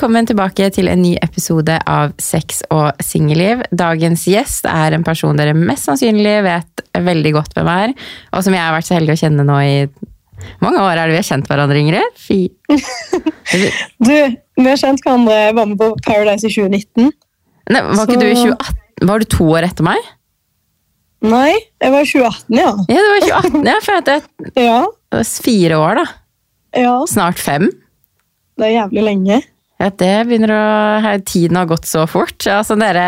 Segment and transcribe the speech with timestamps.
[0.00, 3.60] Velkommen tilbake til en ny episode av Sex og singelliv.
[3.68, 7.92] Dagens gjest er en person dere mest sannsynlig vet veldig godt hvem er,
[8.32, 9.74] og som jeg har vært så heldig å kjenne nå i
[10.64, 12.16] mange år er det vi har kjent hverandre, Ingrid?
[12.16, 12.38] Fy.
[14.00, 17.12] Du, vi har kjent hverandre, jeg var med på Paradise i 2019.
[17.68, 18.80] Nei, var ikke Så- du i 2018?
[19.12, 20.10] Var du to år etter meg?
[21.28, 22.72] Nei, jeg var i 2018, ja.
[22.96, 23.68] Ja, det var i 2018.
[23.68, 24.18] Ja, for det
[24.64, 24.80] Ja,
[25.20, 26.08] er fire år, da.
[26.88, 27.68] ja Snart fem.
[28.56, 29.42] det er jævlig lenge.
[29.80, 32.36] Ja, det begynner å Tiden har gått så fort.
[32.52, 33.04] Altså, dere,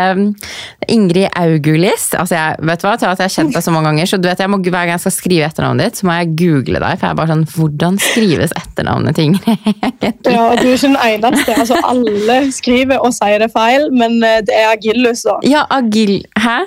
[0.89, 4.09] Ingrid Augulis altså jeg, vet hva, til at jeg har kjent deg så mange ganger,
[4.09, 6.31] så du vet, jeg må, hver gang jeg skal skrive etternavnet ditt, så må jeg
[6.41, 6.97] google deg.
[6.97, 9.67] For jeg er bare sånn Hvordan skrives etternavnet til Ingrid?
[10.33, 11.57] Ja, Du er ikke den eneste.
[11.61, 15.37] altså Alle skriver og sier det feil, men eh, det er Agillus, da.
[15.47, 16.23] Ja, Agil...
[16.41, 16.57] Hæ?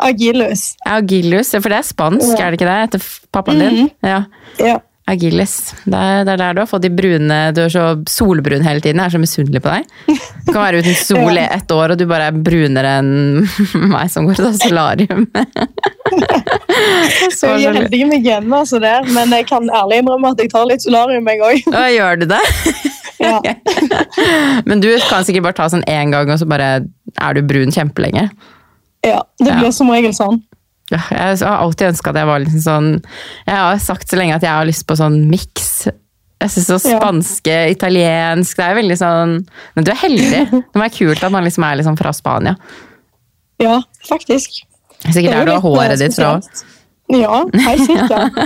[0.00, 0.62] Agillus.
[0.88, 2.46] Agilus, for det er spansk, Ja.
[2.46, 2.78] er det ikke det?
[2.86, 3.02] Etter
[3.34, 3.90] pappaen din?
[4.06, 4.22] Ja.
[4.62, 4.78] Ja.
[5.10, 5.54] Agilis.
[5.84, 8.80] Det er, det er der du har fått de brune Du er så solbrun hele
[8.84, 9.00] tiden.
[9.02, 9.88] Jeg er så misunnelig på deg.
[10.46, 13.10] Du kan være uten sol i ett år, og du bare er brunere enn
[13.94, 15.26] meg som går til solarium.
[17.34, 20.50] Så jeg er heldig med genene, altså der, men jeg kan ærlig innrømme at jeg
[20.52, 21.68] tar litt solarium, jeg òg.
[21.94, 22.40] Gjør du det?
[23.20, 23.36] Ja.
[24.68, 26.70] Men du kan sikkert bare ta sånn én gang, og så bare
[27.20, 28.30] er du brun kjempelenge.
[29.04, 29.58] ja, det Ja.
[29.60, 30.40] blir som regel sånn.
[30.90, 32.88] Ja, jeg har alltid ønska at jeg var liksom sånn
[33.46, 35.86] Jeg har sagt så lenge at jeg har lyst på sånn miks.
[36.40, 36.98] Jeg synes så Ja.
[36.98, 39.36] Spanske, italiensk Det er veldig sånn
[39.76, 40.42] Men du er heldig.
[40.50, 42.56] Det må være kult at man liksom er liksom fra Spania.
[43.60, 44.62] Ja, faktisk.
[45.04, 46.40] Sikkert Det er der du har håret eh, ditt fra.
[47.10, 48.36] Ja, helt sikkert.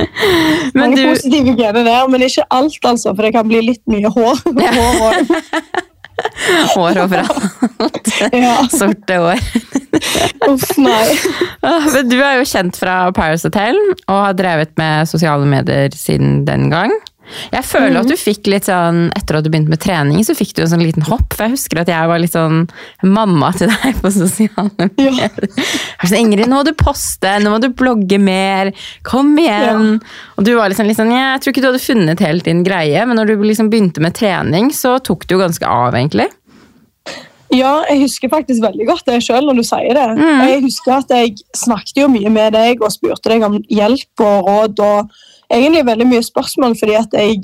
[0.74, 3.82] Men Mange du positive gener der, men ikke alt, altså, for det kan bli litt
[3.90, 4.40] mye hår.
[4.78, 5.34] hår og,
[6.74, 8.10] Hår overalt.
[8.78, 9.40] Sorte hår.
[10.48, 11.06] Uff, nei.
[11.60, 13.76] Ah, Men du er jo kjent fra Paris Hotel
[14.08, 16.94] og har drevet med sosiale medier siden den gang.
[17.52, 18.00] Jeg føler Mhm.
[18.00, 20.68] at du fikk litt sånn, Etter at du begynte med trening, så fikk du en
[20.68, 21.32] sånn liten hopp.
[21.34, 22.68] For jeg husker at jeg var litt sånn
[23.02, 25.30] mamma til deg på sosiale medier.
[26.00, 28.72] Var sånn, Ingrid, nå må du poste, nå må du blogge mer.
[29.02, 30.00] Kom igjen!
[30.38, 33.06] Og du var liksom litt sånn, Jeg tror ikke du hadde funnet helt din greie,
[33.06, 36.28] men når du liksom begynte med trening, så tok det jo ganske av, egentlig.
[37.50, 40.04] Ja, jeg husker faktisk veldig godt det sjøl når du sier det.
[40.20, 40.42] Mm.
[40.46, 44.46] Jeg husker at jeg snakket jo mye med deg og spurte deg om hjelp og
[44.46, 45.10] råd og
[45.50, 47.40] egentlig veldig mye spørsmål, fordi at jeg,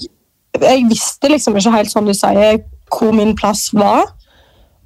[0.62, 2.60] jeg visste liksom ikke helt, som du sier,
[2.92, 4.06] hvor min plass var.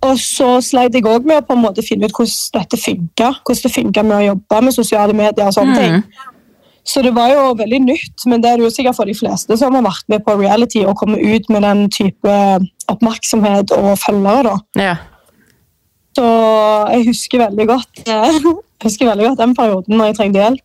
[0.03, 3.34] Og så sleit jeg òg med å på en måte finne ut hvordan dette funka.
[3.44, 5.81] Hvordan det funka med å jobbe med sosiale medier og sånne Mm.
[5.81, 6.28] ting.
[6.84, 9.56] Så det var jo veldig nytt, men det er det jo sikkert for de fleste
[9.58, 12.32] som har vært med på reality og kommet ut med den type
[12.88, 14.42] oppmerksomhet og følgere.
[14.42, 14.56] da.
[14.82, 14.97] Ja.
[16.16, 16.25] Så
[16.94, 18.41] jeg husker veldig godt jeg
[18.82, 20.64] husker veldig godt den perioden når jeg trengte hjelp.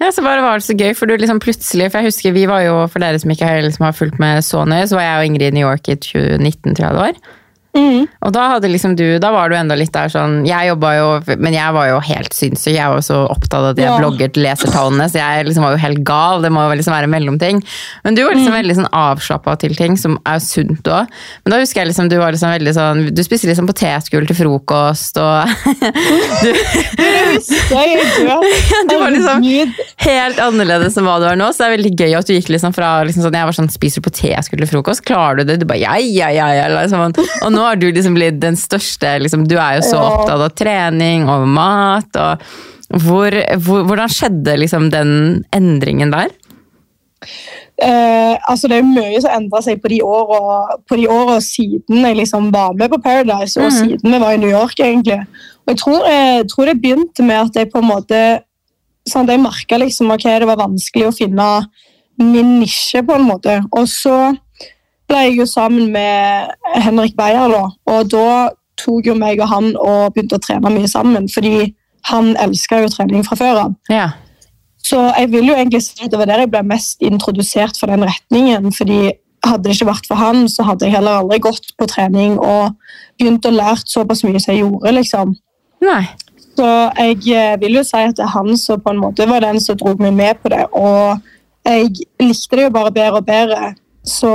[0.00, 2.48] Ja, så bare var det så gøy, for du liksom plutselig For jeg husker vi
[2.50, 5.06] var jo, for dere som ikke har, liksom, har fulgt med så nøye, så var
[5.06, 7.40] jeg og Ingrid i New York i 2019, tror jeg det var.
[7.74, 8.04] Mm.
[8.22, 11.06] Og da hadde liksom du, da var du enda litt der sånn Jeg jobba jo,
[11.42, 12.76] men jeg var jo helt sinnssyk.
[12.76, 13.96] Jeg var jo så opptatt av at jeg Ja.
[13.98, 16.42] blogget lesertallene, så jeg liksom var jo helt gal.
[16.44, 17.62] Det må jo liksom være mellomting.
[18.04, 21.10] Men du var liksom veldig sånn avslappa til ting, som er sunt òg.
[21.44, 24.38] Men da husker jeg liksom du var liksom veldig sånn Du spiste liksom potetgull til
[24.38, 25.50] frokost, og
[26.44, 26.52] du,
[28.88, 29.44] du var liksom
[30.04, 31.50] helt annerledes enn hva du er nå.
[31.52, 33.70] Så det er veldig gøy at du gikk liksom fra liksom sånn, Jeg var sånn,
[33.72, 35.04] spiser du potetgull til frokost?
[35.06, 35.58] Klarer du det?
[35.62, 36.48] Du bare ja, ja, ja.
[36.60, 37.14] ja liksom.
[37.44, 40.54] Og nå har du liksom blitt den største liksom, Du er jo så opptatt av
[40.56, 42.16] trening og mat.
[42.20, 45.10] og hvor, hvor, Hvordan skjedde liksom den
[45.54, 46.32] endringen der?
[47.82, 52.04] Eh, altså det er mye som endra seg på de årene, på de årene siden
[52.06, 53.78] jeg liksom var med på Paradise, og mm.
[53.80, 54.78] siden vi var i New York.
[54.78, 55.24] egentlig.
[55.64, 58.20] Og Jeg tror, jeg tror det begynte med at jeg på en måte
[59.08, 61.48] sånn at jeg merka liksom, okay, det var vanskelig å finne
[62.20, 63.58] min nisje, på en måte.
[63.74, 64.34] Og så
[65.08, 66.52] ble jeg jo sammen med
[66.84, 68.28] Henrik Beyer, da, og da
[68.80, 71.72] tok jo meg og han og begynte å trene mye sammen, fordi
[72.10, 73.74] han elska jo trening fra før av.
[73.92, 74.08] Ja.
[74.84, 78.04] Så jeg vil jo egentlig si det var der jeg ble mest introdusert for den
[78.04, 78.72] retningen.
[78.72, 79.14] fordi
[79.44, 82.74] hadde det ikke vært for han, så hadde jeg heller aldri gått på trening og
[83.20, 84.92] begynt å lært såpass mye som jeg gjorde.
[84.98, 85.34] liksom.
[85.84, 86.04] Nei.
[86.54, 86.68] Så
[87.00, 89.60] jeg eh, vil jo si at det er han som på en måte var den
[89.60, 90.62] som dro meg med på det.
[90.72, 91.18] Og
[91.66, 91.90] jeg
[92.22, 93.72] likte det jo bare bedre og bedre.
[94.06, 94.30] Så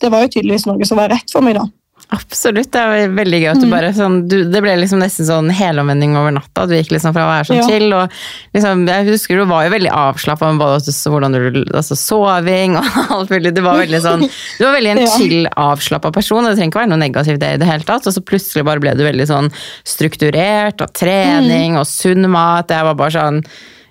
[0.00, 1.66] det var jo tydeligvis noe som var rett for meg, da.
[2.14, 2.70] Absolutt.
[2.72, 3.70] Det er veldig gøy at du Mm.
[3.74, 6.64] bare sånn du, Det ble liksom nesten sånn helomvending over natta.
[6.66, 7.66] Du gikk liksom fra å være sånn Ja.
[7.68, 8.10] chill og
[8.54, 12.84] liksom, Jeg husker du var jo veldig avslappa med både hvordan du altså soving og
[13.10, 13.52] alt mulig.
[13.52, 14.20] Du var veldig sånn
[14.58, 15.18] Du var veldig en Ja.
[15.18, 18.06] chill, avslappa person, og det trenger ikke være noe negativt det i det hele tatt.
[18.06, 19.52] Og så plutselig bare ble du veldig sånn
[19.84, 21.80] strukturert, og trening Mm.
[21.80, 22.68] og sunn mat.
[22.68, 23.44] Jeg var bare sånn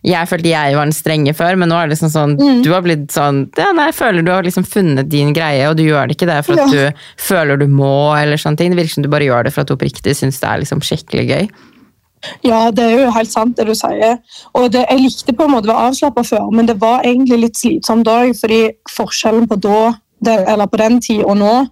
[0.07, 2.61] jeg følte jeg var den strenge før, men nå er det liksom sånn Mm.
[2.63, 5.75] Du har blitt sånn ja, nei, Jeg føler du har liksom funnet din greie, og
[5.77, 6.91] du gjør det ikke det for at Ja.
[6.91, 8.71] du føler du må, eller sånne ting.
[8.71, 10.79] Det virker som du bare gjør det for at du oppriktig syns det er liksom
[10.81, 11.49] skikkelig gøy.
[12.43, 14.17] Ja, det er jo helt sant det du sier.
[14.55, 17.39] Og det, Jeg likte på en måte å være avslappa før, men det var egentlig
[17.41, 18.33] litt slitsomt òg.
[18.39, 19.93] Fordi forskjellen på da,
[20.25, 21.67] eller på den tid og nå,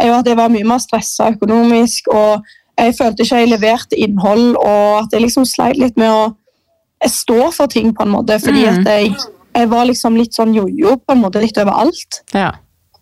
[0.00, 2.08] er jo at jeg var mye mer stressa økonomisk.
[2.14, 2.42] og
[2.78, 6.34] Jeg følte ikke jeg leverte innhold, og at jeg liksom sleit litt med å
[7.02, 8.36] jeg står for ting, på en måte.
[8.42, 8.80] Fordi Mm.
[8.80, 9.14] at jeg,
[9.56, 12.20] jeg var liksom litt sånn jojo på en måte litt overalt.
[12.34, 12.50] Ja.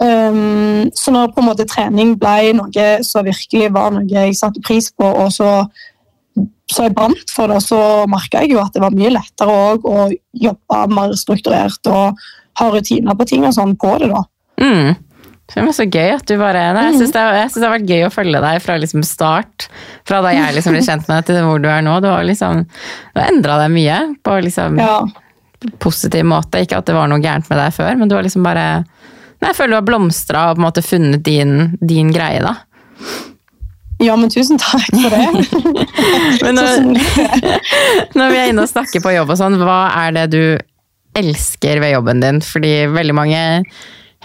[0.00, 4.62] Um, så når på en måte trening ble noe som virkelig var noe jeg satte
[4.62, 5.66] pris på, og så,
[6.70, 9.88] så jeg brant for det, så merka jeg jo at det var mye lettere òg
[9.90, 10.06] å
[10.38, 12.14] jobbe mer strukturert og
[12.60, 14.12] ha rutiner på ting og sånn på det.
[14.14, 14.22] da.
[14.62, 14.94] Mm.
[15.48, 17.20] Det er så gøy at du bare nei, Jeg syns det,
[17.56, 19.68] det har vært gøy å følge deg fra liksom start.
[20.08, 21.94] Fra da jeg liksom ble kjent med deg til hvor du er nå.
[22.04, 23.96] Du har liksom Du har endra deg mye
[24.28, 24.98] på liksom Ja.
[25.80, 26.60] positiv måte.
[26.66, 28.84] Ikke at det var noe gærent med deg før, men du har liksom bare
[29.40, 32.56] Nei, Jeg føler du har blomstra og på en måte funnet din, din greie, da.
[34.02, 35.28] ja, men tusen takk for det.
[36.44, 36.82] Men når,
[38.18, 40.42] når vi er inne og snakker på jobb og sånn, hva er det du
[41.18, 42.40] elsker ved jobben din?
[42.44, 43.40] Fordi veldig mange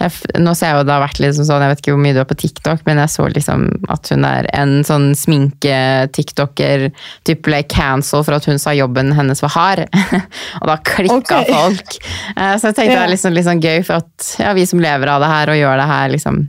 [0.00, 0.10] jeg,
[0.42, 2.20] Nå ser jeg jo det har vært litt sånn, jeg vet ikke hvor mye du
[2.22, 6.88] er på TikTok, men jeg så liksom at hun er en sånn sminke-tiktoker
[7.28, 9.84] typ ble cancel for at hun sa jobben hennes var hard.
[10.60, 11.52] og da klikka okay.
[11.52, 11.94] folk.
[12.34, 13.04] Eh, Så jeg tenkte det Ja.
[13.06, 15.78] er liksom, sånn gøy, for at ja, vi som lever av det her og gjør
[15.84, 16.42] det her liksom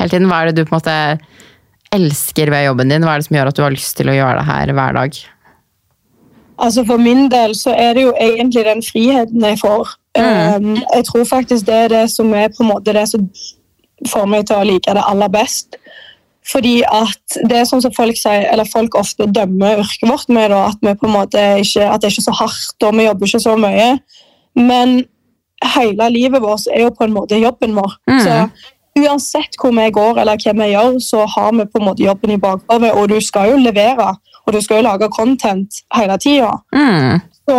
[0.00, 0.96] hele tiden, hva er det du på en måte
[1.92, 3.04] elsker ved jobben din?
[3.04, 4.96] Hva er det som gjør at du har lyst til å gjøre det her hver
[4.96, 5.20] dag?
[6.60, 9.94] Altså For min del så er det jo egentlig den friheten jeg får.
[10.18, 13.28] Um, jeg tror faktisk det er det som er på en måte det som
[14.08, 15.78] får meg til å like det aller best.
[16.52, 20.50] Fordi at det er sånn som folk sier, eller folk ofte dømmer yrket vårt med,
[20.50, 23.06] da, at, vi på en måte ikke, at det ikke er så hardt og vi
[23.06, 23.88] jobber ikke så mye.
[24.58, 25.02] Men
[25.76, 27.96] hele livet vårt er jo på en måte jobben vår.
[28.10, 28.20] Mm.
[28.24, 28.38] Så
[29.00, 32.34] uansett hvor vi går eller hva vi gjør, så har vi på en måte jobben
[32.34, 32.92] i bakhodet.
[32.96, 34.14] Og du skal jo levere,
[34.46, 36.52] og du skal jo lage content hele tida.
[36.74, 37.20] Mm.
[37.48, 37.58] Så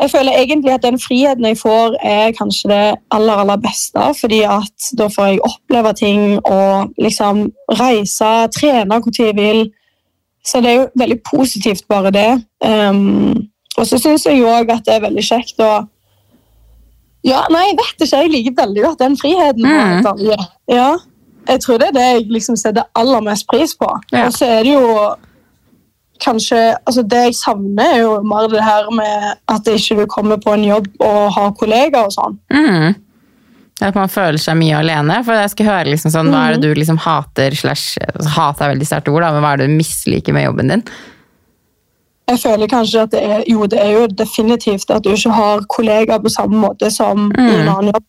[0.00, 4.02] jeg føler egentlig at den friheten jeg får, er kanskje det aller, aller beste.
[4.20, 7.46] Fordi at da får jeg oppleve ting og liksom
[7.80, 9.70] reise, trene hvor jeg vil.
[10.44, 12.44] Så det er jo veldig positivt, bare det.
[12.60, 13.48] Um,
[13.78, 15.72] og så syns jeg jo òg at det er veldig kjekt å
[17.24, 18.18] Ja, nei, jeg vet ikke.
[18.20, 19.64] Jeg liker veldig godt den friheten.
[19.64, 20.34] Mm.
[20.68, 20.90] Ja,
[21.48, 23.88] jeg tror det er det jeg liksom setter aller mest pris på.
[24.12, 24.26] Ja.
[24.26, 25.14] Og så er det jo
[26.22, 30.36] kanskje altså Det jeg savner, er jo mer det her med at ikke du kommer
[30.40, 32.38] på en jobb og har kollegaer og sånn.
[32.54, 32.94] Mm.
[33.82, 35.16] At man føler seg mye alene.
[35.26, 37.98] For jeg skal høre liksom sånn, Hva er det du liksom hater slash
[38.36, 40.84] Hat er veldig sterkt ord, da, men hva er det du misliker med jobben din?
[42.30, 45.66] Jeg føler kanskje at det er jo, det er jo definitivt at du ikke har
[45.68, 47.68] kollegaer på samme måte som i en Mm.
[47.74, 48.04] annen jobb.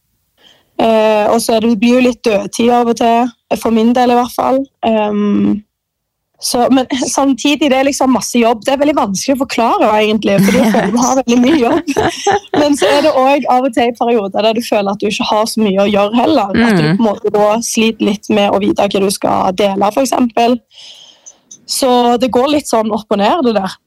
[0.79, 3.27] Eh, og så blir det jo litt dødtid av og til,
[3.59, 4.61] for min del i hvert fall.
[4.87, 5.63] Um,
[6.43, 6.85] så, men
[7.17, 8.65] samtidig det er liksom masse jobb.
[8.65, 11.93] Det er veldig vanskelig å forklare, egentlig, fordi jeg føler du har veldig mye jobb.
[12.61, 15.29] Men så er det òg av og til perioder der du føler at du ikke
[15.31, 16.51] har så mye å gjøre heller.
[16.51, 16.97] At du Mm.
[16.97, 20.13] på en måte da sliter litt med å vite hva du skal dele, f.eks.
[21.65, 21.89] Så
[22.21, 23.79] det går litt sånn opp og ned, det der.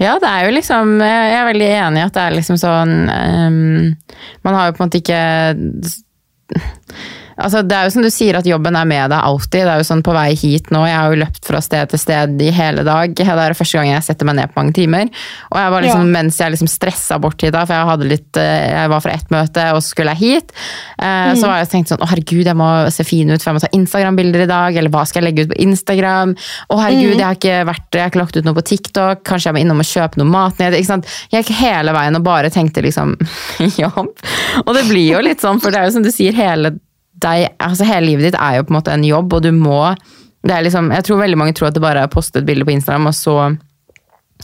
[0.00, 2.92] Ja, det er jo liksom Jeg er veldig enig i at det er liksom sånn
[3.10, 3.96] um,
[4.46, 5.22] Man har jo på en måte ikke
[7.38, 9.60] Altså, det er jo som du sier at jobben er med deg alltid.
[9.62, 10.80] Det er jo sånn på vei hit nå.
[10.88, 13.14] Jeg har jo løpt fra sted til sted i hele dag.
[13.14, 15.06] Det er første gang jeg setter meg ned på mange timer.
[15.52, 16.12] Og jeg var liksom, Ja.
[16.18, 19.12] mens jeg liksom stressa bort hit da, for jeg, hadde litt, eh, jeg var fra
[19.14, 20.52] ett møte, og så skulle jeg hit,
[20.98, 23.58] eh, så var jeg tenkt sånn Å, herregud, jeg må se fin ut, for jeg
[23.58, 24.76] må ta Instagram-bilder i dag.
[24.76, 26.34] Eller hva skal jeg legge ut på Instagram?
[26.70, 29.22] Å, herregud, jeg har ikke vært Jeg har ikke lagt ut noe på TikTok.
[29.24, 30.74] Kanskje jeg må innom og kjøpe noe mat ned.
[30.74, 31.06] Ikke sant?
[31.30, 33.14] Jeg gikk hele veien og bare tenkte liksom
[33.84, 34.10] jobb.
[34.66, 36.74] Og det blir jo litt sånn, for det er jo som du sier, hele
[37.24, 39.94] deg, altså hele livet ditt er jo på en måte en jobb, og du må
[40.46, 42.46] det er liksom, Jeg tror veldig mange tror at det bare er å poste et
[42.46, 43.34] bilde på Instagram, og så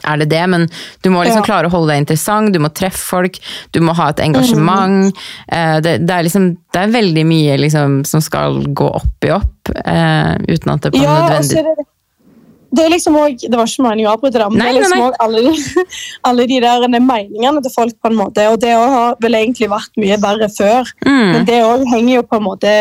[0.04, 0.66] er det det, men
[1.04, 1.46] du må liksom Ja.
[1.46, 3.38] klare å holde deg interessant, du må treffe folk,
[3.72, 5.14] du må ha et engasjement.
[5.48, 9.30] Eh, Det, det, er liksom, det er veldig mye liksom, som skal gå opp i
[9.30, 11.86] opp, eh, uten at det på Ja, nødvendig
[12.74, 14.82] det, det liksom også, Det var ikke meningen å avbryte det, men Nei, det er
[14.82, 15.12] liksom nei.
[15.24, 15.86] alle,
[16.30, 20.02] alle de der meningene til folk, på en måte, og det har vel egentlig vært
[20.02, 20.92] mye verre før.
[21.06, 21.30] Mm.
[21.30, 22.76] Men det òg henger jo på en måte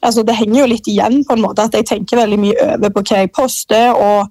[0.00, 2.92] altså Det henger jo litt igjen, på en måte, at jeg tenker veldig mye over
[2.94, 3.90] på hva jeg poster.
[3.92, 4.30] og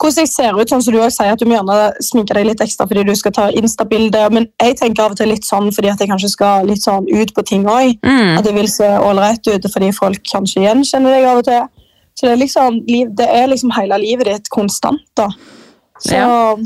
[0.00, 2.46] hvordan jeg ser ut, sånn som du også sier at du må gjerne sminke deg
[2.48, 4.32] litt ekstra fordi du skal ta Insta-bilder.
[4.32, 7.08] Men jeg tenker av og til litt sånn fordi at jeg kanskje skal litt sånn
[7.10, 7.98] ut på ting òg.
[8.06, 8.38] Mm.
[8.38, 11.68] At jeg vil se ålreit ut fordi folk kanskje gjenkjenner deg av og til.
[12.20, 12.78] Så det er liksom,
[13.16, 15.30] det er liksom hele livet ditt konstant, da.
[16.04, 16.56] Så Ja.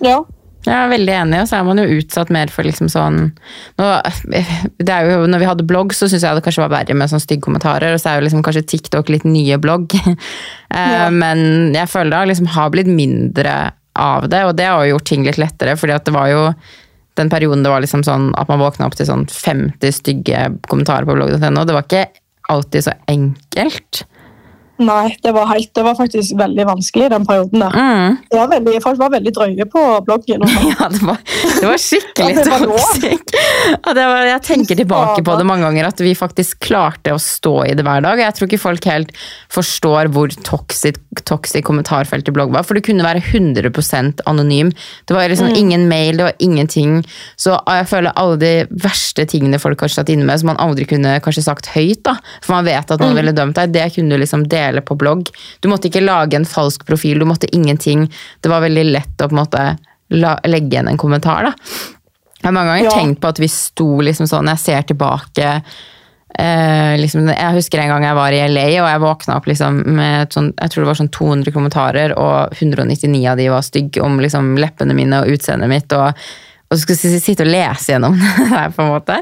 [0.00, 0.18] ja.
[0.66, 3.18] Jeg er veldig enig, og så er man jo utsatt mer for liksom sånn
[3.78, 3.86] nå,
[4.32, 7.08] det er jo, Når vi hadde blogg, så syns jeg det kanskje var verre med
[7.08, 7.94] sånne stygge kommentarer.
[7.94, 9.94] Og så er jo liksom kanskje TikTok litt nye blogg.
[10.68, 11.06] Eh, Ja.
[11.08, 13.54] Men jeg føler det liksom har blitt mindre
[13.96, 15.76] av det, og det har jo gjort ting litt lettere.
[15.80, 16.42] fordi at det var jo
[17.16, 21.08] den perioden det var liksom sånn at man våkna opp til sånn 50 stygge kommentarer
[21.08, 21.64] på blogg.no.
[21.64, 22.04] Det var ikke
[22.52, 24.04] alltid så enkelt.
[24.78, 27.64] Nei, det var, helt, det var faktisk veldig vanskelig i den perioden.
[27.64, 27.74] der.
[27.74, 28.18] Mm.
[28.30, 30.44] Det var veldig, folk var veldig drøye på bloggen.
[30.46, 30.56] og.
[30.78, 31.16] Ja, det var,
[31.58, 33.32] det var skikkelig Ja, det toxic.
[34.28, 37.84] Jeg tenker tilbake på det mange ganger, at vi faktisk klarte å stå i det
[37.86, 38.20] hver dag.
[38.22, 39.10] Jeg tror ikke folk helt
[39.54, 42.66] forstår hvor toxic, toxic kommentarfeltet blogg var.
[42.68, 44.70] For det kunne være 100 anonym.
[45.08, 47.00] Det var liksom ingen mail, det var ingenting.
[47.40, 48.52] Så jeg føler alle de
[48.84, 52.18] verste tingene folk har satt inne med, som man aldri kunne kanskje sagt høyt, da.
[52.44, 53.74] For man vet at noen ville dømt deg.
[53.74, 55.28] Det kunne du liksom dele på blogg.
[55.60, 58.10] Du måtte ikke lage en falsk profil, du måtte ingenting.
[58.40, 59.78] Det var veldig lett å på en måte
[60.48, 61.52] legge igjen en kommentar, da.
[62.38, 62.90] Jeg har mange ganger Ja.
[62.90, 65.62] tenkt på at vi sto liksom sånn, jeg ser tilbake
[66.38, 69.82] eh, liksom, Jeg husker en gang jeg var i LA, og jeg våkna opp liksom
[69.96, 74.00] med sånn, jeg tror det var sånn 200 kommentarer, og 199 av de var stygge
[74.04, 75.92] om liksom leppene mine og utseendet mitt.
[75.92, 76.14] og
[76.68, 79.18] og skulle jeg sitte og lese gjennom det her, på en måte.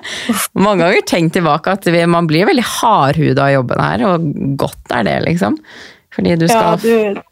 [0.58, 4.26] Mange ganger tenkt tilbake at man blir veldig hardhuda av jobben her, og
[4.58, 5.60] godt er det, liksom.
[6.16, 7.22] Fordi du Ja, skal du,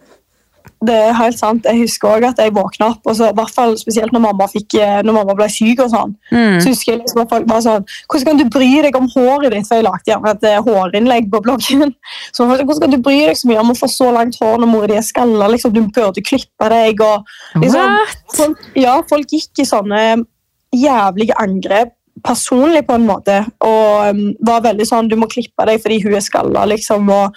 [0.87, 1.65] det er helt sant.
[1.69, 4.47] Jeg husker også at jeg våkna opp, og så, i hvert fall spesielt når mamma,
[4.51, 5.81] fikk, eh, når mamma ble syk.
[5.85, 6.61] og sånn, Mm.
[6.61, 9.51] så husker jeg liksom at folk bare sånn Hvordan kan du bry deg om håret
[9.53, 9.67] ditt?
[9.69, 11.95] For jeg lagde gjerne et eh, hårinnlegg på bloggen.
[12.35, 14.69] Så Hvordan kan du bry deg så mye om å få så langt hår når
[14.71, 15.49] mora di er skalla?
[15.49, 17.01] Liksom, du burde klippe deg.
[17.01, 17.25] og
[17.57, 17.99] liksom,
[18.37, 20.25] folk, Ja, folk gikk i sånne
[20.75, 21.93] jævlige angrep
[22.25, 26.15] personlig på en måte, og um, var veldig sånn Du må klippe deg fordi hun
[26.15, 27.09] er skalla, liksom.
[27.11, 27.35] og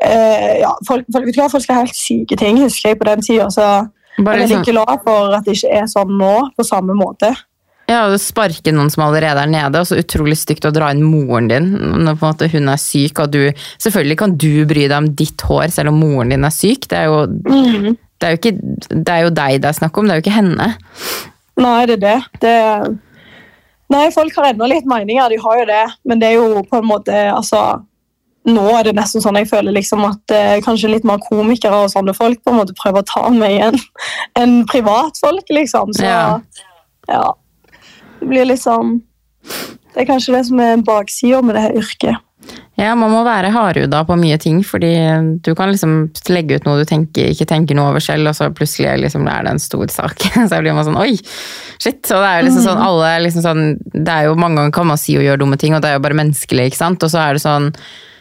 [0.00, 3.24] ja, folk, folk, vet du hva, folk skal helt syke ting, husker jeg på den
[3.24, 3.50] tida.
[3.52, 6.96] Så jeg er veldig liksom, glad for at det ikke er sånn nå, på samme
[6.96, 7.32] måte.
[7.90, 11.02] Ja, og sparke noen som allerede er nede, og så utrolig stygt å dra inn
[11.02, 11.72] moren din
[12.04, 12.20] når
[12.52, 13.18] hun er syk.
[13.18, 13.40] og du,
[13.82, 16.86] Selvfølgelig kan du bry deg om ditt hår selv om moren din er syk.
[16.90, 18.54] Det er jo, det er jo, ikke,
[18.94, 20.72] det er jo deg det er snakk om, det er jo ikke henne.
[21.60, 22.18] Nei, det er det.
[22.44, 22.56] det
[23.90, 26.78] Nei, folk har ennå litt meninger, de har jo det, men det er jo på
[26.78, 27.80] en måte altså,
[28.48, 31.92] Nå er det nesten sånn jeg føler liksom at eh, kanskje litt mer komikere og
[31.92, 33.76] sånne folk på en måte prøver å ta meg igjen
[34.40, 35.92] enn privatfolk, liksom.
[35.96, 36.40] Så Ja.
[37.10, 37.26] ja.
[38.20, 38.98] Det blir litt sånn
[39.94, 42.26] Det er kanskje det som er baksida med det her yrket.
[42.80, 44.92] Ja, man må være hardhuda på mye ting, fordi
[45.44, 45.96] du kan liksom
[46.32, 49.44] legge ut noe du tenker, ikke tenker noe over selv, og så plutselig liksom er
[49.44, 50.24] det en stor sak.
[50.48, 51.18] Så blir man sånn oi,
[51.76, 52.00] shit.
[52.08, 54.88] Og det er jo liksom sånn, alle liksom sånn, det er jo mange ganger kan
[54.88, 57.04] man si og gjøre dumme ting, og det er jo bare menneskelig, ikke sant.
[57.04, 57.68] Og så er det sånn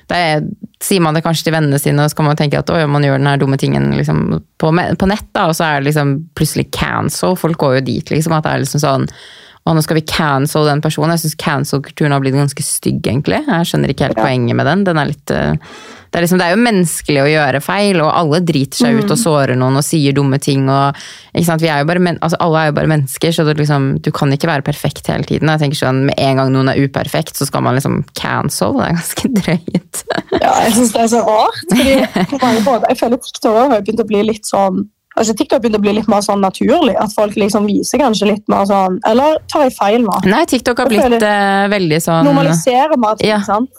[0.09, 0.45] det er,
[0.83, 3.19] sier man det kanskje til vennene sine, og så kan man tenke at man gjør
[3.19, 6.69] den her dumme tingen liksom, på, på nett, da, og så er det liksom plutselig
[6.75, 7.37] cancel.
[7.39, 8.35] Folk går jo dit, liksom.
[8.35, 9.07] At det er liksom sånn
[9.67, 11.11] å, nå skal vi cancel den personen.
[11.17, 13.41] Jeg syns cancel-kulturen har blitt ganske stygg, egentlig.
[13.45, 14.23] Jeg skjønner ikke helt Ja.
[14.25, 14.83] poenget med den.
[14.87, 15.53] den er litt, eh,
[16.09, 19.11] det, er liksom, det er jo menneskelig å gjøre feil, og alle driter seg ut
[19.13, 20.63] og sårer noen og sier dumme ting.
[20.69, 20.95] Og,
[21.35, 21.61] ikke sant?
[21.61, 24.49] Vi er bare men, altså, alle er jo bare mennesker, så liksom, du kan ikke
[24.49, 25.51] være perfekt hele tiden.
[25.53, 28.73] Jeg tenker sånn, Med en gang noen er uperfekt, så skal man liksom cancel.
[28.79, 30.03] Det er ganske drøyt.
[30.41, 31.65] Ja, jeg synes det er så rart.
[31.75, 31.97] Fordi
[32.89, 34.87] jeg føler TikTok har begynt å bli litt sånn
[35.19, 36.95] altså TikTok har begynt å bli litt mer sånn naturlig.
[36.99, 40.15] At folk liksom viser kanskje litt mer sånn Eller tar jeg feil nå?
[40.31, 43.43] Nei, TikTok har blitt eh, veldig sånn Normaliserer mer ting, Ja.
[43.45, 43.69] sant?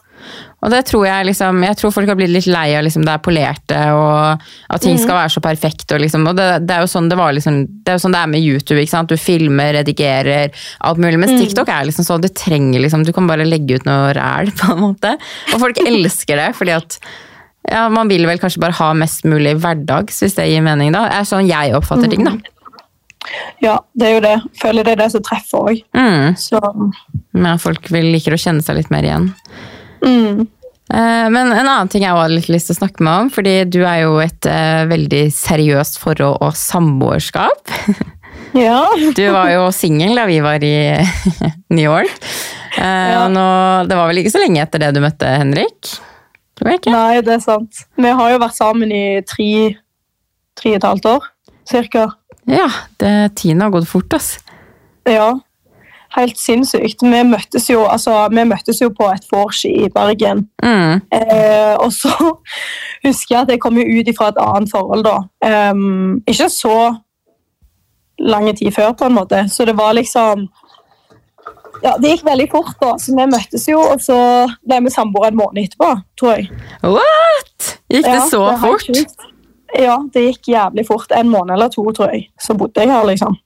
[0.60, 3.14] Og det tror jeg liksom, jeg tror folk har blitt litt lei av liksom det
[3.14, 4.42] er polerte, og
[4.76, 5.86] at ting skal være så perfekt.
[5.96, 8.12] Og, liksom, og det, det er jo sånn det var liksom, det er jo sånn
[8.12, 8.76] det er med YouTube.
[8.82, 9.08] ikke sant?
[9.08, 10.52] Du filmer, redigerer,
[10.84, 11.16] alt mulig.
[11.22, 14.52] Mens TikTok er liksom sånn, du trenger liksom, du kan bare legge ut noe ræl,
[14.60, 15.14] på en måte.
[15.54, 17.00] Og folk elsker det, fordi at
[17.68, 20.92] ja, man vil vel kanskje bare ha mest mulig hverdags, hvis det gir mening.
[20.96, 21.04] da.
[21.20, 22.36] Er sånn jeg oppfatter ting, da.
[23.60, 24.36] Ja, det er jo det.
[24.62, 25.82] Føler det er det som treffer òg.
[25.94, 26.36] Mm.
[26.40, 26.60] Så
[27.36, 29.28] Men folk vil liker å kjenne seg litt mer igjen.
[30.02, 30.46] mm.
[30.90, 33.52] Eh, Men en annen ting jeg har litt lyst til å snakke med om, fordi
[33.70, 37.76] du er jo et eh, veldig seriøst forhold og samboerskap.
[38.56, 38.82] Ja.
[39.14, 40.72] Du var jo singel da vi var i
[41.76, 42.10] New York.
[42.80, 43.26] Eh, Ja.
[43.26, 43.44] og nå,
[43.86, 45.92] det var vel ikke så lenge etter det du møtte Henrik?
[46.60, 46.92] Tror var ikke.
[46.92, 47.84] Nei, det er sant.
[47.96, 49.52] Vi har jo vært sammen i tre,
[50.60, 51.28] tre og et halvt år,
[51.70, 52.02] cirka.
[52.50, 52.66] Ja,
[53.00, 54.34] det, tiden har gått fort, ass.
[55.08, 55.38] Ja.
[56.18, 57.00] Helt sinnssykt.
[57.00, 60.44] Vi møttes jo, altså, vi møttes jo på et vors i Bergen.
[60.60, 61.00] Mm.
[61.16, 62.12] Eh, og så
[63.06, 65.16] husker jeg at jeg kom jo ut fra et annet forhold da.
[65.46, 66.76] Ehm, ikke så
[68.20, 69.46] lange tid før, på en måte.
[69.48, 70.50] Så det var liksom
[71.80, 72.94] Ja, det gikk veldig fort, da.
[73.00, 74.16] Så vi møttes jo, og så
[74.68, 76.48] ble vi samboere en måned etterpå, tror jeg.
[76.84, 77.76] What?!
[77.90, 79.28] Gikk det Ja, så det fort?
[79.78, 81.12] Ja, det gikk jævlig fort.
[81.16, 82.28] En måned eller to, tror jeg.
[82.40, 83.38] Så bodde jeg her, liksom.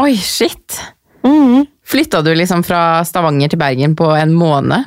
[0.00, 0.80] Oi, shit.
[1.26, 1.66] Mhm.
[1.90, 4.84] Flytta du liksom fra Stavanger til Bergen på en måned?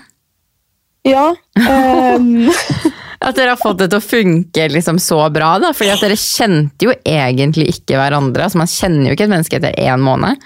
[1.04, 1.34] Ja.
[1.60, 2.48] Um...
[3.24, 5.70] At dere har fått det til å funke liksom så bra, da?
[5.72, 8.44] Fordi at dere kjente jo egentlig ikke hverandre.
[8.44, 10.44] Altså Man kjenner jo ikke et menneske etter én måned.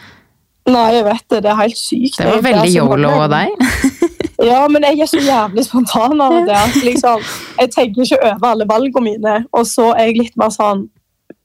[0.67, 1.39] Nei, jeg vet det.
[1.45, 2.17] Det er helt sykt.
[2.19, 3.49] Det var veldig Altså, yolo av deg.
[4.37, 6.53] Ja, men jeg er så jævlig spontan av det.
[6.53, 7.23] at Liksom,
[7.57, 9.31] jeg tenker ikke over alle valgene mine.
[9.57, 10.83] Og så er jeg litt mer sånn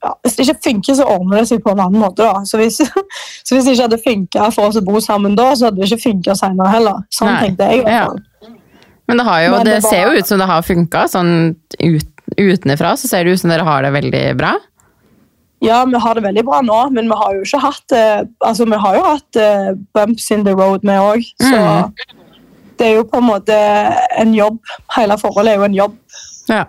[0.04, 2.20] ja, Hvis det ikke funker, så ordner det seg på en annen måte.
[2.26, 2.42] da.
[2.44, 2.76] Så hvis,
[3.48, 5.88] så hvis det ikke hadde funka for oss å bo sammen da, så hadde det
[5.88, 7.00] ikke funka senere heller.
[7.16, 7.38] Sånn Nei.
[7.46, 7.86] tenkte jeg.
[7.88, 8.52] Ja.
[9.08, 11.06] Men det, har jo, Men det, det var- ser jo ut som det har funka.
[11.16, 11.32] Sånn
[11.80, 14.52] ut, utenfra så ser det ut som dere har det veldig bra.
[15.62, 18.64] Ja, vi har det veldig bra nå, men vi har jo ikke hatt eh, altså
[18.66, 21.26] vi har jo hatt eh, bumps in the road, vi òg.
[21.38, 21.92] Så Mm.
[22.78, 23.56] det er jo på en måte
[24.18, 24.58] en jobb.
[24.96, 25.94] Hele forholdet er jo en jobb.
[26.50, 26.64] Ja.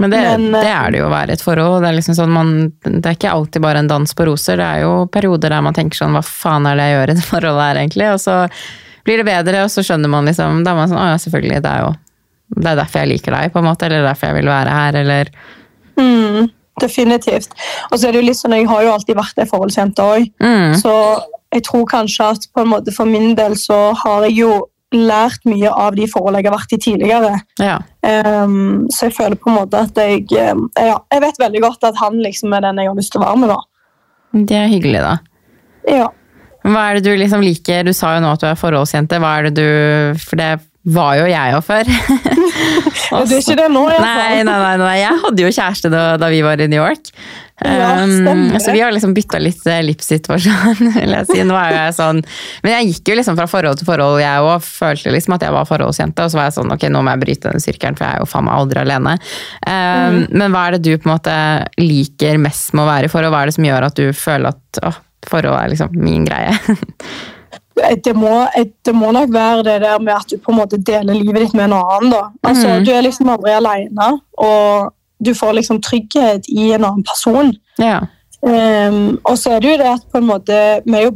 [0.00, 1.80] Men det, Men, det eh, er det jo å være et forhold.
[1.82, 2.52] Det er, liksom sånn man,
[2.84, 4.60] det er ikke alltid bare en dans på roser.
[4.60, 7.16] Det er jo perioder der man tenker sånn hva faen er det jeg gjør i
[7.18, 8.08] det forholdet her egentlig?
[8.12, 8.36] Og så
[9.08, 11.62] blir det bedre, og så skjønner man liksom Da er man sånn å ja, selvfølgelig,
[11.64, 11.92] det er jo
[12.52, 14.96] det er derfor jeg liker deg, på en måte, eller derfor jeg vil være her,
[15.00, 15.30] eller
[15.96, 16.50] Mm,
[16.80, 17.52] definitivt.
[17.90, 20.30] Og så er det jo litt sånn, Jeg har jo alltid vært ei forholdsjente òg.
[20.40, 24.36] mm, Så jeg tror kanskje at på en måte for min del så har jeg
[24.38, 27.34] jo lært mye av de forholdene jeg har vært i tidligere.
[27.58, 27.78] Ja.
[28.04, 31.84] Um, så jeg føler på en måte at jeg ehm, ja, Jeg vet veldig godt
[31.84, 33.48] at han liksom er den jeg har lyst til å være med.
[33.48, 33.60] da.
[34.32, 35.18] Det er hyggelig, da.
[35.88, 36.08] Ja.
[36.64, 37.82] Hva er det du liksom liker?
[37.84, 39.18] Du sa jo nå at du er forholdsjente.
[39.18, 41.92] Hva er det du For det var jo jeg òg før.
[43.12, 44.20] Men det er ikke det nå, i hvert fall.
[44.22, 47.12] Nei, nei, nei, nei, jeg hadde jo kjæreste da, da vi var i New York.
[47.62, 51.42] Ja, Um, så vi har liksom bytta litt eh, livssituasjon, vil jeg si.
[51.46, 52.22] Nå er jeg sånn
[52.64, 54.64] Men jeg gikk jo liksom fra forhold til forhold, jeg òg.
[54.66, 56.24] Følte liksom at jeg var forholdsjente.
[56.24, 58.24] Og så var jeg sånn ok, nå må jeg bryte den sirkelen, for jeg er
[58.24, 59.14] jo faen meg aldri alene.
[59.66, 61.36] Um, Men hva er det du på en måte
[61.78, 63.34] liker mest med å være i forhold?
[63.36, 64.94] Hva er det som gjør at du føler at å,
[65.30, 66.56] forhold er liksom min greie?
[68.04, 68.46] det må,
[68.84, 71.54] det må nok være det der med at du på en måte deler livet ditt
[71.54, 72.10] med en annen.
[72.12, 72.24] da.
[72.44, 72.84] Altså, mm.
[72.84, 74.08] Du er liksom aldri alene,
[74.38, 74.92] og
[75.24, 77.54] du får liksom trygghet i en annen person.
[77.78, 78.00] ja.
[78.42, 81.12] Um, og så er det jo det at på en måte, vi er jo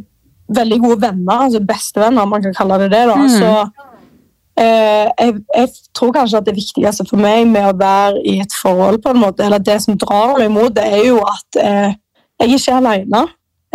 [0.54, 3.02] veldig gode venner, altså bestevenner, om man kan kalle det det.
[3.08, 3.16] da.
[3.16, 3.28] Mm.
[3.28, 3.48] Så
[4.60, 8.54] uh, jeg, jeg tror kanskje at det viktigste for meg med å være i et
[8.62, 11.90] forhold, på en måte, eller det som drar meg imot, det er jo at uh,
[12.44, 13.24] jeg ikke er alene.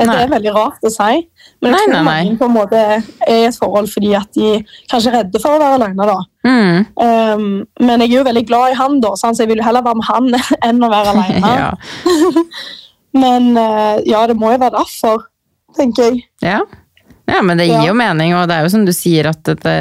[0.01, 0.17] Det Nei.
[0.23, 1.19] er veldig rart å si,
[1.61, 4.29] men jeg Nei, tror nei, mange på en måte er i et forhold fordi at
[4.33, 4.53] de
[4.89, 6.07] kanskje er redde for å være alene.
[6.09, 6.15] da.
[6.47, 6.77] Mm.
[6.97, 7.47] Um,
[7.85, 9.99] men jeg er jo veldig glad i han, da, så jeg vil jo heller være
[9.99, 10.31] med han
[10.71, 11.53] enn å være alene.
[11.61, 11.71] ja.
[13.21, 15.25] Men eh, ja, det må jo være derfor,
[15.75, 16.21] tenker jeg.
[16.45, 16.61] Ja.
[17.27, 19.75] ja, men det gir jo mening, og det er jo som du sier at det,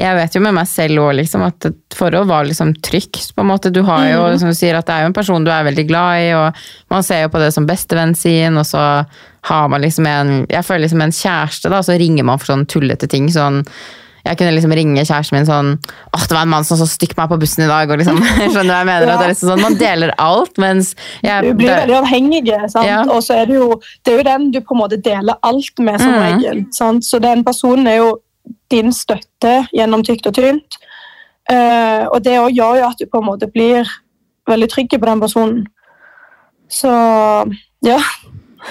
[0.00, 3.34] jeg vet jo med meg selv òg, liksom, at et forhold var liksom trygt.
[3.36, 3.72] på en måte.
[3.72, 5.86] Du har jo, som du sier, at det er jo en person du er veldig
[5.90, 8.84] glad i, og man ser jo på det som bestevenn sin, og så
[9.48, 12.68] har man liksom en Jeg føler liksom en kjæreste, da, så ringer man for sånn
[12.68, 13.28] tullete ting.
[13.32, 13.64] sånn
[14.20, 17.16] jeg kunne liksom ringe kjæresten min sånn åh, det var en mann som så stygt
[17.16, 17.90] meg på bussen i dag.
[17.90, 18.20] og liksom,
[18.52, 19.06] skjønner du hva jeg mener?
[19.06, 19.14] Ja.
[19.14, 20.92] At det er liksom sånn, Man deler alt, mens
[21.24, 22.88] jeg, Du blir veldig avhengig, sant?
[22.88, 23.02] Ja.
[23.08, 23.70] og så er det jo
[24.04, 26.20] det er jo den du på en måte deler alt med, som mm.
[26.26, 26.66] regel.
[26.76, 27.06] Sant?
[27.06, 28.10] Så den personen er jo
[28.70, 30.78] din støtte gjennom tykt og tynt.
[31.50, 33.88] Eh, og det gjør jo at du på en måte blir
[34.50, 35.64] veldig trygg på den personen.
[36.70, 36.90] Så
[37.86, 37.98] ja.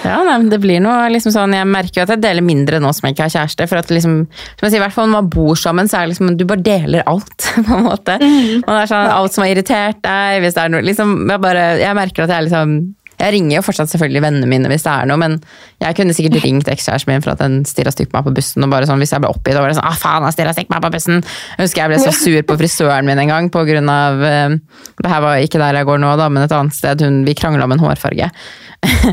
[0.06, 2.92] Ja, nei, det blir noe liksom sånn, Jeg merker jo at jeg deler mindre nå
[2.94, 3.66] som jeg ikke har kjæreste.
[3.68, 6.06] for at liksom, som jeg sier, i hvert fall Når man bor sammen, så er
[6.06, 7.48] det liksom, du bare deler alt.
[7.68, 8.20] på en måte.
[8.22, 10.44] Og det er sånn, Alt som har irritert deg.
[10.44, 12.78] hvis det er noe, liksom, jeg, bare, jeg merker at jeg liksom
[13.20, 15.36] jeg ringer jo fortsatt selvfølgelig vennene mine hvis det er noe, men
[15.84, 18.64] jeg kunne sikkert ringt ekskjæresten min for at den stirra stygt på meg på bussen.
[18.64, 20.72] og bare sånn, Hvis jeg ble oppgitt og det sånn, ah faen, jeg stirra stygt
[20.72, 21.20] meg på bussen.
[21.58, 24.56] Jeg husker jeg ble så sur på frisøren min en gang på grunn av eh,
[25.04, 27.04] Det her var ikke der jeg går nå, da, men et annet sted.
[27.04, 28.32] Hun, vi krangla om en hårfarge.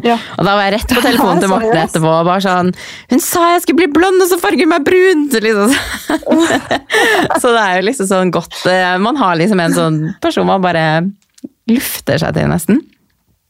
[0.06, 0.18] ja.
[0.38, 2.70] Og da var jeg rett på telefonen til Morten etterpå og bare sånn
[3.10, 5.26] Hun sa jeg skulle bli blond, og så farger hun meg brun!
[5.34, 5.74] Liksom.
[7.42, 10.62] så det er jo liksom sånn godt eh, Man har liksom en sånn person man
[10.62, 10.84] bare
[11.66, 12.84] lufter seg til, nesten.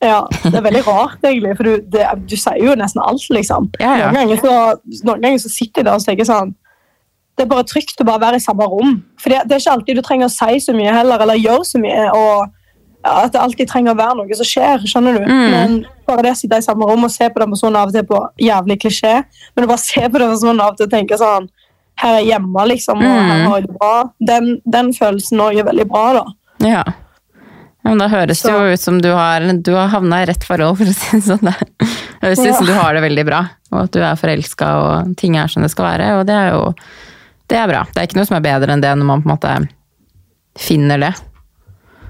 [0.04, 0.20] Ja.
[0.42, 3.70] Det er veldig rart, egentlig, for du, det, du sier jo nesten alt, liksom.
[3.80, 4.10] Ja, ja.
[4.12, 6.54] Noen, ganger så, noen ganger så sitter jeg der og tenker sånn
[7.36, 8.94] Det er bare trygt å bare være i samme rom.
[9.20, 11.64] For det, det er ikke alltid du trenger å si så mye heller, eller gjøre
[11.68, 12.06] så mye.
[12.16, 12.46] og
[13.06, 14.86] At det alltid trenger å være noe som skjer.
[14.88, 15.26] skjønner du?
[15.28, 15.50] Mm.
[15.52, 15.74] Men
[16.08, 18.06] bare det å sitte i samme rom og se på den personen av og til
[18.08, 19.12] på jævlig klisjé,
[19.56, 21.48] men å bare se på den personen av og til og tenke sånn
[21.96, 23.46] Her er jeg hjemme, liksom, og her Mm.
[23.48, 23.92] har jeg det bra.
[24.32, 26.24] Den, den følelsen òg er veldig bra, da.
[26.68, 26.82] Ja.
[27.86, 30.80] Men da høres det jo ut som du har, du har havna i rett forhold,
[30.80, 31.46] for å si det sånn.
[31.46, 35.12] Det høres ut som du har det veldig bra, og at du er forelska og
[35.20, 36.08] ting er som det skal være.
[36.18, 36.64] Og det er jo
[37.46, 37.84] det er bra.
[37.92, 39.54] Det er ikke noe som er bedre enn det når man på en måte
[40.58, 41.12] finner det.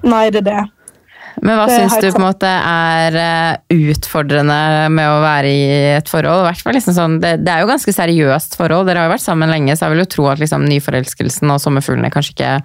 [0.07, 0.63] Nei, det er det.
[1.45, 5.65] Men hva syns du på en måte er eh, utfordrende med å være i
[5.99, 6.47] et forhold?
[6.49, 8.87] I liksom sånn, det, det er jo ganske seriøst forhold.
[8.89, 11.61] Dere har jo vært sammen lenge, så jeg vil jo tro at liksom nyforelskelsen og
[11.61, 12.55] sommerfuglene kanskje ikke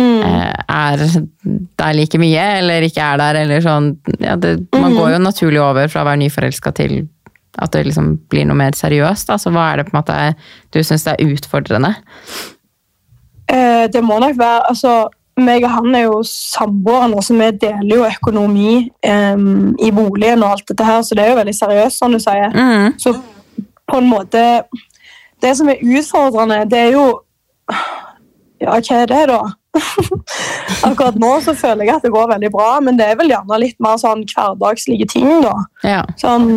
[0.00, 1.02] eh, er
[1.78, 5.62] der like mye, eller ikke er der, eller sånn ja, det, Man går jo naturlig
[5.62, 7.04] over fra å være nyforelska til
[7.62, 9.28] at det liksom blir noe mer seriøst.
[9.28, 9.38] Da.
[9.38, 10.16] Så hva er det på en måte
[10.74, 11.94] du syns er utfordrende?
[13.46, 14.94] Eh, det må nok være altså,
[15.38, 20.54] meg og han er jo samboere så vi deler jo økonomi em, i boligen og
[20.54, 22.54] alt dette her, så det er jo veldig seriøst, som du sier.
[22.54, 22.94] Mm.
[22.98, 23.14] Så
[23.90, 24.62] på en måte
[25.42, 27.20] Det som er utfordrende, det er jo
[28.62, 29.40] Ja, hva er det, da?
[30.88, 33.58] Akkurat nå så føler jeg at det går veldig bra, men det er vel gjerne
[33.62, 35.54] litt mer sånn hverdagslige ting, da.
[35.86, 36.02] Ja.
[36.20, 36.48] Sånn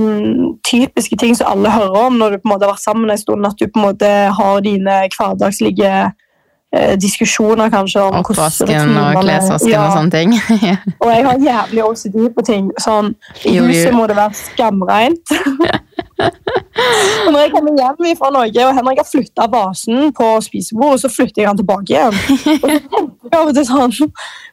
[0.67, 3.21] typiske ting som alle hører om når du på en måte har vært sammen en
[3.21, 5.93] stund, at du på en måte har dine hverdagslige
[6.99, 9.85] diskusjoner kanskje om Oppvasken og klesvasken Ja.
[9.87, 10.33] og sånne ting.
[11.03, 12.71] Og jeg har jævlig OCD på ting.
[12.83, 13.13] Sånn,
[13.47, 15.31] I huset må det være skamreint.
[16.17, 21.09] og når jeg kommer hjem fra Norge, og Henrik har flytta vasen på spisebordet, så
[21.13, 22.17] flytter jeg han tilbake igjen.
[22.17, 23.95] Og så tenker jeg av og til sånn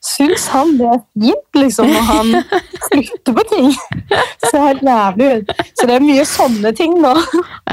[0.05, 2.33] Syns han det er fint, liksom, når han
[2.91, 3.71] flytter på ting?
[4.51, 5.53] Ser helt jævlig ut.
[5.75, 7.15] Så det er mye sånne ting, da.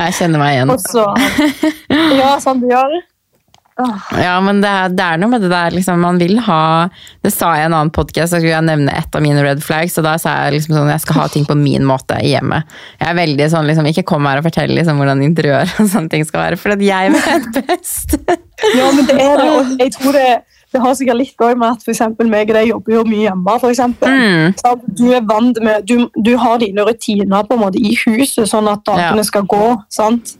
[0.01, 0.75] Jeg kjenner meg igjen.
[0.87, 1.05] Så
[2.17, 2.99] Ja, sånn du gjør.
[4.21, 6.89] Ja, men det er, det er noe med det der liksom, man vil ha
[7.23, 9.63] Det sa jeg i en annen podkast, så skulle jeg nevne et av mine red
[9.63, 9.95] flags.
[9.97, 12.67] Og da sa jeg liksom sånn jeg skal ha ting på min måte i hjemmet.
[12.99, 16.11] Jeg er veldig sånn liksom, Ikke kom her og fortell liksom, hvordan interiør og sånne
[16.13, 18.17] ting skal være, for at jeg vet best.
[18.75, 19.47] Ja, men det er det.
[19.55, 20.27] Og jeg tror det,
[20.71, 23.55] det har sikkert litt òg med at for meg og deg jobber jo mye hjemme.
[23.63, 24.11] For eksempel.
[24.11, 24.91] Mm.
[24.99, 28.69] Du er vant med, du, du har dine rutiner på en måte i huset, sånn
[28.71, 29.29] at dagene Ja.
[29.31, 29.63] skal gå.
[29.89, 30.35] sant?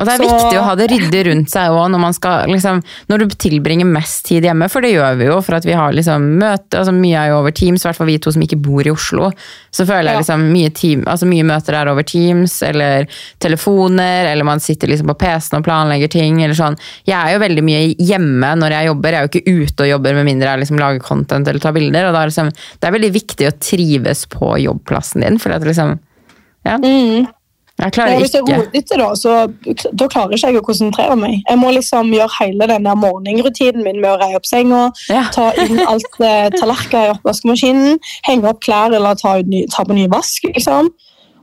[0.00, 3.18] Og det er Så- viktig å ha det ryddig rundt seg òg når liksom, Når
[3.18, 6.38] du tilbringer mest tid hjemme, for det gjør vi jo for at vi har liksom
[6.40, 8.80] møte, altså Mye er jo over Teams, i hvert fall vi to som ikke bor
[8.80, 9.30] i Oslo.
[9.70, 13.06] Så føler jeg liksom mye, team, altså mye møter er over Teams, eller
[13.40, 16.42] telefoner, eller man sitter liksom på PC-en og planlegger ting.
[16.42, 16.78] eller sånn.
[17.06, 19.90] Jeg er jo veldig mye hjemme når jeg jobber, jeg er jo ikke ute og
[19.90, 22.06] jobber med mindre jeg liksom lager content eller tar bilder.
[22.08, 25.62] og da er liksom, Det er veldig viktig å trives på jobbplassen din, for at
[25.62, 25.98] liksom
[26.64, 26.76] ja,
[27.80, 28.20] jeg klarer ikke.
[28.20, 31.42] hvis jeg er det, da, så da klarer ikke jeg å konsentrere meg.
[31.48, 35.26] Jeg må liksom gjøre hele den der morgenrutinen min med å reie opp senga, Ja.
[35.34, 39.94] ta inn alt eh, tallerkener i oppvaskmaskinen, henge opp klær eller ta, ny, ta på
[39.96, 40.44] ny vask.
[40.54, 40.90] liksom.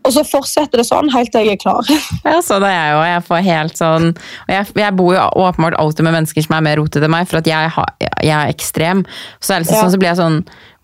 [0.08, 1.84] Og så fortsetter det sånn helt til jeg er klar.
[2.24, 3.00] Ja, så det er jeg jo.
[3.10, 6.64] Jeg får helt sånn Og jeg, jeg bor jo åpenbart alltid med mennesker som er
[6.64, 7.92] mer rotete enn meg, for at jeg, har,
[8.24, 9.02] jeg er ekstrem.
[9.42, 9.82] Så, er liksom Ja.
[9.84, 10.38] sånn, så blir jeg sånn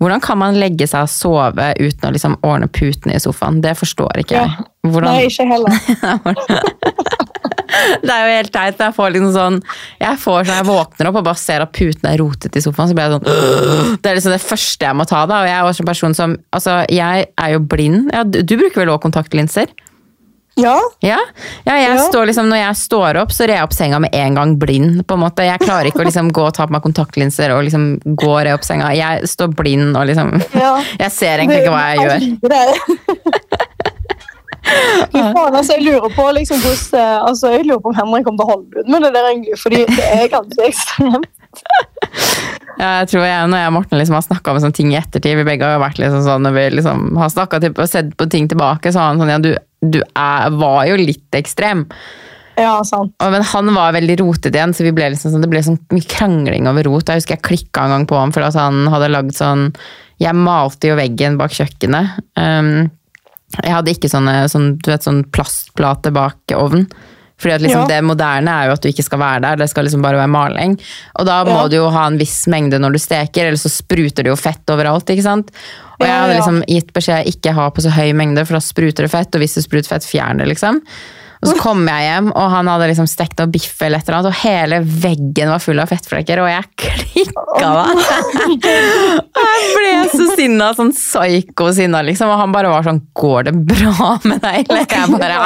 [0.04, 3.62] Hvordan kan man legge seg og sove uten å liksom ordne putene i sofaen?
[3.64, 4.50] Det forstår ikke Ja.
[4.84, 5.72] Hvordan, Nei, ikke heller.
[8.04, 8.82] det er jo helt teit.
[8.82, 9.60] Jeg får liksom sånn
[10.02, 12.92] Jeg får sånn, jeg våkner opp og bare ser at putene er rotet i sofaen,
[12.92, 15.42] så blir jeg sånn Det er liksom det første jeg må ta, da.
[15.44, 18.12] Og jeg er også en person som Altså, jeg er jo blind.
[18.14, 19.74] Ja, du, bruker vel også kontaktlinser?
[20.60, 21.18] Ja, Ja,
[21.66, 22.04] ja jeg Ja.
[22.06, 25.02] står liksom, Når jeg står opp, så rer jeg opp senga med en gang blind.
[25.08, 25.48] på en måte.
[25.48, 28.44] Jeg klarer ikke å liksom gå og ta på meg kontaktlinser og liksom gå og
[28.46, 28.92] re opp senga.
[28.94, 30.76] Jeg står blind og liksom ja.
[31.04, 33.42] Jeg ser egentlig ikke hva jeg gjør.
[34.64, 38.48] Altså, jeg lurer på liksom, hos, eh, altså, jeg lurer på om Henrik kommer til
[38.48, 41.32] å holde ut med det der, egentlig, fordi det er ganske ekstremt.
[42.80, 44.98] Ja, jeg tror jeg, Når jeg og Morten liksom har snakka om sånne ting i
[44.98, 48.28] ettertid, vi begge har vært liksom sånn, når vi liksom har snakket og sett på
[48.34, 49.52] ting tilbake, så har han sånn ja, du,
[49.86, 51.86] du er, var jo litt ekstrem.
[52.60, 53.14] Ja, sant.
[53.18, 55.80] Og, men han var veldig rotete igjen, så vi ble liksom sånn, det ble sånn
[55.94, 57.10] mye krangling over rot.
[57.10, 59.72] Jeg husker jeg klikka en gang på ham for at han hadde lagd sånn
[60.22, 62.20] Jeg malte jo veggen bak kjøkkenet.
[62.38, 62.92] Um,
[63.62, 66.88] jeg hadde ikke sånne, sånn, du vet, sånn plastplate bak ovnen.
[67.44, 67.88] Fordi at liksom Ja.
[67.90, 70.32] Det moderne er jo at du ikke skal være der, det skal liksom bare være
[70.32, 70.78] maling.
[71.20, 71.68] Og da må Ja.
[71.68, 74.64] du jo ha en viss mengde når du steker, eller så spruter det jo fett
[74.70, 75.06] overalt.
[75.10, 75.52] ikke sant?
[76.00, 79.04] Og jeg hadde liksom gitt beskjed ikke ha på så høy mengde, for da spruter
[79.04, 80.80] det fett, og hvis det spruter fett, fjern det, liksom.
[81.44, 84.20] Og så kom jeg hjem, og han hadde liksom stekt noe biff eller et eller
[84.20, 87.72] annet, og hele veggen var full av fettflekker, og jeg klikka.
[89.34, 93.56] Og jeg ble så sinna, sånn psyko-sinna, liksom, og han bare var sånn 'Går det
[93.74, 95.40] bra med deg?' Eller jeg bare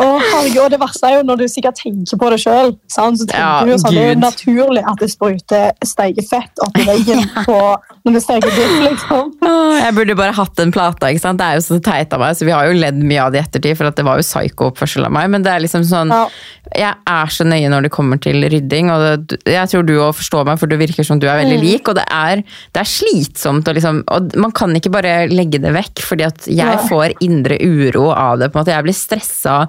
[0.00, 2.72] oh, herregud, og det verste er jo når du sikkert tenker på det sjøl.
[2.90, 6.84] Så tenker Ja, du jo sånn, det er jo naturlig at det spruter steikefett oppi
[6.90, 7.58] veggen på,
[8.06, 9.32] når du steker biff, liksom.
[9.80, 11.40] Jeg burde bare hatt den plata, ikke sant?
[11.40, 13.42] Det er jo så teit av meg, så vi har jo ledd mye av det
[13.42, 16.14] i ettertid, for at det var jo psyko-oppførsel av meg, men det er liksom sånn
[16.14, 16.26] Ja.
[16.74, 20.16] Jeg er så nøye når det kommer til rydding, og det, jeg tror du òg
[20.18, 22.42] forstår meg, for du virker som du er veldig lik, og det er,
[22.74, 26.48] det er slitsomt, og, liksom, og man kan ikke bare legge det vekk, fordi at
[26.48, 26.82] jeg ja.
[26.88, 28.74] får indre uro av det, på en måte.
[28.74, 29.62] Jeg blir stressa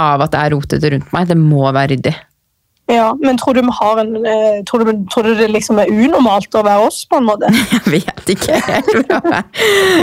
[0.00, 1.28] av at det er rotete rundt meg.
[1.30, 2.14] Det må være ryddig.
[2.86, 6.60] Ja, Men tror du en eh, tror, du, tror du det liksom er unormalt å
[6.66, 7.48] være oss, på en måte?
[7.72, 9.08] Jeg vet ikke helt.
[9.08, 9.40] bra.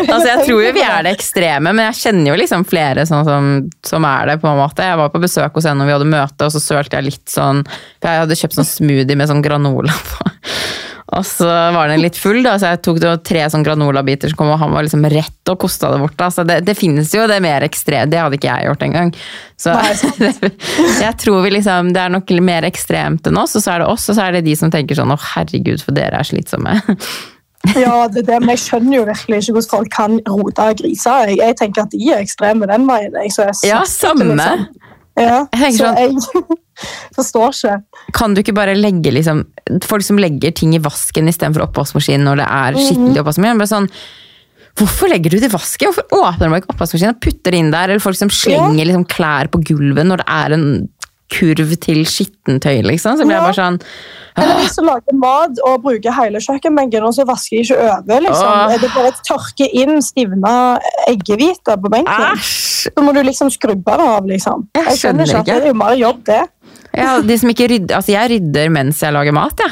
[0.07, 3.27] altså, jeg tror jo vi er det ekstreme, men jeg kjenner jo liksom flere sånn
[3.27, 3.51] som,
[3.85, 4.39] som er det.
[4.41, 4.87] på en måte.
[4.87, 7.29] Jeg var på besøk hos en og vi hadde møte, og så sølte jeg litt
[7.29, 7.61] sånn
[8.01, 10.31] For jeg hadde kjøpt sånn smoothie med sånn granola på.
[11.11, 14.71] Og så var den litt full, da, så jeg tok tre sånn granolabiter, og han
[14.71, 16.15] var liksom rett og kosta det bort.
[16.19, 16.29] Da.
[16.31, 18.13] Så det, det finnes jo det mer ekstremt.
[18.13, 19.11] Det hadde ikke jeg gjort engang.
[19.59, 19.75] Så
[21.03, 23.91] jeg tror vi liksom, det er nok mer ekstremt enn oss, og så er det
[23.91, 26.77] oss, og så er det de som tenker sånn å herregud, for dere er slitsomme.
[27.83, 31.33] ja, det, det, men jeg skjønner jo virkelig ikke hvordan folk kan rote griser.
[31.33, 33.19] Jeg, jeg, tenker at de er ekstreme den veien.
[33.19, 34.31] Jeg, så jeg ja, samme.
[34.31, 34.90] Liksom.
[35.19, 36.57] Ja, jeg så sånn, jeg
[37.17, 37.77] forstår ikke.
[38.15, 39.43] Kan du ikke bare legge liksom
[39.85, 43.69] Folk som legger ting i vasken istedenfor oppvaskmaskinen når det er skittent i oppvaskmaskinen.
[43.69, 43.89] Sånn,
[44.79, 45.91] Hvorfor legger du det i vasken?
[45.91, 47.91] Hvorfor åpner du ikke oppvaskmaskinen og putter det inn der?
[47.91, 50.65] Eller folk som slenger liksom, klær på gulvet når det er en
[51.31, 53.17] kurv til skittentøy, liksom.
[53.19, 53.79] Så blir jeg bare sånn
[54.39, 58.23] Eller hvis du lager mat og bruker hele kjøkkenbenken, og så vasker de ikke over,
[58.27, 58.53] liksom.
[58.53, 58.75] Åh.
[58.81, 60.53] Det bare tørker inn stivna
[61.11, 62.29] eggehviter på benken.
[62.37, 62.87] Æsj.
[62.91, 64.65] Så må du liksom skrubbe det av, liksom.
[64.77, 66.41] Jeg, jeg skjønner ikke at det er jo mer jobb, det.
[66.91, 69.61] Ja, de som ikke rydder, altså Jeg rydder mens jeg lager mat.
[69.63, 69.69] Ja.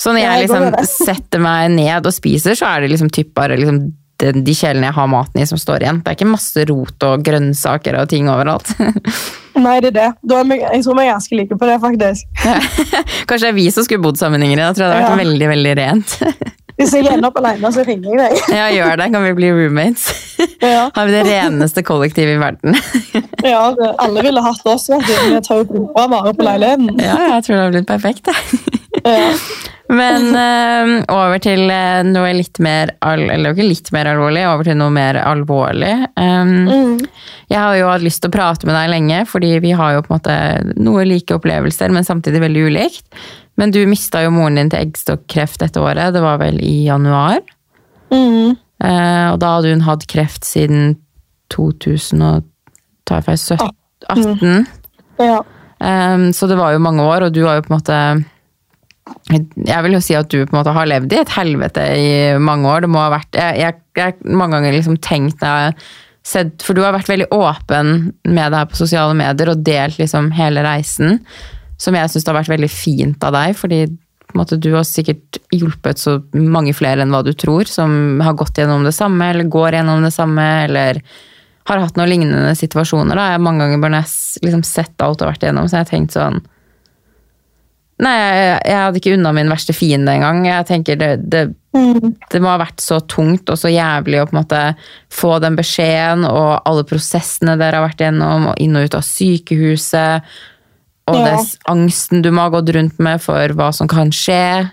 [0.00, 3.58] Så når jeg liksom setter meg ned og spiser, så er det liksom typ bare
[3.60, 3.84] liksom
[4.30, 6.00] de kjelene jeg har maten i, som står igjen.
[6.02, 8.70] Det er ikke masse rot og grønnsaker og ting overalt.
[9.62, 10.08] Nei, det er det.
[10.32, 12.42] Er jeg tror vi er ganske like på det, faktisk.
[13.28, 14.64] Kanskje det er vi som skulle bodd sammen, Ingrid.
[14.64, 15.22] Da tror jeg det hadde vært ja.
[15.26, 16.18] veldig, veldig rent.
[16.80, 18.54] Hvis jeg ender opp alene, så ringer jeg deg.
[18.56, 19.08] ja, gjør det.
[19.12, 20.06] Kan vi bli roommates?
[20.62, 20.86] Ja.
[20.94, 22.78] Har vi det reneste kollektivet i verden?
[23.44, 24.88] ja, det, alle ville hatt oss.
[24.90, 25.12] vet du.
[25.34, 26.96] Vi tar jo bra vare på leiligheten.
[27.02, 28.32] ja, jeg tror det hadde blitt perfekt.
[29.04, 29.30] ja.
[29.92, 34.76] Men uh, over til uh, noe litt mer Eller ikke litt mer alvorlig, over til
[34.80, 35.92] noe mer alvorlig.
[36.16, 36.96] Um, mm.
[37.52, 40.04] Jeg har jo hatt lyst til å prate med deg lenge, fordi vi har jo
[40.06, 40.36] på en måte
[40.80, 43.06] noe like opplevelser, men samtidig veldig ulikt.
[43.60, 46.14] Men du mista jo moren din til eggstokkreft dette året.
[46.14, 47.38] Det var vel i januar?
[48.12, 48.56] Mm.
[48.82, 50.80] Uh, og da hadde hun hatt kreft siden
[51.52, 52.44] 2018.
[54.40, 54.62] Mm.
[55.20, 55.38] Ja.
[55.82, 57.98] Um, så det var jo mange år, og du har jo på en måte
[59.32, 62.10] jeg vil jo si at du på en måte har levd i et helvete i
[62.38, 62.84] mange år.
[62.84, 65.42] Det må ha vært Jeg har mange ganger liksom tenkt
[66.22, 69.98] sett, For du har vært veldig åpen med det her på sosiale medier og delt
[69.98, 71.18] liksom hele reisen.
[71.82, 73.82] Som jeg syns har vært veldig fint av deg, fordi
[74.38, 78.60] måte, du har sikkert hjulpet så mange flere enn hva du tror, som har gått
[78.60, 81.02] gjennom det samme, eller går gjennom det samme, eller
[81.68, 83.18] har hatt noen lignende situasjoner.
[83.18, 83.26] Da.
[83.32, 84.04] Jeg har mange ganger bare
[84.46, 86.40] liksom sett alt du har vært igjennom, så jeg har tenkt sånn
[88.02, 90.42] Nei, jeg, jeg hadde ikke unna min verste fiende engang.
[90.48, 91.42] Jeg tenker det, det,
[91.76, 92.14] mm.
[92.32, 94.62] det, må ha vært så tungt og så jævlig å på en måte
[95.12, 99.06] få den beskjeden og alle prosessene dere har vært gjennom, og inn og ut av
[99.06, 100.34] sykehuset.
[101.10, 101.30] Og ja.
[101.30, 104.66] den angsten du må ha gått rundt med for hva som kan skje.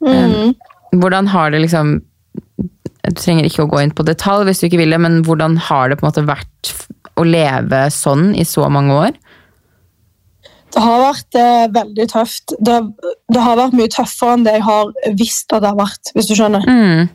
[0.00, 0.54] Mm.
[0.96, 1.98] Hvordan har det liksom
[3.04, 5.58] Du trenger ikke å gå inn på detalj hvis du ikke vil det, men hvordan
[5.68, 6.72] har det på en måte vært
[7.20, 9.16] å leve sånn i så mange år?
[10.70, 12.54] Det har vært eh, veldig tøft.
[12.58, 12.76] Det,
[13.32, 16.30] det, har vært mye tøffere enn det jeg har visst at det har vært, hvis
[16.30, 16.66] du skjønner.
[16.68, 17.08] Mm.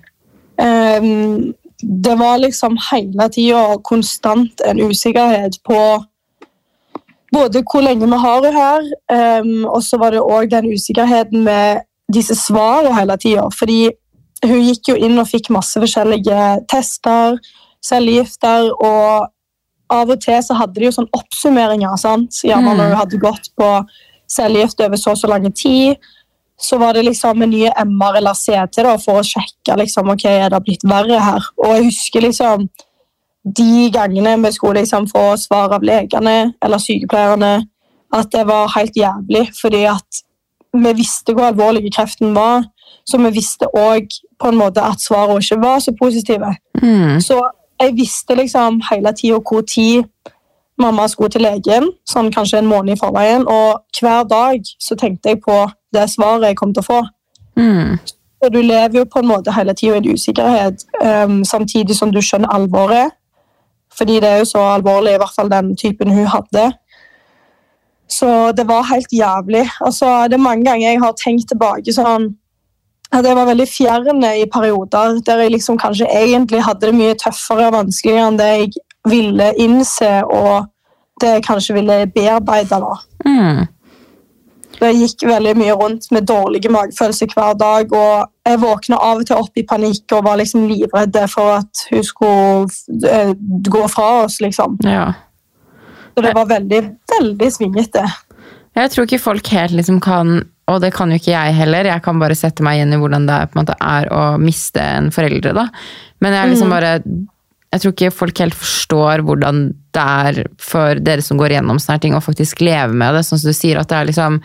[0.56, 5.80] Um, det var liksom hele tida konstant en usikkerhet på
[7.36, 11.44] både hvor lenge vi har henne her, um, og så var det òg den usikkerheten
[11.48, 13.48] med disse svarene hele tida.
[13.52, 13.90] Fordi
[14.46, 16.42] hun gikk jo inn og fikk masse forskjellige
[16.72, 17.40] tester,
[17.84, 19.32] cellegifter, og
[19.94, 21.96] av og til så hadde de jo sånn oppsummeringer.
[22.02, 22.42] sant?
[22.44, 22.78] Gjerne mm.
[22.80, 23.70] når du hadde gått på
[24.32, 26.02] cellegift over så og så lang tid.
[26.58, 30.26] Så var det liksom en ny MR eller CT da, for å sjekke liksom, ok,
[30.30, 31.48] er det blitt verre her.
[31.60, 32.70] Og jeg husker liksom
[33.46, 37.58] de gangene vi skulle liksom få svar av legene eller sykepleierne,
[38.16, 39.50] at det var helt jævlig.
[39.60, 40.24] Fordi at
[40.76, 42.66] vi visste hvor alvorlig kreften var,
[43.06, 44.10] så vi visste òg
[44.42, 46.56] på en måte at svarene ikke var så positive.
[46.82, 47.22] Mm.
[47.22, 47.38] Så
[47.80, 50.04] jeg visste liksom hele tida hvor tid
[50.78, 53.46] mamma skulle til legen, sånn kanskje en måned i forveien.
[53.48, 55.58] Og hver dag så tenkte jeg på
[55.96, 57.02] det svaret jeg kom til å få.
[57.56, 57.96] Mm.
[58.44, 62.12] Og du lever jo på en måte hele tida i en usikkerhet, um, samtidig som
[62.12, 63.16] du skjønner alvoret.
[63.96, 66.66] Fordi det er jo så alvorlig, i hvert fall den typen hun hadde.
[68.12, 69.64] Så det var helt jævlig.
[69.82, 72.36] Altså, det er mange ganger jeg har tenkt tilbake sånn
[73.12, 77.18] at jeg var veldig fjerne i perioder der jeg liksom kanskje egentlig hadde det mye
[77.22, 78.72] tøffere og vanskeligere enn det jeg
[79.06, 80.66] ville innse, og
[81.22, 82.80] det jeg kanskje ville bearbeide.
[82.82, 82.96] da.
[83.26, 83.66] Mm.
[84.82, 87.94] Jeg gikk veldig mye rundt med dårlige magefølelser hver dag.
[87.94, 91.86] og Jeg våkna av og til opp i panikk og var liksom livredd for at
[91.92, 93.32] hun skulle eh,
[93.70, 94.42] gå fra oss.
[94.42, 94.78] liksom.
[94.84, 95.14] Ja.
[96.16, 96.82] Så det var veldig,
[97.20, 98.04] veldig svingete.
[98.76, 100.42] Jeg tror ikke folk helt liksom kan
[100.72, 101.86] Og det kan jo ikke jeg heller.
[101.86, 104.82] Jeg kan bare sette meg inn i hvordan det på en måte er å miste
[104.82, 105.54] en foreldre.
[105.54, 105.68] da.
[106.24, 107.00] Men jeg er liksom bare
[107.76, 112.00] Jeg tror ikke folk helt forstår hvordan det er for dere som går gjennom sånne
[112.00, 113.26] ting, å faktisk leve med det.
[113.28, 114.40] Sånn som du sier, at det er liksom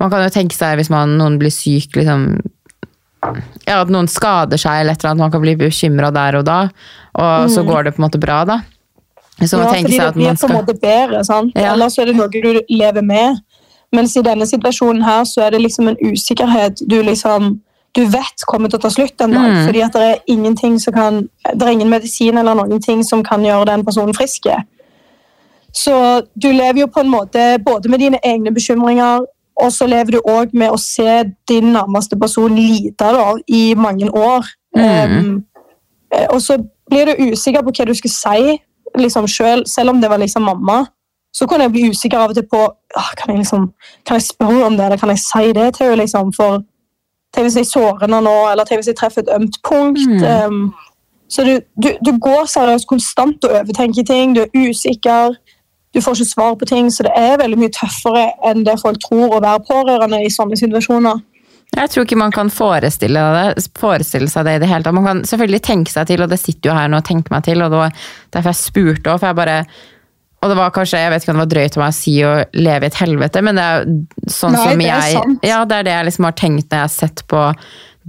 [0.00, 2.40] Man kan jo tenke seg hvis man, noen blir syk, liksom
[3.66, 6.46] ja, At noen skader seg eller et eller annet, man kan bli bekymra der og
[6.48, 6.60] da,
[7.20, 8.62] og så går det på en måte bra, da.
[9.40, 11.24] Så Ja, fordi det blir på en måte bedre.
[11.24, 11.52] sant?
[11.54, 11.74] Ja.
[11.74, 13.36] Ellers er det noe du lever med.
[13.92, 17.56] Mens i denne situasjonen her så er det liksom en usikkerhet du liksom
[17.96, 19.48] du vet kommer til å ta slutt en dag.
[19.50, 19.64] Mm.
[19.66, 21.24] Fordi at det er ingenting som kan,
[21.54, 24.46] det er ingen medisin eller noen ting som kan gjøre den personen frisk.
[25.74, 29.26] Så du lever jo på en måte både med dine egne bekymringer,
[29.60, 34.08] og så lever du òg med å se din nærmeste person lide da, i mange
[34.10, 34.46] år.
[34.76, 35.18] Mm.
[35.18, 35.44] Um,
[36.30, 36.56] og så
[36.90, 38.56] blir du usikker på hva du skal si
[38.98, 40.84] liksom selv, selv om det var liksom mamma.
[41.32, 43.70] Så kunne jeg bli usikker av og til på ah, kan, jeg liksom,
[44.06, 46.02] kan jeg spørre om det, eller kan jeg si det til henne.
[46.02, 46.60] Liksom, for
[47.30, 50.02] Tenk hvis jeg sårer henne nå, eller tenk hvis jeg treffer et ømt punkt.
[50.02, 50.24] Mm.
[50.26, 50.72] Um,
[51.30, 55.36] så du, du, du går seriøst konstant og overtenker ting, du er usikker.
[55.94, 58.98] Du får ikke svar på ting, så det er veldig mye tøffere enn det folk
[59.02, 61.22] tror å være pårørende i sånne situasjoner.
[61.70, 64.96] Jeg tror ikke man kan forestille, det, forestille seg det i det hele tatt.
[64.96, 67.46] Man kan selvfølgelig tenke seg til, og det sitter jo her nå og tenker meg
[67.46, 67.94] til, og det var
[68.34, 69.58] derfor jeg spurte òg, for jeg bare
[70.40, 72.14] Og det var kanskje, jeg vet ikke om det var drøyt av meg å si
[72.24, 73.82] å leve i et helvete, men det er
[74.32, 75.42] sånn Nei, som det jeg sant.
[75.44, 77.42] Ja, det er det jeg liksom har tenkt når jeg har sett på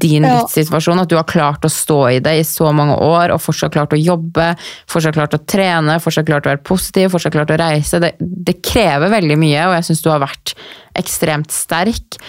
[0.01, 0.37] din Ja.
[0.39, 3.73] livssituasjon, at du har klart å stå i det i så mange år, og fortsatt
[3.75, 4.55] klart å jobbe,
[4.87, 7.99] fortsatt klart å trene, fortsatt klart å være positiv, fortsatt klart å reise.
[7.99, 10.55] Det, det krever veldig mye, og jeg syns du har vært
[10.95, 12.21] ekstremt sterk.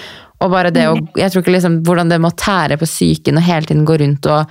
[0.42, 3.46] Og bare det å Jeg tror ikke liksom hvordan det må tære på psyken og
[3.46, 4.50] hele tiden gå rundt og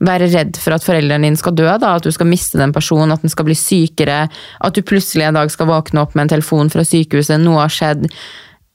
[0.00, 3.12] være redd for at foreldrene dine skal dø, da, at du skal miste den personen,
[3.12, 6.36] at den skal bli sykere, at du plutselig en dag skal våkne opp med en
[6.36, 8.06] telefon fra sykehuset, noe har skjedd.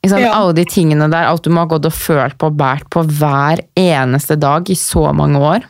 [0.05, 0.35] Ja.
[0.35, 3.01] Alle de tingene der, alt du må ha gått og følt på og båret på
[3.17, 5.65] hver eneste dag i så mange år.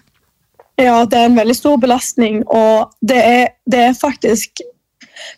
[0.76, 4.66] Ja, det er en veldig stor belastning, og det er, det er faktisk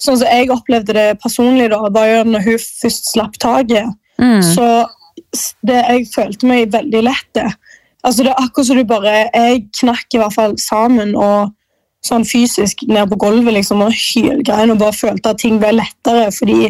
[0.01, 3.91] Sånn som jeg opplevde det personlig, da, var jo når hun først slapp taket.
[4.17, 4.41] Mm.
[4.41, 4.65] Så
[5.67, 7.41] det, jeg følte meg veldig lett.
[8.07, 11.49] Altså, det er akkurat som du bare Jeg knakk i hvert fall sammen og
[12.07, 16.29] sånn fysisk ned på gulvet liksom, og hylgrein og bare følte at ting ble lettere
[16.31, 16.69] fordi,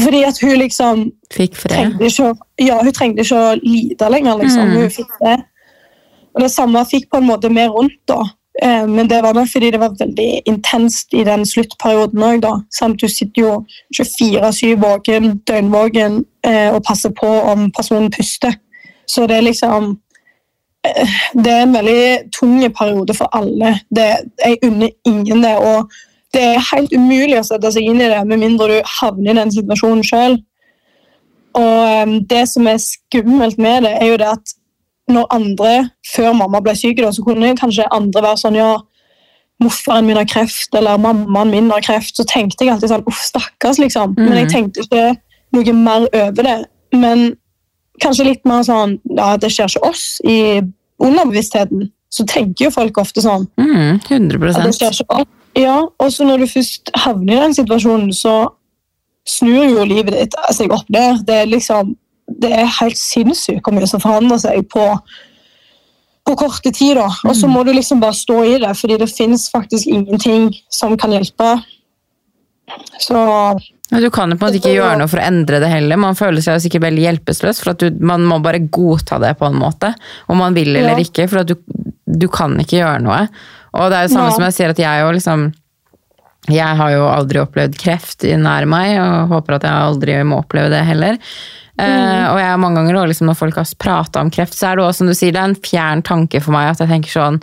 [0.00, 1.94] fordi at hun liksom Fikk fred.
[2.00, 4.40] ikke, å- ja, hun trengte ikke å lide lenger.
[4.40, 4.66] Liksom.
[4.72, 4.76] Mm.
[4.80, 5.36] Hun fikk det.
[6.34, 8.00] Og det samme fikk på en måte vi rundt.
[8.08, 8.22] da.
[8.62, 12.42] Eh, men det var nok fordi det var veldig intenst i den sluttperioden òg.
[12.98, 18.54] Du sitter jo 24-7 våken, døgnvåken, eh, og passer på om personen puster.
[19.06, 19.98] Så det er liksom
[20.82, 23.76] Det er en veldig tung periode for alle.
[23.94, 24.08] Det,
[24.44, 25.56] jeg unner ingen det.
[25.58, 25.92] og
[26.32, 29.38] det er helt umulig å sette seg inn i det med mindre du havner i
[29.38, 30.38] den situasjonen sjøl.
[31.58, 34.54] Og um, det som er skummelt med det, er jo det at
[35.12, 35.72] når andre,
[36.14, 38.70] før mamma ble syk, så kunne kanskje andre være sånn ja,
[39.62, 43.20] morfaren min har kreft, eller mammaen min har kreft, så tenkte jeg alltid sånn uff,
[43.28, 44.16] stakkars, liksom.
[44.16, 45.04] Men jeg tenkte ikke
[45.52, 46.58] noe mer over det.
[46.96, 47.34] Men
[48.00, 50.38] kanskje litt mer sånn ja, det skjer ikke oss i
[51.02, 51.90] underbevisstheten.
[52.12, 53.46] Så tenker jo folk ofte sånn.
[53.60, 55.30] Mm, 100 at det skjer ikke oss.
[55.58, 58.36] Ja, og så når du først havner i den situasjonen, så
[59.28, 61.26] snur jo livet ditt seg opp ned.
[61.28, 61.92] Det er liksom
[62.40, 64.84] det er helt sinnssykt hvor mye som forandrer seg på,
[66.26, 66.96] på korte tid.
[66.96, 67.08] da.
[67.28, 70.96] Og så må du liksom bare stå i det, fordi det fins faktisk ingenting som
[70.98, 71.54] kan hjelpe.
[73.02, 73.18] Så
[73.92, 76.00] Ja, Du kan jo på en måte ikke gjøre noe for å endre det heller.
[76.00, 79.34] Man føler seg jo sikkert veldig hjelpeløs, for at du, man må bare godta det
[79.38, 79.92] på en måte.
[80.32, 81.04] Om man vil eller Ja.
[81.04, 81.56] ikke, for at du,
[82.08, 83.26] du kan ikke gjøre noe.
[83.76, 84.36] Og det er jo samme ja.
[84.36, 85.50] som jeg sier at jeg jo liksom
[86.50, 90.72] Jeg har jo aldri opplevd kreft nær meg, og håper at jeg aldri må oppleve
[90.72, 91.18] det heller.
[91.78, 94.72] Eh, og jeg har mange ganger også, liksom, når folk har prata om kreft, så
[94.72, 96.90] er det også, som du sier, det er en fjern tanke for meg at jeg
[96.90, 97.38] tenker sånn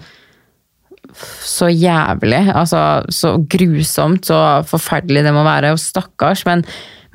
[1.43, 6.63] så jævlig, altså så grusomt, så forferdelig det må være, og stakkars, men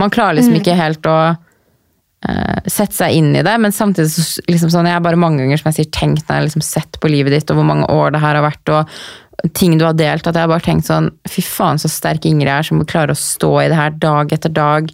[0.00, 4.44] man klarer liksom ikke helt å uh, sette seg inn i det, men samtidig så,
[4.50, 6.66] liksom sånn, jeg har bare mange ganger som jeg sier, tenkt når jeg har liksom
[6.66, 9.86] sett på livet ditt, og hvor mange år det her har vært, og ting du
[9.86, 12.82] har delt, at jeg har bare tenkt sånn, fy faen så sterk Ingrid er, som
[12.88, 14.90] klarer å stå i det her dag etter dag,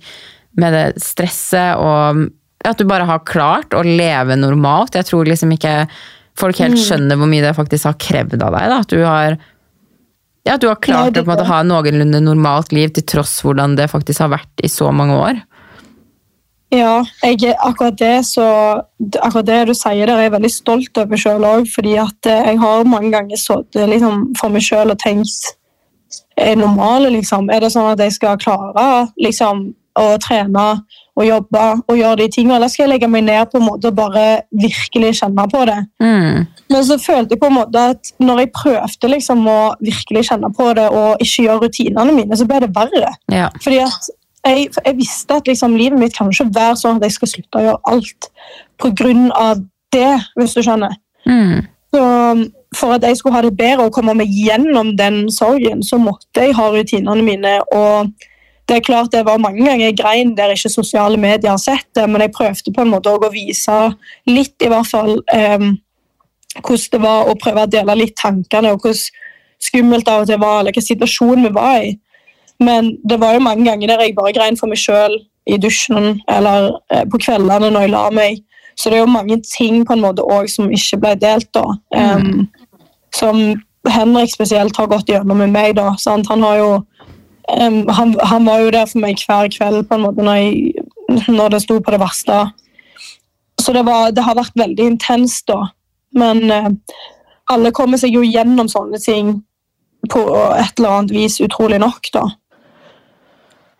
[0.58, 2.26] med det stresset, og
[2.66, 4.96] at du bare har klart å leve normalt.
[4.98, 5.86] Jeg tror liksom ikke
[6.40, 8.72] folk helt skjønner hvor mye det faktisk har krevd av deg.
[8.72, 8.80] Da.
[8.84, 9.36] At du har,
[10.46, 13.90] ja, at du har klart å måte, ha noenlunde normalt liv til tross hvordan det
[13.92, 15.40] faktisk har vært i så mange år.
[16.70, 18.46] ja, jeg, akkurat det så
[19.18, 21.66] akkurat det du sier der, er jeg veldig stolt over sjøl òg.
[21.74, 25.56] Fordi at eh, jeg har mange ganger sittet liksom, for meg sjøl og tenkt
[26.40, 27.50] Er det normalt, liksom?
[27.52, 30.64] Er det sånn at jeg skal klare liksom, å trene
[31.20, 33.90] og jobbe og gjøre de tingene, eller skal jeg legge meg ned på en måte
[33.90, 34.24] og bare
[34.62, 35.78] virkelig kjenne på det?
[36.02, 36.46] Mm.
[36.72, 40.52] Men så følte jeg på en måte at når jeg prøvde liksom å virkelig kjenne
[40.56, 43.12] på det og ikke gjøre rutinene mine, så ble det verre.
[43.32, 43.50] Ja.
[43.60, 44.10] Fordi at
[44.46, 47.60] jeg, jeg visste at liksom, livet mitt kan ikke være sånn at jeg skal slutte
[47.60, 48.30] å gjøre alt
[49.36, 49.60] av
[49.92, 50.96] det, hvis du skjønner.
[51.28, 51.68] Mm.
[51.92, 52.02] Så
[52.78, 56.46] for at jeg skulle ha det bedre og komme meg gjennom den sorgen, så måtte
[56.46, 57.56] jeg ha rutinene mine.
[57.74, 58.12] og
[58.70, 61.88] det er klart det var mange ganger jeg grein der ikke sosiale medier har sett
[61.98, 63.78] det, men jeg prøvde på en måte å vise
[64.30, 65.72] litt, i hvert fall, um,
[66.60, 69.02] hvordan det var å prøve å dele litt tankene, og hvordan
[69.60, 71.90] skummelt av og til var, eller hvilken situasjon vi var i.
[72.62, 75.18] Men det var jo mange ganger der jeg bare grein for meg sjøl
[75.50, 78.40] i dusjen eller eh, på kveldene når jeg la meg.
[78.78, 81.66] Så det er jo mange ting på en måte også som ikke ble delt, da.
[81.96, 82.46] Um,
[83.16, 83.42] som
[83.88, 85.74] Henrik spesielt har gått gjennom med meg.
[85.76, 86.28] da, sant?
[86.30, 86.70] Han har jo
[87.58, 90.86] um, han, han, var jo der for meg hver kveld på en måte når, jeg,
[91.28, 92.40] når det sto på det verste.
[93.60, 95.70] Så det, var, det har vært veldig intenst, da.
[96.16, 96.70] Men uh,
[97.52, 99.38] alle kommer seg jo gjennom sånne ting
[100.10, 100.22] på
[100.56, 102.24] et eller annet vis, utrolig nok, da.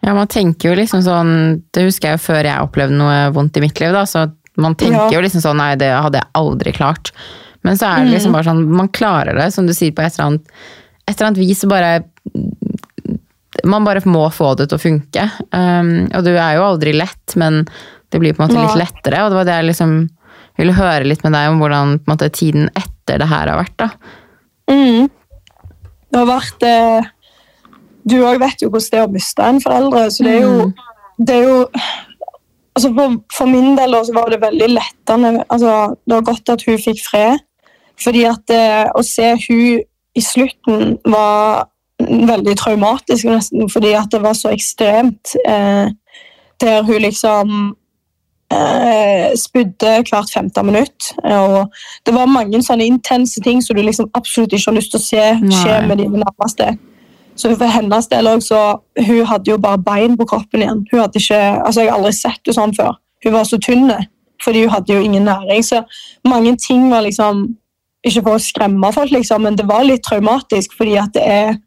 [0.00, 1.32] Ja, man tenker jo liksom sånn
[1.76, 4.06] Det husker jeg jo før jeg opplevde noe vondt i mitt liv, da.
[4.08, 5.10] Så man tenker Ja.
[5.12, 7.12] jo liksom sånn Nei, det hadde jeg aldri klart.
[7.62, 10.16] Men så er det liksom bare sånn Man klarer det, som du sier, på et
[10.16, 10.48] eller annet,
[11.06, 11.64] et eller annet vis.
[11.64, 12.04] bare
[13.68, 15.26] Man bare må få det til å funke.
[15.52, 17.64] Um, og du er jo aldri lett, men
[18.11, 19.22] det blir på en måte litt lettere.
[19.24, 19.94] Og det var det jeg liksom
[20.61, 23.76] ville høre litt med deg om hvordan måte, tiden etter det her har vært.
[23.80, 23.88] da.
[24.70, 25.08] Mm.
[26.11, 27.08] Det har vært eh,
[28.11, 30.70] Du òg vet jo hvordan det er å miste en foreldre, så det er jo,
[31.20, 31.58] det er jo
[32.74, 35.32] altså for, for min del da, så var det veldig lettende.
[35.48, 37.44] Altså, det var godt at hun fikk fred.
[38.00, 39.82] Fordi at eh, å se hun
[40.16, 41.68] i slutten var
[42.28, 45.34] veldig traumatisk, nesten, fordi at det var så ekstremt.
[45.44, 45.90] Eh,
[46.61, 47.53] der hun liksom
[48.53, 51.12] eh, spydde hvert femte minutt.
[51.24, 51.72] Og
[52.07, 55.07] det var mange sånne intense ting som du liksom absolutt ikke har lyst til å
[55.07, 55.26] se
[55.62, 56.74] skje med dine nærmeste.
[57.40, 58.48] Så for hennes del også,
[58.96, 60.86] så Hun hadde jo bare bein på kroppen igjen.
[60.90, 62.98] Hun hadde ikke, altså Jeg har aldri sett henne sånn før.
[63.24, 63.92] Hun var så tynn,
[64.44, 65.64] fordi hun hadde jo ingen næring.
[65.64, 65.82] Så
[66.24, 67.57] mange ting var liksom
[68.05, 71.59] Ikke for å skremme folk, liksom, men det var litt traumatisk, fordi at det er,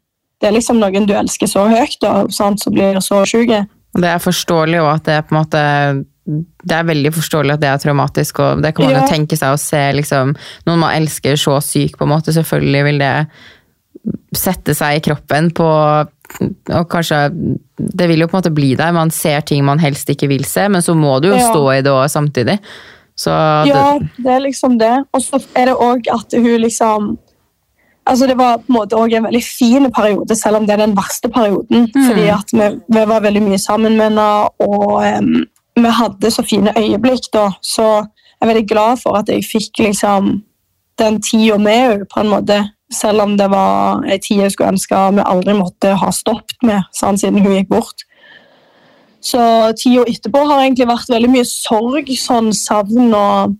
[0.44, 3.62] det er liksom noen du elsker så høyt, og sånn, så blir så syke.
[3.96, 5.62] Det er forståelig òg at det er på en måte
[6.24, 9.00] det er veldig forståelig at det er traumatisk, og det kan man Ja.
[9.02, 10.30] jo tenke seg å se liksom,
[10.66, 12.32] noen man elsker så syk, på en måte.
[12.32, 13.26] Selvfølgelig vil det
[14.36, 15.68] sette seg i kroppen på
[16.74, 17.18] Og kanskje
[17.76, 18.92] Det vil jo på en måte bli der.
[18.96, 21.50] Man ser ting man helst ikke vil se, men så må du jo Ja.
[21.52, 22.58] stå i det òg samtidig.
[23.16, 23.30] Så
[23.68, 25.04] Ja, det, det er liksom det.
[25.14, 27.18] Og så er det òg at hun liksom
[28.06, 30.86] Altså Det var på en måte også en veldig fin periode, selv om det er
[30.86, 31.88] den verste perioden.
[32.08, 34.26] Fordi at vi, vi var veldig mye sammen med henne,
[34.60, 35.44] og um,
[35.76, 37.32] vi hadde så fine øyeblikk.
[37.32, 40.42] da, Så jeg er veldig glad for at jeg fikk liksom
[40.98, 42.60] den tida med henne, på en måte.
[42.92, 46.84] Selv om det var en tid jeg skulle ønske vi aldri måtte ha stoppet med,
[46.92, 48.04] sånn, siden hun gikk bort.
[49.24, 49.40] Så
[49.80, 53.56] tida etterpå har egentlig vært veldig mye sorg, sånn savn og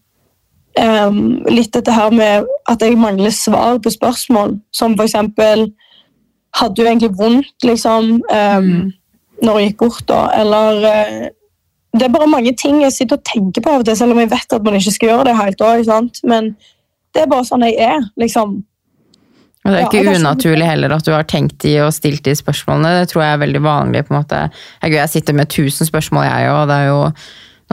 [0.80, 4.58] em, litt dette her med at jeg mangler svar på spørsmål.
[4.74, 5.70] Som for eksempel
[6.54, 8.92] Hadde du egentlig vondt, liksom, em,
[9.42, 10.28] når hun gikk bort, da?
[10.38, 11.24] Eller uh,
[11.98, 14.20] Det er bare mange ting jeg sitter og tenker på av og til, selv om
[14.22, 15.90] jeg vet at man ikke skal gjøre det helt òg.
[16.30, 16.52] Men
[17.14, 18.56] det er bare sånn jeg er, liksom.
[19.64, 22.22] og det er ikke er sånn- unaturlig heller at du har tenkt i og stilt
[22.26, 23.00] de spørsmålene.
[23.00, 24.04] Det tror jeg er veldig vanlig.
[24.06, 24.40] på en måte.
[24.82, 26.68] Jeg sitter med tusen spørsmål, jeg òg.
[26.70, 27.00] Det er jo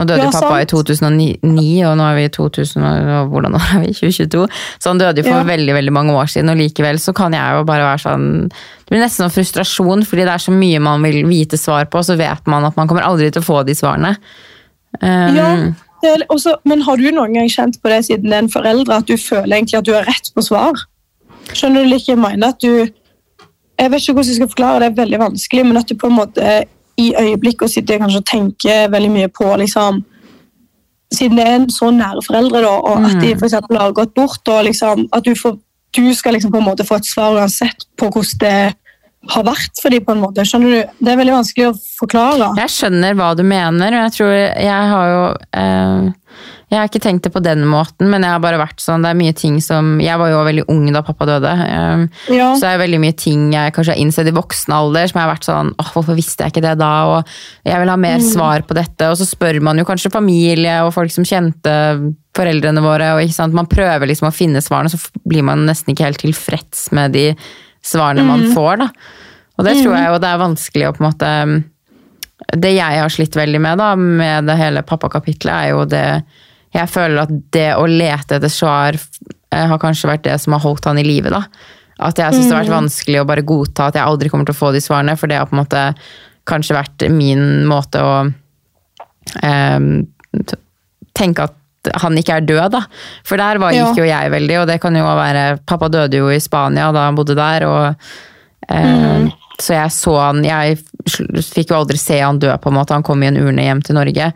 [0.02, 3.54] Nå døde Ja, jo pappa i 2009, og nå er vi i 2000, og hvordan
[3.54, 3.92] år er vi?
[4.00, 4.46] 2022?
[4.82, 5.44] Så han døde jo for Ja.
[5.46, 8.90] veldig veldig mange år siden, og likevel så kan jeg jo bare være sånn Det
[8.90, 12.04] blir nesten sånn frustrasjon, fordi det er så mye man vil vite svar på, og
[12.10, 14.16] så vet man at man kommer aldri til å få de svarene.
[15.00, 15.36] Um,
[16.02, 19.14] Ja, også, men har du noen gang kjent på det siden en forelder, at du
[19.16, 20.74] føler egentlig at du har rett på svar?
[21.54, 22.48] Skjønner du like mener?
[22.48, 22.88] At du
[23.78, 25.94] Jeg vet ikke hvordan jeg skal forklare det, det er veldig vanskelig, men at du
[25.96, 26.42] på en måte
[27.00, 30.02] i øyeblikket sitter kanskje og tenker veldig mye på liksom
[31.12, 34.14] Siden det er en så nære foreldre, da, og at de for eksempel har gått
[34.16, 35.58] bort, og liksom, at du, får,
[35.92, 38.54] du skal liksom på en måte få et svar uansett på hvordan det
[39.34, 40.46] har vært for dem, på en måte.
[40.48, 40.94] Skjønner du?
[41.04, 42.48] Det er veldig vanskelig å forklare.
[42.62, 45.20] Jeg skjønner hva du mener, og jeg tror jeg har jo
[45.60, 46.08] eh,
[46.72, 49.10] Jeg har ikke tenkt det på den måten, men jeg har bare vært sånn Det
[49.12, 51.50] er mye ting som Jeg var jo veldig ung da pappa døde.
[51.52, 52.54] um, Ja.
[52.56, 55.26] Så det er veldig mye ting jeg kanskje har innsett i voksen alder som jeg
[55.26, 56.92] har vært sånn åh, hvorfor visste jeg ikke det da?
[57.10, 57.34] Og
[57.68, 59.10] jeg vil ha mer svar på dette.
[59.10, 61.74] Og så spør man jo kanskje familie og folk som kjente
[62.36, 63.10] foreldrene våre.
[63.18, 63.52] og?
[63.52, 64.98] Man prøver liksom å finne svarene, så
[65.28, 67.26] blir man nesten ikke helt tilfreds med de
[67.84, 68.80] svarene man får.
[68.86, 68.88] da.
[69.58, 71.34] Og det tror jeg jo det er vanskelig å på en måte
[72.58, 76.06] det jeg har slitt veldig med da, med det hele pappakapitlet, er jo det
[76.72, 80.64] Jeg føler at det å lete etter svar eh, har kanskje vært det som har
[80.64, 81.44] holdt han i live, da.
[82.02, 84.56] At jeg syns det har vært vanskelig å bare godta at jeg aldri kommer til
[84.56, 85.82] å få de svarene, for det har på en måte
[86.48, 88.14] kanskje vært min måte å
[89.44, 89.90] eh,
[91.14, 91.58] tenke at
[92.02, 92.82] han ikke er død, da.
[93.26, 96.28] For der var, gikk jo jeg veldig, og det kan jo være Pappa døde jo
[96.30, 99.30] i Spania da han bodde der, og eh,
[99.62, 100.78] Så jeg så han Jeg
[101.42, 102.94] fikk jo aldri se han dø, på en måte.
[102.94, 104.30] Han kom i en urne hjem til Norge.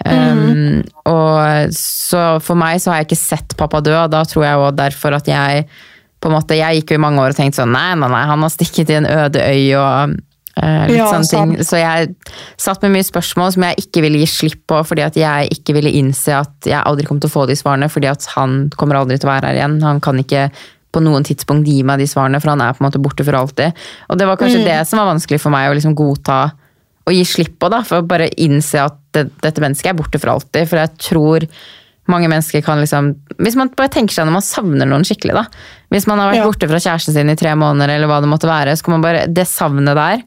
[0.00, 0.80] Um,
[1.10, 4.56] og så for meg så har jeg ikke sett pappa dø, og da tror jeg
[4.56, 5.66] også derfor at jeg
[6.20, 8.24] på en måte, Jeg gikk jo i mange år og tenkte sånn Nei, nei, nei,
[8.28, 10.16] han har stikket i en øde øy og
[10.60, 11.54] uh, litt Ja, sånne ting.
[11.56, 11.68] sant.
[11.70, 12.10] Så jeg
[12.60, 15.78] satt med mye spørsmål som jeg ikke ville gi slipp på, fordi at jeg ikke
[15.78, 19.00] ville innse at jeg aldri kom til å få de svarene, fordi at han kommer
[19.00, 19.80] aldri til å være her igjen.
[19.86, 20.50] Han kan ikke
[20.92, 23.40] på noen tidspunkt gi meg de svarene, for han er på en måte borte for
[23.40, 23.76] alltid.
[24.10, 26.42] Og det var kanskje det som var vanskelig for meg å liksom godta
[27.08, 30.20] og gi slipp på, da, for å bare innse at det, dette mennesket er borte
[30.22, 30.68] for alltid.
[30.70, 31.46] For jeg tror
[32.10, 35.44] mange mennesker kan liksom Hvis man bare tenker seg når man savner noen skikkelig, da.
[35.94, 36.46] Hvis man har vært Ja.
[36.48, 39.02] borte fra kjæresten sin i tre måneder, eller hva det måtte være, så kan man
[39.06, 40.22] bare Det savnet der.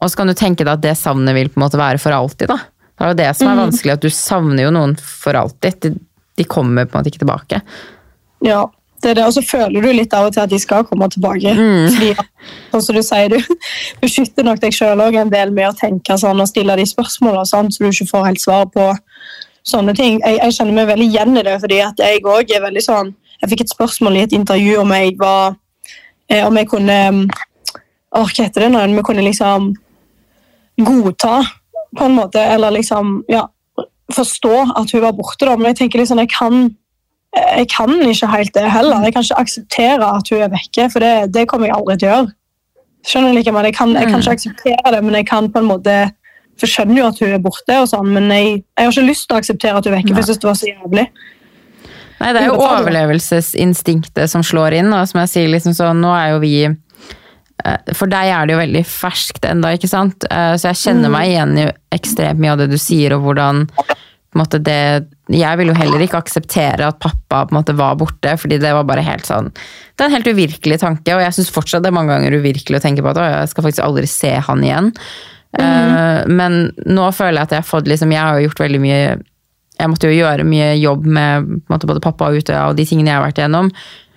[0.00, 2.12] Og så kan du tenke deg at det savnet vil på en måte være for
[2.14, 2.56] alltid, da.
[2.98, 5.80] Det er jo det som er vanskelig, at du savner jo noen for alltid.
[5.80, 5.90] De,
[6.38, 7.60] de kommer på en måte ikke tilbake.
[8.46, 8.64] Ja,
[9.02, 9.24] det det.
[9.26, 11.54] Og så føler du litt av og til at de skal komme tilbake.
[11.94, 12.10] Fordi,
[12.72, 13.38] sånn som du sier, du
[14.02, 17.70] beskytter nok deg sjøl en del med å tenke sånn og stille de spørsmåla, sånn,
[17.72, 18.90] så du ikke får helt svar på
[19.68, 20.20] sånne ting.
[20.24, 23.14] Jeg, jeg kjenner meg veldig igjen i det, fordi at jeg òg er veldig sånn
[23.38, 25.52] Jeg fikk et spørsmål i et intervju om jeg var
[26.26, 26.96] eh, Om jeg kunne
[28.08, 28.68] hva heter det?
[28.72, 29.68] Om jeg kunne liksom
[30.78, 31.42] godta,
[31.98, 33.44] på en måte, eller liksom ja,
[34.14, 35.44] forstå at hun var borte.
[35.44, 36.70] da, Men jeg tenker liksom, jeg kan
[37.36, 39.02] jeg kan ikke helt det heller.
[39.04, 42.08] Jeg kan ikke akseptere at hun er vekke, for det, det kommer jeg aldri til
[42.08, 42.30] å gjøre.
[43.08, 45.96] Skjønner like, jeg kan, jeg kan ikke akseptere det, men jeg kan på en måte
[46.58, 49.06] For jeg skjønner jo at hun er borte, og sånn, men jeg, jeg har ikke
[49.06, 50.10] lyst til å akseptere at hun er vekke.
[50.10, 51.04] for jeg synes det var så jævlig.
[52.18, 56.10] Nei, det er jo overlevelsesinstinktet som slår inn, og som jeg sier, liksom så nå
[56.18, 60.26] er jo vi eh, For deg er det jo veldig ferskt ennå, ikke sant?
[60.26, 63.68] Eh, Så jeg kjenner meg igjen i ekstremt mye av det du sier, og hvordan
[63.78, 64.80] på en måte det
[65.28, 68.70] Jeg vil jo heller ikke akseptere at pappa på en måte var borte, fordi det
[68.72, 71.90] var bare helt sånn Det er en helt uvirkelig tanke, og jeg syns fortsatt det
[71.90, 74.64] er mange ganger uvirkelig å tenke på at «Å, jeg skal faktisk aldri se han
[74.64, 74.92] igjen.
[75.58, 78.80] Eh, Men nå føler jeg at jeg har fått liksom Jeg har jo gjort veldig
[78.84, 79.02] mye
[79.78, 82.78] jeg måtte jo gjøre mye jobb med på en måte, både pappa og Utøya og
[82.78, 83.68] de tingene jeg har vært igjennom.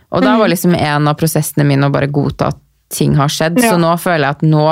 [0.10, 2.58] Og da var liksom en av prosessene mine å bare godta at
[2.92, 3.60] ting har skjedd.
[3.62, 3.76] Ja.
[3.76, 4.66] Så nå føler jeg at nå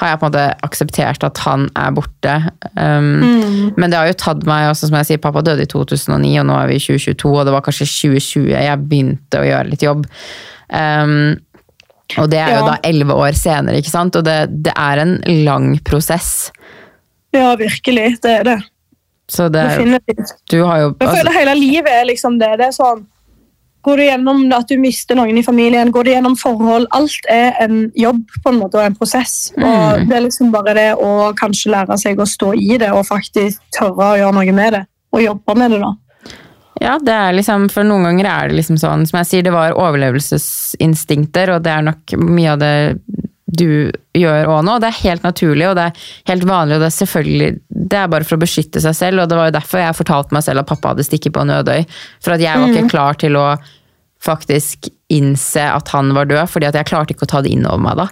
[0.00, 2.36] har jeg på en måte akseptert at han er borte.
[2.74, 6.32] Um, Men det har jo tatt meg også, som jeg sier, pappa døde i 2009,
[6.40, 9.70] og nå er vi i 2022, og det var kanskje 2020 jeg begynte å gjøre
[9.70, 10.08] litt jobb.
[10.72, 11.38] Um,
[12.18, 14.16] og det er jo da elleve år senere, ikke sant?
[14.18, 16.50] Og det, det er en lang prosess.
[17.36, 18.16] Ja, virkelig.
[18.24, 18.58] Det er det.
[19.30, 19.84] Så det er
[20.50, 22.50] Du har jo Jeg altså, føler hele livet er liksom det.
[22.58, 23.04] Det er sånn
[23.86, 27.56] Går du gjennom at du mister noen i familien, går du gjennom forhold Alt er
[27.64, 29.54] en jobb på en måte og en prosess.
[29.56, 33.08] Og Det er liksom bare det å kanskje lære seg å stå i det og
[33.08, 34.84] faktisk tørre å gjøre noe med det.
[35.16, 35.94] Og jobbe med det, da.
[36.80, 39.52] Ja, det er liksom, for noen ganger er det liksom sånn, som jeg sier, det
[39.52, 42.74] var overlevelsesinstinkter, og det er nok mye av det
[43.50, 44.76] du gjør òg nå.
[44.82, 47.50] Det er helt naturlig, og det er helt vanlig, og det er selvfølgelig
[47.90, 50.36] Det er bare for å beskytte seg selv, og det var jo derfor jeg fortalte
[50.36, 51.84] meg selv at pappa hadde stikket på en ødøy.
[52.22, 53.46] For at jeg var ikke klar til å
[54.20, 57.66] faktisk innse at han var død, fordi at jeg klarte ikke å ta det inn
[57.66, 58.06] over meg da.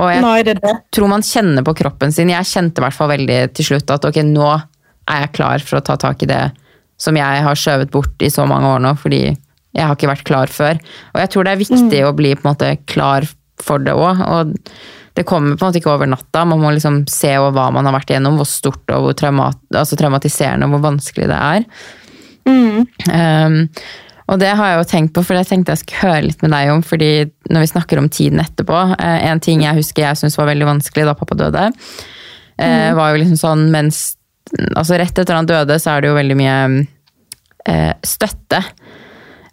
[0.00, 0.74] Og jeg Nei, det det.
[0.94, 2.32] tror man kjenner på kroppen sin.
[2.32, 5.78] Jeg kjente i hvert fall veldig til slutt at ok, nå er jeg klar for
[5.78, 6.42] å ta tak i det
[7.02, 10.26] som jeg har skjøvet bort i så mange år nå, fordi jeg har ikke vært
[10.28, 10.80] klar før.
[11.12, 13.26] Og jeg tror det er viktig å bli på en måte klar
[13.60, 14.22] for det òg.
[14.24, 14.54] Og
[15.16, 16.44] det kommer på en måte ikke over natta.
[16.48, 19.98] Man må liksom se hva man har vært igjennom, hvor stort og hvor traumat, altså
[20.00, 21.68] traumatiserende og hvor vanskelig det er.
[22.48, 23.68] Um,
[24.32, 26.54] og det har jeg jo tenkt på, for det tenkte jeg skulle høre litt med
[26.54, 27.10] deg om, fordi
[27.52, 30.68] når vi snakker om tiden etterpå eh, En ting jeg husker jeg syntes var veldig
[30.70, 31.66] vanskelig da pappa døde,
[32.56, 34.02] eh, var jo liksom sånn mens
[34.76, 36.56] Altså rett etter han døde, så er det jo veldig mye
[37.70, 38.58] eh, støtte.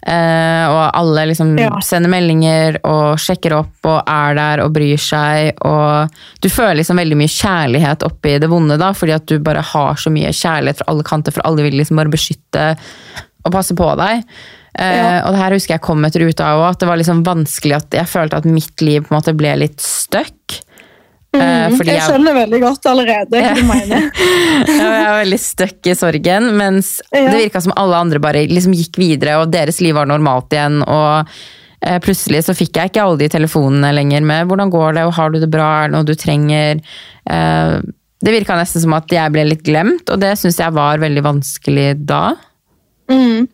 [0.07, 1.69] Eh, og alle liksom Ja.
[1.83, 5.57] sender meldinger og sjekker opp og er der og bryr seg.
[5.67, 6.09] Og
[6.41, 9.95] du føler liksom veldig mye kjærlighet oppi det vonde, da, fordi at du bare har
[9.95, 12.77] så mye kjærlighet fra alle kanter, for alle vil liksom bare beskytte
[13.45, 14.23] og passe på deg.
[14.79, 15.25] Eh, Ja.
[15.27, 17.89] Og det her husker jeg kom etter uta òg, at det var liksom vanskelig at
[17.91, 20.61] jeg følte at mitt liv på en måte ble litt stuck.
[21.29, 24.07] Eh, fordi Jeg skjønner veldig godt allerede hva du mener.
[24.65, 27.27] jeg var veldig stuck i sorgen, mens Ja.
[27.29, 30.81] det virka som alle andre bare liksom gikk videre, og deres liv var normalt igjen.
[30.87, 31.29] Og
[31.85, 35.13] eh, plutselig så fikk jeg ikke alle de telefonene lenger med 'hvordan går det', og
[35.13, 36.81] 'har du det bra', er det noe du trenger'?
[37.29, 37.81] Eh,
[38.25, 41.23] det virka nesten som at jeg ble litt glemt, og det syns jeg var veldig
[41.23, 42.35] vanskelig da.
[43.07, 43.47] Mm.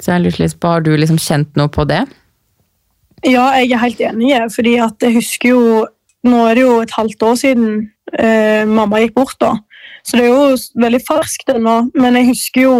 [0.00, 2.06] Så jeg lurte litt på, har du liksom kjent noe på det?
[3.22, 5.86] Ja, jeg er helt enig, fordi at jeg husker jo
[6.26, 7.68] Nå er det jo et halvt år siden
[8.18, 9.54] eh, mamma gikk bort, da.
[10.06, 12.74] Så det er jo veldig ferskt ennå, men jeg husker jo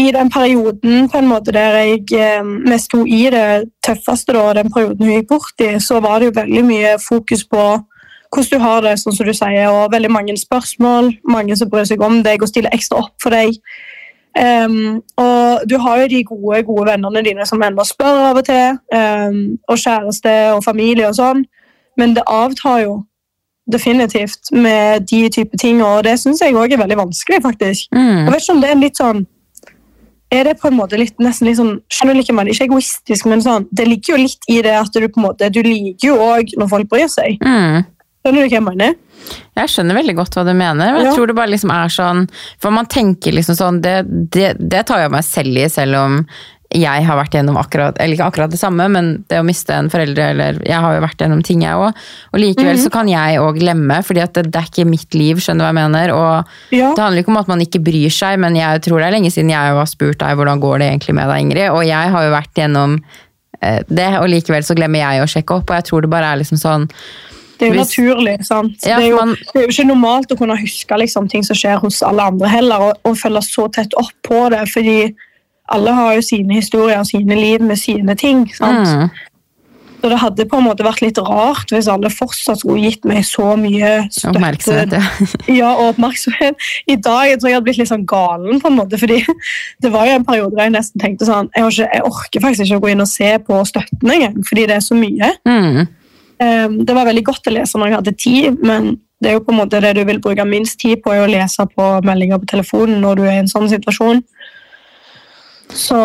[0.00, 4.52] i den perioden på en måte der jeg eh, mest sto i det tøffeste, da,
[4.56, 7.64] den perioden hun gikk bort i, så var det jo veldig mye fokus på
[8.32, 11.10] hvordan du har det, sånn som du sier, og veldig mange spørsmål.
[11.28, 13.58] Mange som bryr seg om deg og stiller ekstra opp for deg.
[14.32, 18.46] Um, og du har jo de gode gode vennene dine som ennå spør av og
[18.48, 18.78] til.
[18.88, 21.44] Um, og kjæreste og familie og sånn.
[22.00, 23.02] Men det avtar jo
[23.72, 27.42] definitivt med de type ting, og det syns jeg òg er veldig vanskelig.
[27.42, 27.92] faktisk.
[27.94, 28.24] Mm.
[28.24, 29.26] Jeg vet ikke om det er litt sånn
[30.32, 33.26] er det på en måte litt, nesten litt sånn, skjønner du ikke, man, ikke egoistisk,
[33.28, 36.08] men sånn, det ligger jo litt i det at du på en måte, du liker
[36.08, 37.36] jo òg når folk bryr seg.
[37.44, 37.82] Mm.
[38.22, 38.96] Skjønner du hva jeg mener?
[39.58, 42.24] Jeg skjønner veldig godt hva du mener, men jeg tror det bare liksom er sånn
[42.62, 43.92] For man tenker liksom sånn Det,
[44.34, 46.16] det, det tar jeg meg selv i, selv om
[46.74, 49.90] jeg har vært gjennom akkurat Eller ikke akkurat det samme, men det å miste en
[49.92, 51.92] forelder eller Jeg har jo vært gjennom ting, jeg òg.
[52.32, 55.36] Og likevel så kan jeg òg glemme, fordi at det, det er ikke mitt liv,
[55.42, 56.12] skjønner du hva jeg mener.
[56.16, 56.92] Og Ja.
[56.94, 59.30] det handler ikke om at man ikke bryr seg, men jeg tror det er lenge
[59.34, 61.68] siden jeg har spurt deg hvordan går det egentlig med deg, Ingrid.
[61.72, 62.96] Og jeg har jo vært gjennom
[63.62, 65.70] eh, det, og likevel så glemmer jeg å sjekke opp.
[65.70, 66.88] Og jeg tror det bare er liksom sånn
[67.58, 68.38] Det er jo naturlig.
[68.44, 68.72] sant?
[68.86, 71.44] Ja, det, er jo, man- det er jo ikke normalt å kunne huske liksom, ting
[71.46, 75.14] som skjer hos alle andre heller, og, og følge så tett opp på det, fordi
[75.74, 78.46] alle har jo sine historier og sine liv med sine ting.
[78.54, 78.88] sant?
[78.88, 79.28] mm,
[80.02, 83.22] Så det hadde på en måte vært litt rart hvis alle fortsatt skulle gitt meg
[83.26, 84.96] så mye støtte oppmerksomhet.
[84.98, 85.30] Ja.
[85.60, 86.68] ja, og oppmerksomhet.
[86.90, 89.22] I dag jeg tror jeg hadde blitt litt sånn galen, på en måte, fordi
[89.82, 92.46] det var jo en periode der jeg nesten tenkte sånn Jeg, har ikke, jeg orker
[92.48, 95.34] faktisk ikke å gå inn og se på støtten engang, fordi det er så mye.
[95.48, 95.84] Mm,
[96.42, 99.44] Um, det var veldig godt å lese når jeg hadde tid, men det er jo
[99.46, 102.40] på en måte det du vil bruke minst tid på, er å lese på meldinger
[102.42, 104.24] på telefonen når du er i en sånn situasjon.
[105.74, 105.98] Så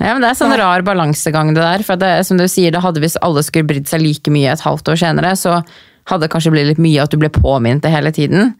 [0.00, 1.84] Ja, men Det er sånn rar balansegang, det der.
[1.86, 4.64] For det, som du sier, det hadde Hvis alle skulle brydd seg like mye et
[4.64, 5.60] halvt år senere, så
[6.10, 8.54] hadde det kanskje blitt litt mye at du ble påminnet det hele tiden.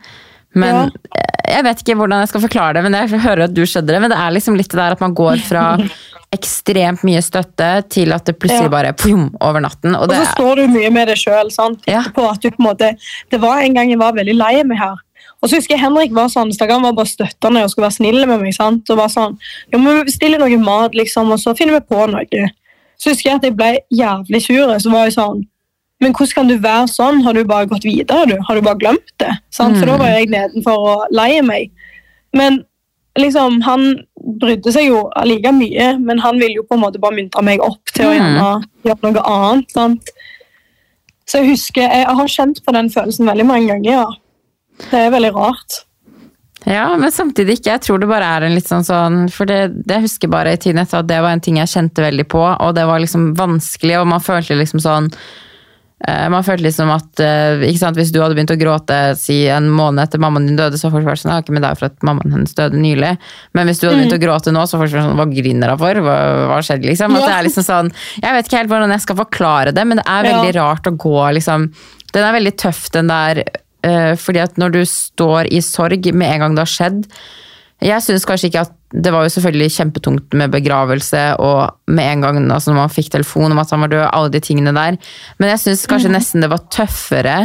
[0.55, 1.27] Men ja.
[1.51, 4.01] Jeg vet ikke hvordan jeg skal forklare det, men jeg hører at du skjønner det.
[4.05, 5.65] Men det er liksom litt det der at man går fra
[6.37, 8.75] ekstremt mye støtte til at det plutselig Ja.
[8.77, 9.97] bare pum, over natten.
[9.97, 11.51] Og Og så står du mye med det sjøl.
[11.91, 12.05] Ja.
[12.07, 14.95] Det var en gang jeg var veldig lei meg her.
[15.43, 17.97] Og så husker jeg Henrik var sånn, så han var bare støttende og skulle være
[17.97, 18.53] snill med meg.
[18.55, 18.91] sant?
[18.91, 19.39] Og var sånn,
[19.73, 22.51] jo, men Vi bestiller noe mat, liksom, og så finner vi på noe.
[23.01, 24.75] Så husker jeg at jeg ble jævlig sur.
[24.79, 25.47] Så var jeg sånn
[26.03, 27.23] Men hvordan kan du være sånn?
[27.25, 28.27] Har du bare gått videre?
[28.27, 28.37] du?
[28.49, 29.35] Har du bare glemt det?
[29.51, 29.77] Sant?
[29.77, 31.71] For da var jeg nedenfor og lei meg.
[32.33, 32.65] Men
[33.19, 33.99] liksom, han
[34.41, 37.61] brydde seg jo like mye, men han ville jo på en måte bare muntre meg
[37.61, 38.17] opp til å Mm.
[38.17, 39.71] gjerne gjøre noe annet.
[39.73, 40.09] sant?
[41.27, 43.91] Så jeg husker, jeg har kjent på den følelsen veldig mange ganger.
[43.93, 44.07] ja.
[44.91, 45.81] Det er veldig rart.
[46.65, 47.75] ja, men samtidig ikke.
[47.77, 50.53] Jeg tror det bare er en litt sånn sånn For det, det husker jeg bare
[50.57, 53.01] i tiden etter at det var en ting jeg kjente veldig på, og det var
[53.01, 55.09] liksom vanskelig, og man følte liksom sånn
[56.09, 59.43] Eh, Man følte liksom at eh, ikke sant, Hvis du hadde begynt å gråte si
[59.53, 61.91] en måned etter mammaen din døde, så folk var sånn, ja, ikke med er for
[61.91, 63.11] at mammaen hennes døde nylig.
[63.57, 65.83] Men hvis du hadde begynt å gråte nå, så folk var sånn, hva griner hun
[65.83, 66.01] for?
[66.07, 66.17] Hva,
[66.49, 67.17] hva skjedde, liksom?
[67.19, 67.27] At Ja.
[67.29, 70.07] det er liksom sånn, Jeg vet ikke helt hvordan jeg skal forklare det, men det
[70.09, 71.73] er veldig rart å gå liksom
[72.15, 73.45] Den er veldig tøff, den der.
[73.87, 77.07] Eh, fordi at når du står i sorg med en gang det har skjedd
[77.81, 82.25] jeg synes kanskje ikke at Det var jo selvfølgelig kjempetungt med begravelse og med en
[82.25, 84.97] gang altså når man fikk telefon om at han var død, alle de tingene der.
[85.39, 87.37] Men jeg syns kanskje nesten det var tøffere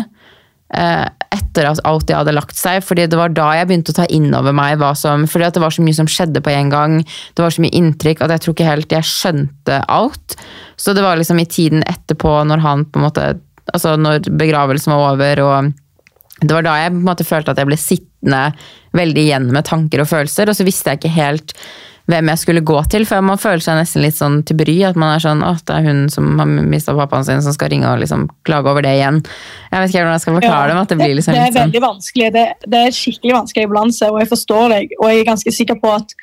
[0.73, 1.05] eh,
[1.37, 2.81] etter at alt det hadde lagt seg.
[2.81, 5.53] fordi det var da jeg begynte å ta inn over meg hva som fordi at
[5.53, 6.97] det var så mye som skjedde på en gang.
[7.37, 10.39] Det var så mye inntrykk at jeg tror ikke helt jeg skjønte alt.
[10.81, 13.35] Så det var liksom i tiden etterpå, når han på en måte
[13.69, 15.73] altså når begravelsen var over og
[16.41, 18.43] det var da jeg på en måte følte at jeg ble sittende
[18.97, 21.53] veldig igjen med tanker og følelser, og så visste jeg ikke helt
[22.05, 24.97] hvem jeg skulle gå til, for man føler seg nesten litt sånn til bry, at
[24.99, 27.87] man er sånn, åh, det er hun som har mistet pappaen sin, som skal ringe
[27.89, 29.17] og liksom klage over det igjen.
[29.71, 31.47] Jeg vet ikke hvordan jeg skal forklare det, men at det blir liksom det er
[31.49, 31.63] litt sånn.
[31.71, 32.27] veldig vanskelig.
[32.35, 32.43] Det,
[32.75, 34.93] det er skikkelig vanskelig balanse, og jeg forstår deg.
[35.01, 36.13] Og jeg er ganske sikker på at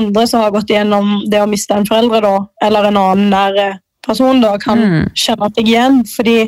[0.00, 2.34] andre som har gått igjennom det å miste en foreldre, da,
[2.66, 5.06] eller en annen nær person, da, kan Mm.
[5.14, 6.02] kjenne seg igjen.
[6.16, 6.38] fordi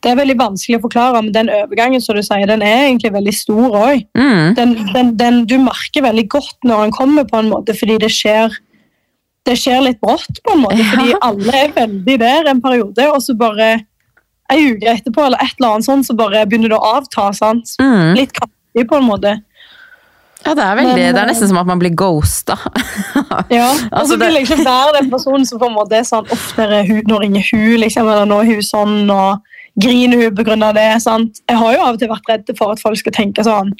[0.00, 3.12] det er veldig vanskelig å forklare, men den overgangen som du sier, den er egentlig
[3.12, 4.06] veldig stor òg.
[4.16, 8.56] Mm, du merker veldig godt når den kommer, på en måte, fordi det skjer
[9.48, 11.18] det skjer litt brått, på en måte, fordi Ja.
[11.22, 13.70] alle er veldig der en periode, og så bare
[14.52, 17.32] ei uke etterpå eller et eller annet sånt, så bare begynner det å avta.
[17.32, 17.76] sant?
[17.80, 18.16] mm.
[18.16, 19.36] Litt kraftig, på en måte.
[20.44, 22.56] Ja, det er veldig, Men, det er nesten som at man blir ghosta.
[23.50, 26.06] Ja, Og Altså, så vil jeg ikke være den personen som på en måte er
[26.08, 29.40] sånn Uff, nå ringer hun, liksom, eller nå er hun sånn, og
[29.80, 30.72] griner hun pga.
[30.74, 30.88] det.
[31.02, 31.40] sant?
[31.48, 33.72] Jeg har jo av og til vært redd for at folk skal tenke sånn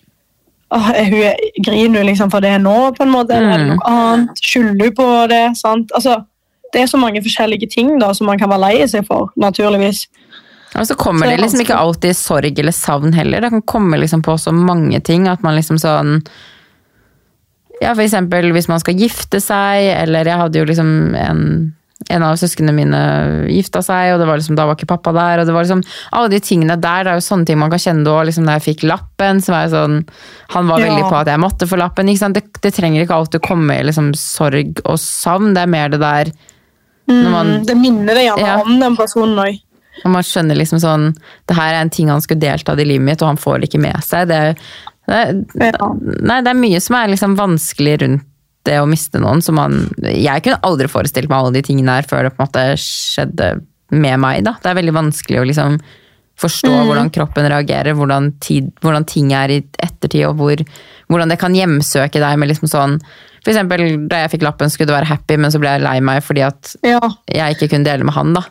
[0.71, 1.35] hun,
[1.65, 3.35] Griner hun liksom for det nå, på en måte?
[3.35, 3.77] Eller er det Mm.
[3.77, 4.39] noe annet?
[4.41, 5.57] Skylder hun på det?
[5.57, 5.91] sant?
[5.95, 6.25] Altså,
[6.73, 10.07] Det er så mange forskjellige ting da, som man kan være lei seg for, naturligvis.
[10.77, 13.41] Og så kommer Så det liksom ikke alltid sorg eller savn heller.
[13.41, 16.25] Det kan komme liksom på så mange ting at man liksom sånn
[17.83, 21.75] Ja, for eksempel hvis man skal gifte seg, eller jeg hadde jo liksom en
[22.11, 23.01] en av søsknene mine
[23.49, 25.41] gifta seg, og det var liksom, da var ikke pappa der.
[25.41, 25.83] og det var liksom,
[26.13, 28.19] Alle de tingene der, det er jo sånne ting man kan kjenne da.
[28.27, 29.97] Liksom, da jeg fikk lappen, så var jeg sånn
[30.57, 30.87] Han var Ja.
[30.91, 32.07] veldig på at jeg måtte få lappen.
[32.33, 35.55] Det, det trenger ikke alltid komme i liksom, sorg og savn.
[35.55, 36.33] Det er mer det der
[37.09, 38.61] Når man- Mm, det minner deg gjerne Ja.
[38.63, 39.61] om den personen òg.
[40.05, 43.03] Og man skjønner liksom sånn Det her er en ting han skulle deltatt i livet
[43.05, 44.29] mitt, og han får det ikke med seg.
[44.29, 44.57] Det,
[45.09, 45.89] det, Ja.
[46.23, 48.23] nei, det er mye som er liksom vanskelig rundt
[48.69, 49.43] det å miste noen.
[49.45, 52.49] Som man, jeg kunne aldri forestilt meg alle de tingene her før det på en
[52.49, 53.51] måte skjedde
[53.91, 54.45] med meg.
[54.47, 54.57] Da.
[54.63, 55.81] Det er veldig vanskelig å liksom
[56.41, 60.63] forstå hvordan kroppen reagerer, hvordan, tid, hvordan ting er i ettertid, og hvor,
[61.13, 62.95] hvordan det kan hjemsøke deg med liksom sånn
[63.41, 65.97] For eksempel da jeg fikk lappen, skulle det være happy, men så ble jeg lei
[66.05, 67.01] meg fordi at Ja.
[67.33, 68.35] jeg ikke kunne dele med han.
[68.37, 68.43] da.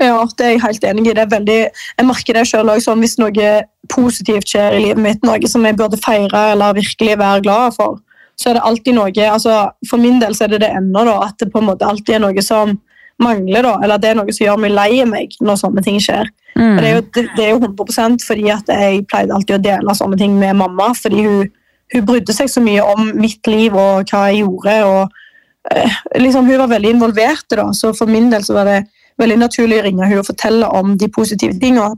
[0.00, 1.14] Ja, det er jeg helt enig i.
[1.16, 1.58] Det er veldig,
[1.98, 3.48] jeg merker det selv også, sånn, Hvis noe
[3.92, 7.98] positivt skjer i livet mitt, noe som jeg burde feire eller virkelig være glad for,
[8.40, 9.56] så er det alltid noe altså,
[9.88, 12.16] For min del så er det det ennå, da, at det på en måte alltid
[12.16, 12.78] er noe som
[13.20, 13.62] mangler.
[13.62, 16.30] da, Eller det er noe som gjør meg lei meg når sånne ting skjer.
[16.56, 16.76] Mm.
[16.76, 19.96] Det, er jo, det, det er jo 100 fordi at jeg pleide alltid å dele
[19.96, 20.90] sånne ting med mamma.
[20.96, 21.50] Fordi hun,
[21.94, 24.78] hun brydde seg så mye om mitt liv og hva jeg gjorde.
[24.88, 28.80] og eh, liksom Hun var veldig involvert, da, så for min del så var det
[29.20, 31.92] veldig naturlig å ringe hun og fortelle om de positive tingene.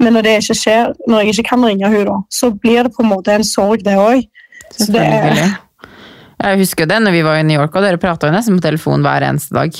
[0.00, 2.94] Men når det ikke skjer, når jeg ikke kan ringe hun da, så blir det
[2.96, 4.24] på en måte en sorg, det òg.
[4.72, 5.52] Så det er.
[6.42, 8.56] Jeg husker jo det når vi var i New York, og dere prata jo nesten
[8.58, 9.76] på telefon hver eneste dag.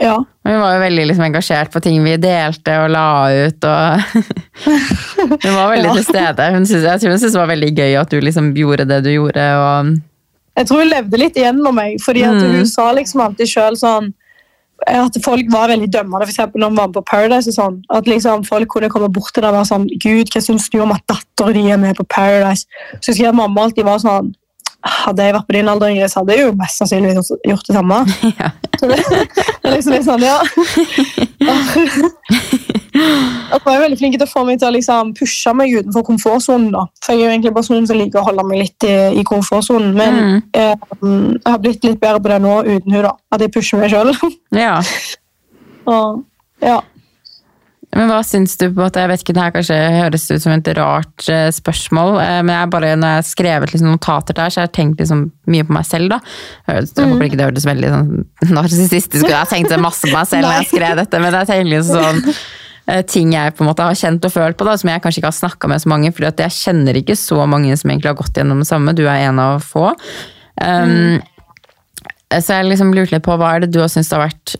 [0.00, 0.14] Ja.
[0.16, 3.04] Og Vi var jo veldig liksom, engasjert på ting vi delte og la
[3.46, 3.64] ut.
[3.64, 4.00] og
[5.44, 5.94] Hun var veldig Ja.
[6.00, 6.48] til stede.
[6.56, 9.02] Hun synes, jeg tror hun syntes det var veldig gøy at du liksom gjorde det
[9.04, 9.44] du gjorde.
[9.54, 9.94] og
[10.56, 12.40] Jeg tror hun levde litt gjennom meg, fordi Mm.
[12.58, 14.12] hun sa liksom alltid sjøl sånn
[14.86, 16.38] at folk var veldig dømmende, f.eks.
[16.54, 17.48] når hun var med på Paradise.
[17.48, 20.40] og sånn, At liksom folk kunne komme bort til deg og være sånn Gud, hva
[20.42, 22.66] syns du om at datteren din er med på Paradise?
[23.00, 24.34] Så husker jeg at mamma alltid var sånn
[24.84, 27.14] Hadde jeg vært på din alder, Ingrid, så hadde jeg jo mest sannsynlig
[27.48, 27.98] gjort- det samme.
[28.40, 28.50] Ja.
[28.80, 30.38] Så det, det er liksom litt sånn, ja.
[33.54, 36.04] Og jeg er veldig flink til å få meg til å liksom pushe meg utenfor
[36.06, 36.70] komfortsonen.
[36.74, 36.84] da.
[37.04, 39.94] For jeg er jo egentlig personen som liker å holde meg litt i, i komfortsonen.
[39.98, 40.42] Men Mm.
[40.52, 43.12] eh, jeg har blitt litt bedre på det nå uten hun da.
[43.34, 44.12] At jeg pusher meg sjøl.
[44.54, 44.80] ja.
[46.70, 46.78] ja.
[47.94, 50.52] Men hva syns du på at Jeg vet ikke, det her kanskje høres ut som
[50.56, 54.50] et rart eh, spørsmål, eh, men jeg bare, når jeg har skrevet liksom, notater der,
[54.50, 56.10] så har jeg tenkt liksom, mye på meg selv.
[56.16, 56.18] da.
[56.66, 57.12] Jeg Mm.
[57.14, 58.10] håper ikke det hørtes veldig sånn,
[58.58, 59.30] narsissistisk ut.
[59.30, 62.02] Jeg har tenkt masse på meg selv når jeg skrev dette, men jeg tenker liksom
[62.02, 62.34] sånn
[62.88, 65.22] eh, ting jeg på en måte har kjent og følt på, da, som jeg kanskje
[65.22, 68.18] ikke har snakka med så mange, for jeg kjenner ikke så mange som egentlig har
[68.18, 68.92] gått gjennom det samme.
[68.98, 69.92] Du er en av få.
[70.60, 71.22] Um,
[72.34, 74.56] Så jeg liksom lurte litt på hva er det du har syntes har vært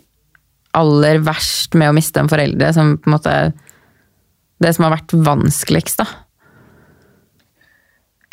[0.76, 2.72] aller verst med å miste en foreldre?
[2.76, 3.36] Som på en måte
[4.62, 6.06] Det som har vært vanskeligst, da.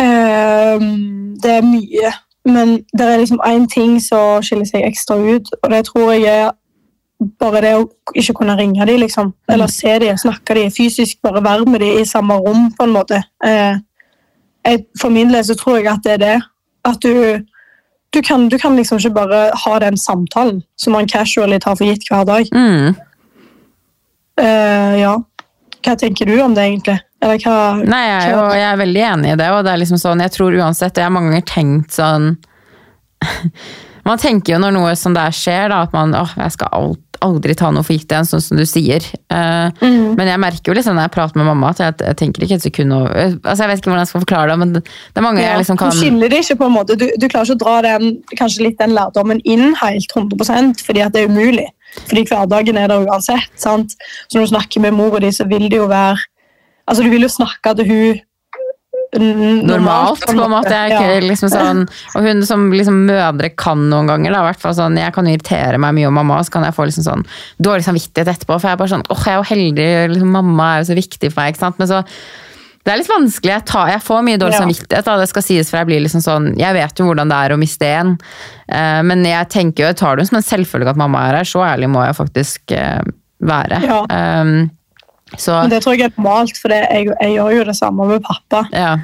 [0.01, 2.11] Um, det er mye.
[2.45, 6.23] Men det er liksom én ting som skiller seg ekstra ut, og det tror jeg
[6.25, 6.53] er
[7.41, 7.83] bare det å
[8.17, 9.33] ikke kunne ringe dem, liksom.
[9.51, 12.95] Eller se dem, snakke dem, fysisk bare være med dem i samme rom, på en
[12.95, 13.21] måte.
[13.45, 13.77] Eh,
[14.65, 16.37] jeg, for min del så tror jeg at det er det.
[16.87, 17.13] At du,
[18.12, 21.88] du, kan, du kan liksom ikke bare ha den samtalen som man casually tar for
[21.88, 22.49] gitt hver dag.
[22.55, 22.95] Mm.
[24.41, 25.14] Uh, ja.
[25.82, 26.97] Hva tenker du om det, egentlig?
[27.22, 27.55] Eller hva
[27.86, 30.24] Nei, jeg er, jo, jeg er veldig enig i det, og det er liksom sånn,
[30.26, 32.34] jeg tror uansett, og jeg har mange ganger tenkt sånn
[34.07, 37.11] Man tenker jo når noe som det skjer, da, at man åh, jeg skal alt,
[37.22, 39.05] aldri ta noe for gitt igjen, sånn som du sier.
[39.32, 42.45] Eh, Men jeg merker jo liksom når jeg prater med mamma, at jeg, jeg tenker
[42.45, 44.82] ikke et sekund over altså Jeg vet ikke hvordan jeg skal forklare det, men det,
[44.86, 46.97] det er mange Ja, jeg liksom kan Du skiller det ikke på en måte.
[46.97, 51.05] Du, du klarer ikke å dra den, kanskje litt den lærdommen inn helt 100% fordi
[51.05, 51.67] at det er umulig.
[52.07, 53.51] Fordi hverdagen er der uansett.
[53.59, 53.95] sant?
[54.28, 56.17] Så når du snakker med mora di, så vil det jo være
[56.89, 58.19] Altså, du vil jo snakke til hun
[59.20, 60.72] normalt, på en måte.
[60.72, 61.28] Jeg, er Ja.
[61.28, 61.82] liksom sånn,
[62.16, 65.78] og hun som liksom mødre kan noen ganger, da, hvert fall sånn, jeg kan irritere
[65.82, 67.26] meg mye om mamma, og så kan jeg få liksom sånn
[67.62, 70.70] dårlig samvittighet etterpå, for jeg er bare sånn, åh, jeg er jo heldig, liksom, mamma
[70.76, 71.80] er jo så viktig for meg, ikke sant?
[71.80, 72.03] Men så,
[72.84, 74.64] det er litt vanskelig, jeg, tar, jeg får mye dårlig Ja.
[74.64, 77.38] samvittighet, da, det skal sies, for jeg blir liksom sånn, jeg vet jo hvordan det
[77.38, 78.18] er å miste en,
[78.70, 81.43] eh, men jeg tenker jo, jeg tar det som en selvfølge at mamma er her,
[81.43, 83.01] så ærlig må jeg faktisk eh,
[83.41, 83.82] være.
[83.86, 84.05] Ja.
[84.41, 84.72] Um,
[85.38, 88.07] så, Men det tror jeg er normalt, for det, jeg, jeg gjør jo det samme
[88.07, 88.65] med pappa.
[88.73, 88.97] ja.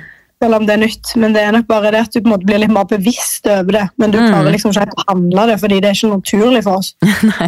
[0.43, 1.11] selv om det er nytt.
[1.17, 3.47] Men det er nok bare det at du på en måte blir litt mer bevisst
[3.49, 3.85] over det.
[3.97, 4.27] Men du Mm.
[4.29, 6.91] klarer liksom ikke å handle det, fordi det er ikke naturlig for oss.
[7.31, 7.47] Nei.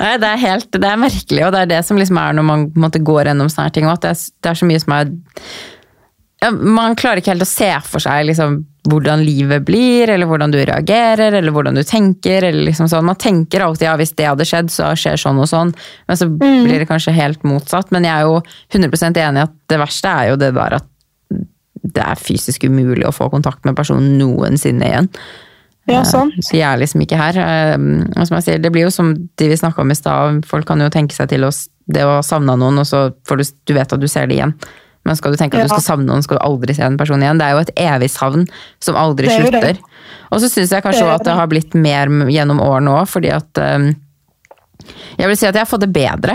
[0.00, 2.44] Nei, det er helt det er merkelig, og det er det som liksom er når
[2.50, 3.88] man på en måte, går gjennom sånne ting.
[3.88, 5.14] At det er, det er så mye som er
[6.52, 10.58] Man klarer ikke helt å se for seg liksom, hvordan livet blir, eller hvordan du
[10.60, 12.44] reagerer, eller hvordan du tenker.
[12.44, 13.06] eller liksom sånn.
[13.08, 15.72] Man tenker alltid ja, hvis det hadde skjedd, så skjer sånn og sånn.
[16.06, 17.90] Men så blir det kanskje helt motsatt.
[17.90, 18.36] Men jeg er jo
[18.76, 20.86] 100% enig i at det verste er jo det der at
[21.86, 25.10] det er fysisk umulig å få kontakt med personen noensinne igjen.
[25.88, 26.34] Ja, sant.
[26.42, 27.36] Så jeg er liksom ikke her.
[27.38, 30.44] Eh, Og som jeg sier, det blir jo som de vi snakka om i stad,
[30.46, 33.44] folk kan jo tenke seg til oss, det å savne noen, og så får du,
[33.70, 34.54] du vet at du ser det igjen.
[35.06, 37.22] Men skal du tenke at du skal savne noen, skal du aldri se en person
[37.22, 37.38] igjen.
[37.40, 38.46] Det er jo et evig savn
[38.82, 39.78] som aldri er slutter.
[40.34, 43.30] Og så syns jeg kanskje Det at det har blitt mer gjennom årene òg, fordi
[43.34, 43.92] at um,
[45.16, 46.34] Jeg vil si at jeg har fått det bedre.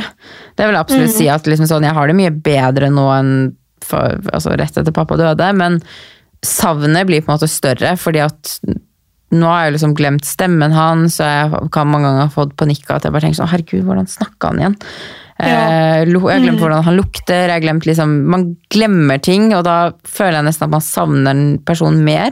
[0.58, 1.18] Det vil absolutt Mm.
[1.18, 3.34] si at liksom sånn, jeg har det mye bedre nå enn
[3.86, 5.82] for, altså rett etter pappa døde, men
[6.46, 8.56] savnet blir på en måte større, fordi at
[9.32, 12.90] nå har jeg liksom glemt stemmen hans, og jeg kan mange ganger ha fått panikk
[12.90, 14.76] av at jeg bare tenker sånn, herregud, hvordan snakka han igjen?
[15.42, 19.54] Eh, lo- jeg har glemt hvordan han lukter, jeg har glemt liksom, man glemmer ting,
[19.58, 22.32] og da føler jeg nesten at man savner en person mer.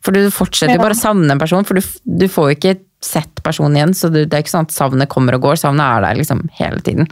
[0.00, 0.82] For du fortsetter Ja.
[0.82, 4.10] bare å savne en person, for du, du får jo ikke sett personen igjen, så
[4.10, 7.06] det er ikke sånn at savnet kommer og går, savnet er der liksom hele tiden.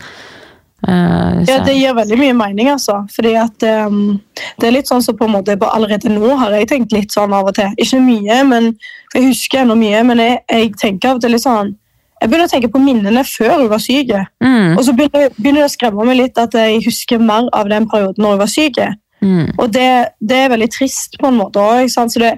[0.86, 2.98] Uh, Ja, Det gir veldig mye mening, altså.
[3.10, 4.20] Fordi at um,
[4.60, 7.32] Det er litt sånn som på en måte Allerede nå har jeg tenkt litt sånn
[7.32, 7.72] av og til.
[7.80, 8.68] Ikke mye, men
[9.14, 10.04] jeg husker ennå mye.
[10.04, 11.74] Men jeg, jeg tenker av og til litt sånn
[12.22, 14.08] Jeg begynner å tenke på minnene før hun var syk.
[14.40, 17.68] Mm, Og så begynner, begynner det å skremme meg litt at jeg husker mer av
[17.68, 18.78] den perioden når hun var syk.
[19.22, 19.88] mm, Og det,
[20.20, 21.90] det er veldig trist på en måte òg.
[21.92, 22.32] Så det,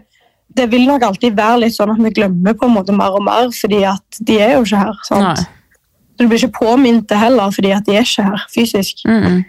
[0.57, 3.23] det vil nok alltid være litt sånn at vi glemmer på en måte mer og
[3.23, 4.99] mer, fordi at de er jo ikke her.
[5.07, 5.23] sant?
[5.23, 5.47] Nei.
[6.19, 9.05] Så du blir ikke påminnet heller, fordi at de er ikke her fysisk.
[9.07, 9.45] mm, mm.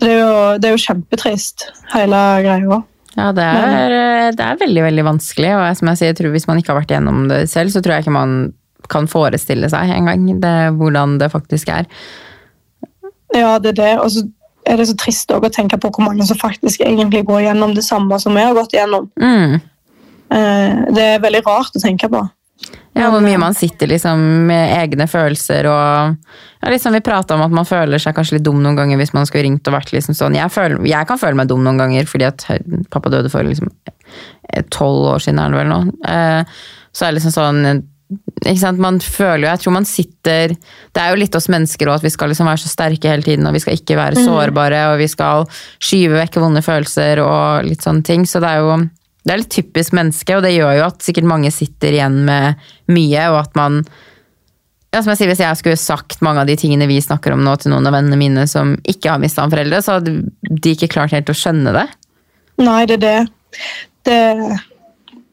[0.00, 2.78] Det er jo, det er jo kjempetrist, hele greia.
[3.18, 6.16] Ja, det er, eh, det er veldig, veldig vanskelig, og jeg- som jeg sier, jeg
[6.16, 8.54] tror hvis man ikke har vært igjennom det selv, så tror jeg ikke man
[8.88, 11.86] kan forestille seg engang det, hvordan det faktisk er.
[13.34, 13.92] Ja, det er det.
[14.00, 14.24] Og så
[14.66, 17.84] er det så trist å tenke på hvor mange som faktisk egentlig går gjennom det
[17.86, 19.08] samme som vi har gått gjennom.
[19.20, 19.60] Mm.
[20.30, 22.28] Eh, Det er veldig rart å tenke på.
[22.92, 24.20] Ja, hvor mye man sitter liksom
[24.50, 26.16] med egne følelser og
[26.60, 29.14] ja, liksom Vi prata om at man føler seg kanskje litt dum noen ganger hvis
[29.16, 30.36] man skulle ringt og vært liksom sånn.
[30.36, 32.44] Jeg, føler, jeg kan føle meg dum noen ganger fordi at
[32.92, 33.70] pappa døde for liksom
[34.74, 35.80] tolv år siden, er det vel nå.
[36.10, 36.42] Eh,
[36.92, 37.82] Så er det liksom sånn?
[38.80, 42.06] Man føler jo, jeg tror man sitter Det er jo litt oss mennesker òg, at
[42.06, 44.98] vi skal liksom være så sterke hele tiden, og vi skal ikke være sårbare, og
[44.98, 45.44] vi skal
[45.78, 48.26] skyve vekk vonde følelser og litt sånne ting.
[48.26, 48.78] Så det er jo
[49.20, 52.62] det er litt typisk menneske, og det gjør jo at sikkert mange sitter igjen med
[52.90, 53.82] mye, og at man
[54.90, 57.44] ja, som jeg sier, Hvis jeg skulle sagt mange av de tingene vi snakker om
[57.46, 60.16] nå til noen av vennene mine som ikke har mista en foreldre, så hadde
[60.50, 61.86] de ikke klart helt å skjønne det.
[62.58, 63.20] Nei, det er det.
[64.08, 64.18] Det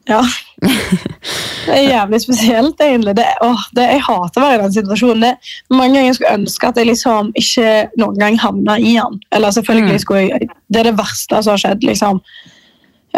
[0.08, 0.22] Ja.
[0.58, 3.14] Det er jævlig spesielt, egentlig.
[3.18, 5.24] Det, åh, det, jeg hater å være i den situasjonen.
[5.26, 9.18] Det, mange ganger skulle jeg ønske at jeg liksom ikke noen gang havna i den.
[9.36, 12.22] Eller selvfølgelig skulle jeg Det er det verste som har skjedd, liksom.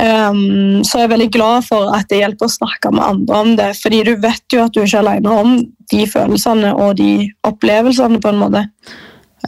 [0.00, 3.56] Um, så jeg er veldig glad for at det hjelper å snakke med andre om
[3.58, 3.72] det.
[3.82, 5.56] fordi du vet jo at du ikke er alene om
[5.90, 8.64] de følelsene og de opplevelsene, på en måte.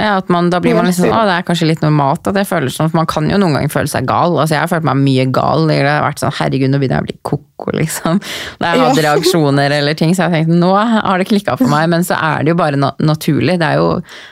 [0.01, 2.49] Ja, at man, da blir man liksom, å, Det er kanskje litt normalt at jeg
[2.49, 4.39] føler sånn, for man kan jo noen ganger føle seg gal.
[4.41, 5.67] altså Jeg har følt meg mye gal.
[5.69, 8.23] Det har vært sånn, Herregud, nå begynner jeg å bli ko-ko, liksom.
[8.63, 9.05] Da jeg hadde Ja.
[9.11, 11.91] reaksjoner eller ting, så jeg tenkte nå har det klikka for meg.
[11.93, 13.59] Men så er det jo bare na naturlig.
[13.61, 13.91] Det er jo,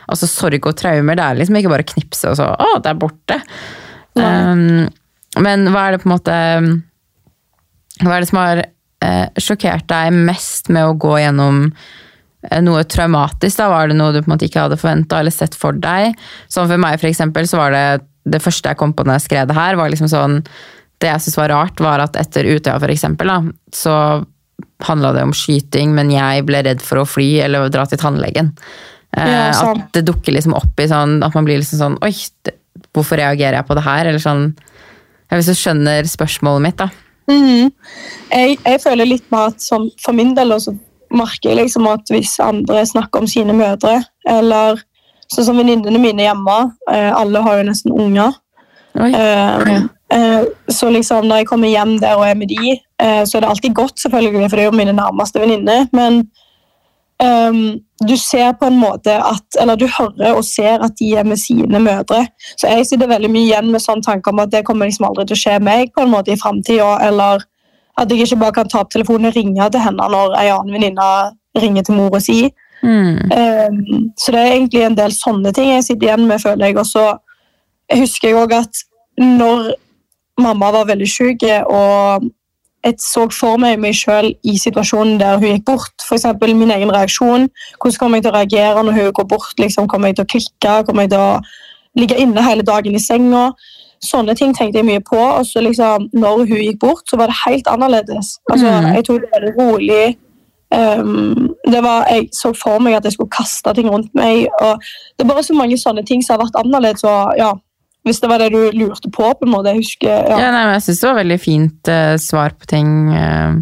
[0.08, 2.94] altså Sorg og traumer, det er liksom ikke bare å knipse og så Å, det
[2.94, 3.40] er borte.
[4.16, 4.88] Um,
[5.44, 6.36] men hva er det på en måte
[8.02, 11.68] Hva er det som har eh, sjokkert deg mest med å gå gjennom
[12.64, 13.58] noe traumatisk?
[13.60, 13.68] da?
[13.68, 16.16] Var det noe du på en måte ikke hadde forventa eller sett for deg?
[16.48, 17.84] Sånn for meg, for eksempel, så var det
[18.30, 20.40] det første jeg kom på når jeg skrev det her, var liksom sånn
[21.00, 23.38] Det jeg syntes var rart, var at etter Utøya, for eksempel, da,
[23.72, 23.94] så
[24.84, 28.50] handla det om skyting, men jeg ble redd for å fly eller dra til tannlegen.
[29.16, 32.12] Eh, Ja, at det dukker liksom opp i sånn At man blir liksom sånn Oi,
[32.94, 34.06] hvorfor reagerer jeg på det her?
[34.06, 34.44] Eller sånn
[35.32, 36.86] Hvis du skjønner spørsmålet mitt, da.
[37.26, 37.72] Mhm.
[38.30, 40.76] Jeg, jeg føler litt med at som, For min del også
[41.14, 44.80] merker jeg liksom at hvis andre snakker om sine mødre, eller
[45.30, 46.56] sånn som venninnene mine hjemme
[46.90, 48.34] eh, Alle har jo nesten unger.
[48.98, 49.10] Oi.
[49.14, 49.76] Eh,
[50.16, 53.44] eh, så liksom når jeg kommer hjem der og er med de, eh, så er
[53.44, 55.86] det alltid godt, selvfølgelig, for det er jo mine nærmeste venninner.
[55.94, 56.24] Men
[57.22, 61.24] ehm, du ser på en måte at Eller du hører og ser at de er
[61.24, 62.26] med sine mødre.
[62.56, 65.28] Så jeg sitter veldig mye igjen med sånn tanke om at det kommer liksom aldri
[65.28, 66.96] til å skje meg på en måte i framtida.
[67.06, 67.44] Eller
[67.98, 70.74] at jeg ikke bare kan ta opp telefonen og ringe til henne når ei annen
[70.76, 71.08] venninne
[71.58, 72.42] ringer til mora si.
[72.82, 73.28] Mm.
[73.36, 76.78] Um, så det er egentlig en del sånne ting jeg sitter igjen med, føler jeg.
[76.80, 77.06] Og så
[77.92, 78.84] husker jeg òg at
[79.20, 79.72] når
[80.40, 82.28] mamma var veldig syk, og
[82.84, 86.06] jeg så for meg meg sjøl i situasjonen der hun gikk bort.
[86.06, 86.24] F.eks.
[86.56, 87.48] min egen reaksjon.
[87.76, 89.52] Hvordan kommer jeg til å reagere når hun går bort?
[89.60, 90.78] Liksom, kommer jeg til å klikke?
[90.88, 93.50] Kommer jeg til å ligge inne hele dagen i senga?
[94.04, 95.18] Sånne ting tenkte jeg mye på.
[95.20, 98.38] Og så liksom, når hun gikk bort, så var det helt annerledes.
[98.50, 98.94] Altså, Mm.
[98.96, 100.16] Jeg tok det veldig rolig.
[100.70, 104.46] Um, det var, jeg så for meg at jeg skulle kaste ting rundt meg.
[104.62, 104.78] og
[105.18, 107.04] Det er bare så mange sånne ting som har vært annerledes.
[107.04, 107.52] Og, ja,
[108.06, 109.74] hvis det var det du lurte på, på en måte.
[109.74, 110.38] Jeg husker, ja.
[110.38, 112.88] Ja, nei, men jeg syns det var veldig fint uh, svar på ting.
[113.12, 113.60] Uh,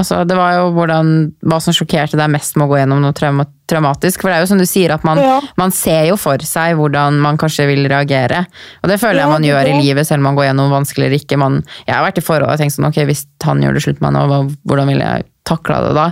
[0.00, 1.12] altså, det var jo hvordan,
[1.46, 4.20] hva som sjokkerte deg mest med å gå gjennom noe trauma traumatisk.
[4.20, 5.38] For det er jo som du sier, at man, Ja.
[5.56, 8.44] man ser jo for seg hvordan man kanskje vil reagere.
[8.82, 10.70] Og det føler Ja, jeg man det gjør i livet, selv om man går gjennom
[10.74, 11.38] vanskelig eller ikke.
[11.38, 14.00] Man, jeg har vært i forhold og tenkt sånn, ok, hvis han gjør det slutt
[14.02, 16.10] med meg nå, hvordan vil jeg takle det da?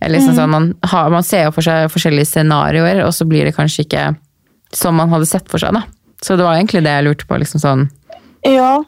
[0.00, 0.22] Eller Mm.
[0.26, 3.54] liksom sånn, man, har, man ser jo for seg forskjellige scenarioer, og så blir det
[3.56, 4.16] kanskje ikke
[4.72, 5.82] som man hadde sett for seg da.
[6.22, 7.90] Så det var egentlig det jeg lurte på, liksom sånn.
[8.44, 8.82] Ja.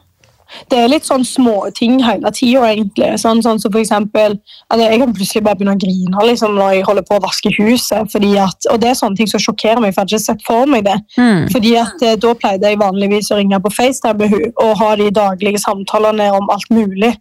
[0.69, 3.09] Det er litt sånn små ting hele tida, egentlig.
[3.21, 4.37] Sånn, sånn som for eksempel
[4.69, 7.53] at Jeg kan plutselig bare begynne å grine liksom, når jeg holder på å vaske
[7.57, 8.11] huset.
[8.13, 10.47] Fordi at, og det er sånne ting som sjokkerer meg, for jeg har ikke sett
[10.47, 10.97] for meg det.
[11.17, 11.49] Mm.
[11.53, 14.95] Fordi at eh, Da pleide jeg vanligvis å ringe på FaceTime med hun og ha
[14.99, 17.13] de daglige samtalene om alt mulig.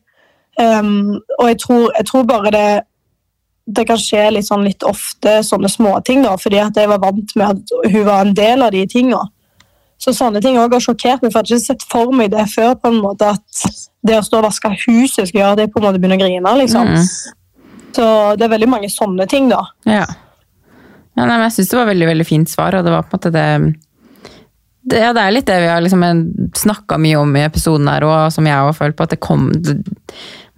[0.60, 2.66] Um, og jeg tror, jeg tror bare det
[3.66, 7.34] det kan skje litt, sånn, litt ofte sånne småting, da, fordi at jeg var vant
[7.38, 9.20] med at hun var en del av de tinga.
[10.02, 12.48] Så sånne ting også har sjokkert meg, for jeg har ikke sett for meg det
[12.50, 12.74] før.
[12.80, 13.62] på en måte At
[14.02, 16.24] det å stå og vaske huset skal gjøre at jeg på en måte begynner å
[16.24, 16.56] grine.
[16.64, 16.90] liksom.
[16.90, 17.06] Mm.
[17.92, 18.04] Så
[18.40, 19.62] det er veldig mange sånne ting, da.
[19.86, 20.06] Ja.
[21.14, 23.12] ja nei, men jeg syns det var veldig veldig fint svar, og det var på
[23.12, 23.48] en måte det
[24.82, 26.02] det, ja, det er litt det vi har liksom
[26.58, 29.06] snakka mye om i episoden her, òg, som jeg har følt på.
[29.06, 29.50] at det kom,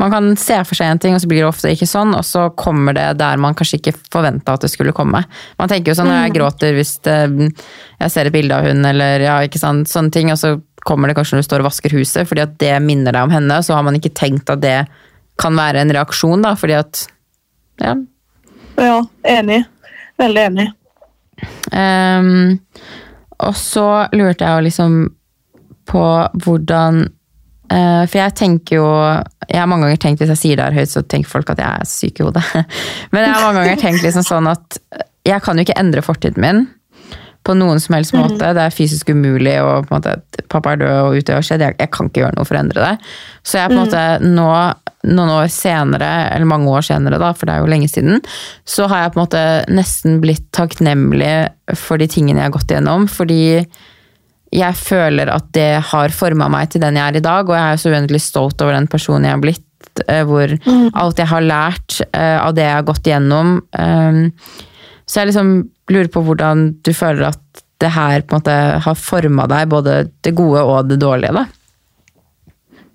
[0.00, 2.24] Man kan se for seg en ting, og så blir det ofte ikke sånn, og
[2.24, 5.22] så kommer det der man kanskje ikke forventa at det skulle komme.
[5.60, 7.18] Man tenker jo sånn når jeg gråter hvis det,
[8.00, 11.08] jeg ser et bilde av hun, eller ja, ikke sant, sånne ting, og så kommer
[11.08, 13.60] det kanskje når du står og vasker huset, fordi at det minner deg om henne,
[13.64, 14.78] så har man ikke tenkt at det
[15.40, 17.06] kan være en reaksjon, da, fordi at
[17.82, 17.94] ja,
[18.74, 18.98] Ja,
[19.28, 19.62] enig.
[20.18, 20.66] Veldig enig.
[21.74, 22.58] Ehm,
[23.43, 24.99] og så lurte jeg jo liksom
[25.91, 26.05] på
[26.45, 28.87] hvordan eh, For jeg tenker jo
[29.51, 31.61] Jeg har mange ganger tenkt hvis jeg sier det her høyt, så tenker folk at
[31.61, 32.45] jeg er syk i hodet.
[33.12, 34.78] Men jeg har mange ganger tenkt liksom sånn at
[35.24, 36.64] jeg kan jo ikke endre fortiden min
[37.45, 38.53] på noen som helst måte.
[38.57, 41.64] Det er fysisk umulig, og på en måte, pappa er død og ute og skjedd.
[41.66, 43.11] Jeg, jeg kan ikke gjøre noe for å endre det.
[43.45, 44.51] Så jeg på en måte nå,
[45.11, 48.22] noen år senere, eller mange år senere, da, for det er jo lenge siden,
[48.64, 51.34] så har jeg på en måte nesten blitt takknemlig
[51.76, 53.09] for de tingene jeg har gått igjennom.
[53.12, 53.42] Fordi
[54.55, 57.76] jeg føler at det har forma meg til den jeg er i dag, og jeg
[57.76, 59.66] er så uendelig stolt over den personen jeg har blitt.
[59.95, 60.51] Hvor Hvor
[60.99, 64.16] alt jeg har lært eh, av det jeg har gått igjennom eh,
[65.07, 65.52] Så jeg liksom
[65.92, 69.98] lurer på hvordan du føler at det her på en måte har forma deg, både
[70.24, 71.34] det gode og det dårlige.
[71.34, 71.44] da.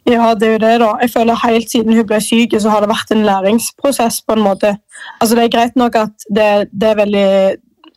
[0.09, 0.93] Ja, det er jo det, da.
[1.03, 4.21] Jeg føler Helt siden hun ble syk, så har det vært en læringsprosess.
[4.25, 4.77] på en måte.
[5.21, 7.29] Altså, Det er greit nok at det, det er veldig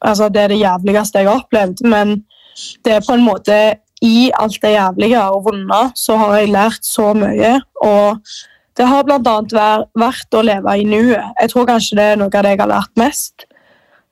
[0.03, 2.25] altså, det er det jævligste jeg har opplevd, men
[2.85, 3.59] det er på en måte
[4.03, 7.61] i alt det jævlige og vonde, så har jeg lært så mye.
[7.83, 8.19] Og
[8.77, 9.37] det har bl.a.
[9.53, 11.33] Vær, vært å leve i nuet.
[11.41, 13.47] Jeg tror kanskje det er noe av det jeg har lært mest.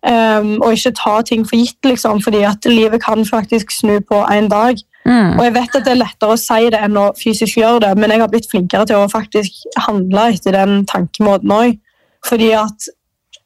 [0.01, 4.23] Um, og ikke ta ting for gitt, liksom, fordi at livet kan faktisk snu på
[4.33, 4.79] en dag.
[5.05, 5.39] Mm.
[5.39, 7.91] Og jeg vet at det er lettere å si det enn å fysisk gjøre det,
[8.01, 11.77] men jeg har blitt flinkere til å faktisk handle etter den tankemåten òg.
[12.25, 12.89] Fordi at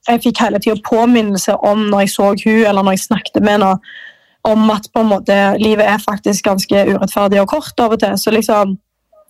[0.09, 3.57] jeg fikk hele tida påminnelse om når jeg så hun, eller når jeg snakket med
[3.57, 3.74] henne,
[4.44, 8.18] om at på en måte livet er faktisk ganske urettferdig og kort av og til.
[8.20, 8.76] Så liksom,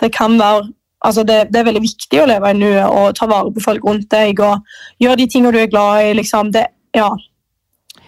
[0.03, 0.67] det kan være
[1.05, 3.85] altså det, det er veldig viktig å leve i nuet og ta vare på folk
[3.87, 4.65] rundt deg og
[5.03, 6.15] gjøre de tingene du er glad i.
[6.19, 7.11] liksom, det, ja.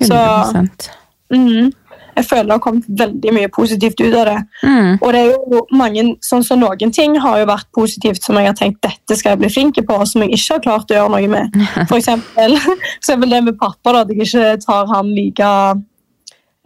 [0.01, 0.91] Så 100
[1.33, 1.73] mhm.
[2.17, 4.37] jeg føler det har kommet veldig mye positivt ut av det.
[4.63, 4.93] mm.
[5.01, 8.49] Og det er jo mange, sånn som Noen ting har jo vært positivt som jeg
[8.49, 10.97] har tenkt dette skal jeg bli flink på, og som jeg ikke har klart å
[10.97, 11.59] gjøre noe med.
[11.91, 15.51] For eksempel, for eksempel det med pappa, da, at jeg ikke tar han like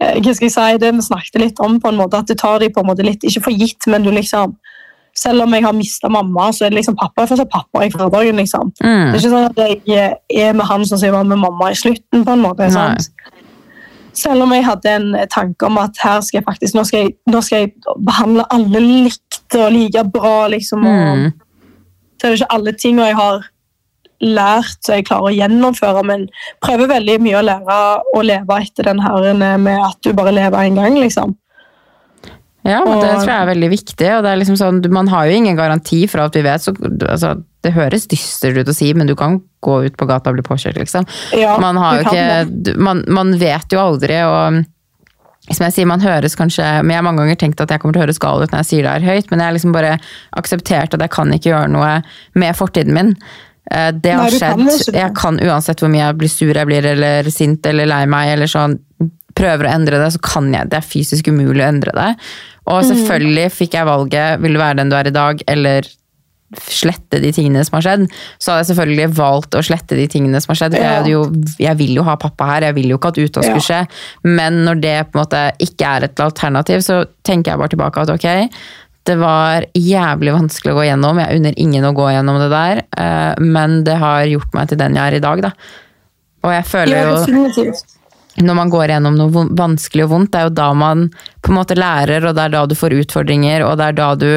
[0.01, 2.35] eh, Hva skal jeg si, det vi snakket litt om, på en måte, at du
[2.39, 4.55] tar de på en måte litt, ikke for gitt, men du liksom
[5.13, 8.35] Selv om jeg har mista mamma, så er det liksom pappa for pappa i hverdagen.
[8.37, 8.71] liksom.
[8.79, 9.09] Det Mm.
[9.13, 10.15] er ikke sånn at jeg
[10.47, 12.23] er med han som jeg var med mamma i slutten.
[12.25, 13.09] på en måte, sant?
[14.13, 17.13] Selv om jeg hadde en tanke om at her skal jeg faktisk, nå skal jeg,
[17.29, 17.73] nå skal jeg
[18.05, 20.47] behandle alle likt og like bra.
[20.47, 21.33] liksom, og Mm.
[22.21, 23.41] Så er det ikke alle tinga jeg har
[24.21, 26.27] lært så jeg klarer å gjennomføre, men
[26.61, 30.59] prøver veldig mye å lære å leve etter den her med at du bare lever
[30.59, 30.95] en gang.
[30.95, 31.35] liksom.
[32.63, 34.09] Ja, men det tror jeg er veldig viktig.
[34.17, 36.61] og det er liksom sånn, Man har jo ingen garanti for alt vi vet.
[36.61, 36.73] så
[37.09, 40.37] altså, Det høres dystert ut å si, men du kan gå ut på gata og
[40.37, 41.07] bli påkjørt, liksom.
[41.37, 44.61] Ja, Man, har jo ikke, man, man vet jo aldri, og
[45.51, 47.95] som jeg sier, man høres kanskje Men jeg har mange ganger tenkt at jeg kommer
[47.97, 49.73] til å høres gal ut når jeg sier det her høyt, men jeg har liksom
[49.73, 49.95] bare
[50.37, 51.95] akseptert at jeg kan ikke gjøre noe
[52.37, 53.15] med fortiden min.
[53.71, 54.61] Eh, Det har Nei, skjedd.
[54.61, 54.93] kan.
[55.01, 58.35] Jeg kan uansett hvor mye jeg blir sur jeg blir, eller sint eller lei meg,
[58.35, 58.77] eller sånn
[59.37, 60.69] prøver å endre det, så kan jeg.
[60.71, 62.11] Det er fysisk umulig å endre det.
[62.71, 65.89] Og selvfølgelig fikk jeg valget, vil du være den du er i dag, eller
[66.59, 68.01] slette de tingene som har skjedd,
[68.41, 70.75] så hadde jeg selvfølgelig valgt å slette de tingene som har skjedd.
[70.75, 71.21] For jeg, jo,
[71.63, 73.81] jeg vil jo ha pappa her, jeg vil jo ikke at uttak skulle skje.
[74.27, 78.03] Men når det på en måte ikke er et alternativ, så tenker jeg bare tilbake
[78.03, 78.27] at ok,
[79.09, 81.23] det var jævlig vanskelig å gå gjennom.
[81.23, 84.81] Jeg unner ingen å gå gjennom det der, eh, men det har gjort meg til
[84.81, 85.55] den jeg er i dag, da.
[86.41, 87.73] Og jeg føler jo.
[88.39, 91.09] Når man går gjennom noe vanskelig og vondt, det er jo da man
[91.43, 94.09] på en måte lærer, og det er da du får utfordringer, og det er da
[94.15, 94.29] du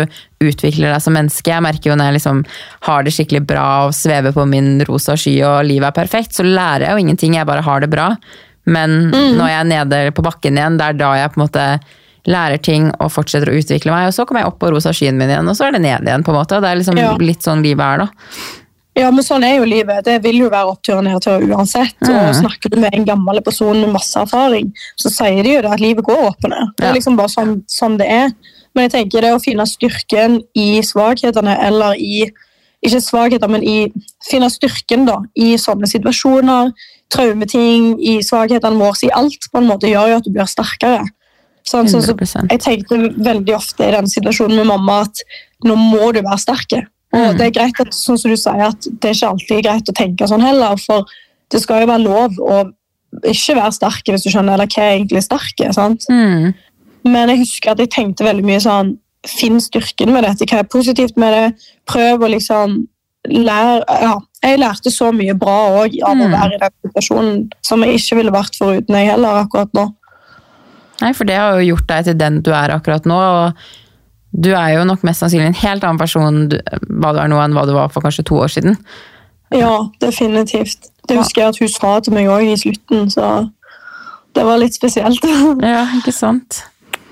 [0.44, 1.52] utvikler deg som menneske.
[1.52, 2.40] Jeg merker jo når jeg liksom
[2.88, 6.42] har det skikkelig bra og svever på min rosa sky og livet er perfekt, så
[6.42, 8.08] lærer jeg jo ingenting, jeg bare har det bra.
[8.66, 11.68] Men når jeg er nede på bakken igjen, det er da jeg på en måte
[12.24, 15.18] lærer ting og fortsetter å utvikle meg, og så kommer jeg opp på rosa skyen
[15.20, 16.56] min igjen, og så er det ned igjen, på en måte.
[16.56, 17.10] Og det er liksom Ja.
[17.20, 18.08] litt sånn livet er, da.
[18.94, 20.04] Ja, men sånn er jo livet.
[20.06, 21.96] Det vil jo være opptur og nedtur uansett.
[22.06, 24.68] Og snakker du med en gammel person med masse erfaring,
[25.00, 26.74] så sier de jo det at livet går opp og ned.
[26.76, 26.90] Det Ja.
[26.90, 28.30] er liksom bare sånn, sånn det er.
[28.74, 32.30] Men jeg tenker det å finne styrken i svakhetene, eller i
[32.84, 33.90] Ikke svakheter, men i
[34.28, 36.70] finne styrken da, i sånne situasjoner,
[37.08, 41.06] traumeting, i svakhetene våre, i alt, på en måte gjør jo at du blir sterkere.
[41.64, 42.12] Sånn, så, så
[42.50, 45.22] jeg tenkte veldig ofte i den situasjonen med mamma at
[45.64, 46.74] nå må du være sterk.
[47.14, 49.90] Og det er greit at, sånn som du sier, at det er ikke alltid greit
[49.92, 51.04] å tenke sånn heller, for
[51.52, 52.60] det skal jo være lov å
[53.30, 55.60] ikke være sterk, hvis du skjønner, eller hva er egentlig sterk.
[55.76, 56.06] sant?
[56.10, 56.52] Mm.
[57.04, 60.44] Men jeg husker at jeg tenkte veldig mye sånn Finn styrken med dette.
[60.44, 61.68] Hva er positivt med det?
[61.88, 62.74] Prøv å liksom
[63.24, 66.34] lære Ja, jeg lærte så mye bra òg av å Mm.
[66.34, 69.94] være i den situasjonen som jeg ikke ville vært foruten jeg heller akkurat nå.
[71.00, 73.16] Nei, for det har jo gjort deg til den du er akkurat nå.
[73.16, 73.54] og
[74.34, 76.56] Du er jo nok mest sannsynlig en helt annen person du,
[76.90, 78.78] hva du er nå enn hva du var for kanskje to år siden.
[79.54, 80.90] Ja, definitivt.
[81.06, 83.48] Det husker jeg at hun sa til meg òg i slutten, så
[84.34, 85.22] det var litt spesielt.
[85.74, 86.64] Ja, ikke sant?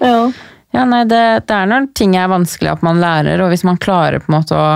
[0.02, 0.30] ja.
[0.72, 3.76] Ja, nei, det, det er når ting er vanskelig at man lærer, og hvis man
[3.76, 4.68] klarer på en måte å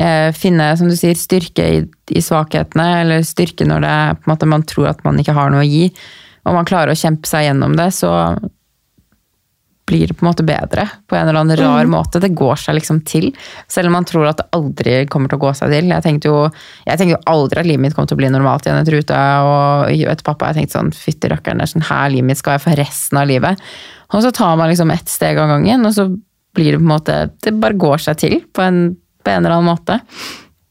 [0.00, 4.24] eh, finne, som du sier, styrke i, i svakhetene, eller styrke når det er på
[4.24, 5.90] en måte man tror at man ikke har noe å gi,
[6.48, 8.14] og man klarer å kjempe seg gjennom det, så
[9.86, 12.20] blir det på en måte bedre på en eller annen rar måte.
[12.22, 13.30] Det går seg liksom til,
[13.68, 15.90] selv om man tror at det aldri kommer til å gå seg til.
[15.92, 16.38] Jeg tenkte jo,
[16.86, 19.22] jeg tenkte jo aldri at livet mitt kom til å bli normalt igjen etter Ruta
[19.44, 22.64] og etter pappa, jeg tenkte sånn, fytti rakkeren, er sånn her livet mitt skal være
[22.64, 23.66] for resten av livet.
[24.14, 26.08] Og så tar man liksom ett steg av gangen, og så
[26.54, 28.82] blir det på en måte, det bare går seg til på en,
[29.24, 29.98] på en eller annen måte.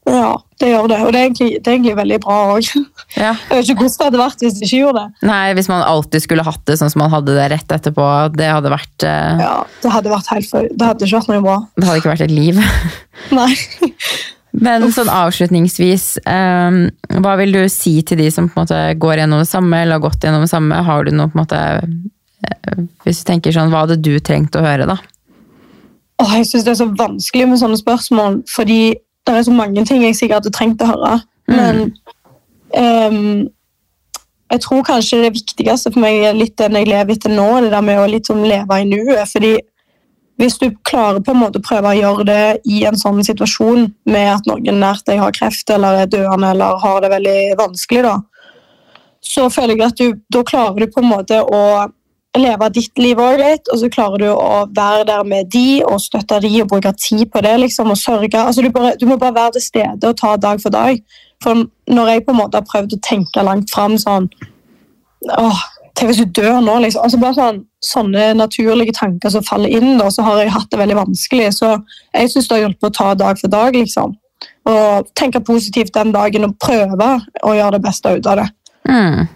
[0.04, 0.98] Ja, det gjør det.
[1.06, 2.68] Og det er egentlig, det er egentlig veldig bra òg.
[3.14, 3.30] Ja.
[3.46, 5.26] Jeg vet ikke hvordan det hadde vært hvis det ikke gjorde det.
[5.28, 8.48] Nei, hvis man alltid skulle hatt det sånn som man hadde det rett etterpå, det
[8.50, 9.38] hadde vært, uh...
[9.38, 9.52] Ja,
[9.84, 11.56] Det hadde vært helt for, det hadde ikke vært noe bra.
[11.78, 12.58] det hadde ikke vært et liv.
[13.38, 13.52] Nei.
[14.66, 16.80] Men sånn avslutningsvis, um,
[17.22, 20.00] hva vil du si til de som på en måte går gjennom det samme, eller
[20.00, 20.82] har gått gjennom det samme?
[20.90, 24.58] Har du noe på en måte eh, Hvis du tenker sånn, hva hadde du trengt
[24.58, 24.98] å høre, da?
[26.22, 28.94] Åh, jeg syns det er så vanskelig med sånne spørsmål, fordi
[29.24, 31.12] det er så mange ting jeg sikkert hadde trengt å høre.
[31.48, 31.80] Men
[32.76, 33.46] um,
[34.52, 37.72] jeg tror kanskje det viktigste for meg er litt den jeg lever etter nå, det
[37.72, 39.30] der med å sånn leve i nuet.
[39.32, 39.56] fordi
[40.40, 43.86] hvis du klarer på en måte å prøve å gjøre det i en sånn situasjon
[44.10, 48.02] med at noen nært deg har kreft eller er døende eller har det veldig vanskelig,
[48.02, 48.16] da,
[49.24, 51.62] så føler jeg at du, da klarer du på en måte å
[52.38, 56.00] leve ditt liv også litt, og så klarer du å være der med de og
[56.02, 58.40] støtte de og bruke tid på det liksom, og sørge.
[58.40, 60.98] Altså, du, bare, du må bare være til stede og ta dag for dag.
[61.44, 64.28] For når jeg på en måte har prøvd å tenke langt fram sånn
[65.38, 65.62] åh,
[65.94, 67.04] Tenk hvis du dør nå, liksom.
[67.06, 70.78] Altså bare sånn, Sånne naturlige tanker som faller inn, da, så har jeg hatt det
[70.80, 71.50] veldig vanskelig.
[71.54, 71.68] Så
[72.16, 74.16] jeg syns det har hjulpet å ta dag for dag, liksom.
[74.72, 77.10] Og tenke positivt den dagen og prøve
[77.44, 78.46] å gjøre det beste ut av det.
[78.88, 79.28] Mm.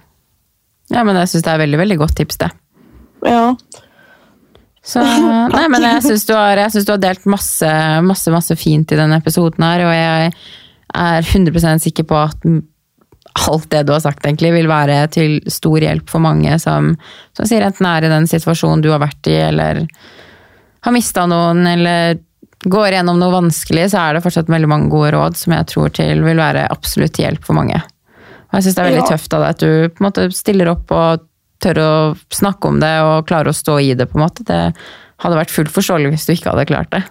[0.97, 2.49] Ja, men jeg syns det er veldig, veldig godt tips, det.
[3.27, 3.57] Ja.
[4.89, 5.03] Så,
[5.53, 7.69] nei, men jeg syns du, du har delt masse,
[8.07, 10.31] masse, masse fint i denne episoden her, og jeg
[10.97, 12.47] er 100 sikker på at
[13.49, 16.95] alt det du har sagt egentlig vil være til stor hjelp for mange som,
[17.37, 19.83] som sier enten er i den situasjonen du har vært i, eller
[20.87, 22.17] har mista noen, eller
[22.65, 25.93] går gjennom noe vanskelig, så er det fortsatt veldig mange gode råd som jeg tror
[25.95, 27.79] til vil være absolutt hjelp for mange.
[28.49, 29.11] Og jeg syns det er veldig Ja.
[29.13, 31.27] tøft av deg at du på en måte stiller opp og
[31.65, 31.91] tør å
[32.35, 34.45] snakke om det og klarer å stå i det, på en måte.
[34.49, 34.61] Det
[35.25, 37.03] hadde vært fullt forståelig hvis du ikke hadde klart det.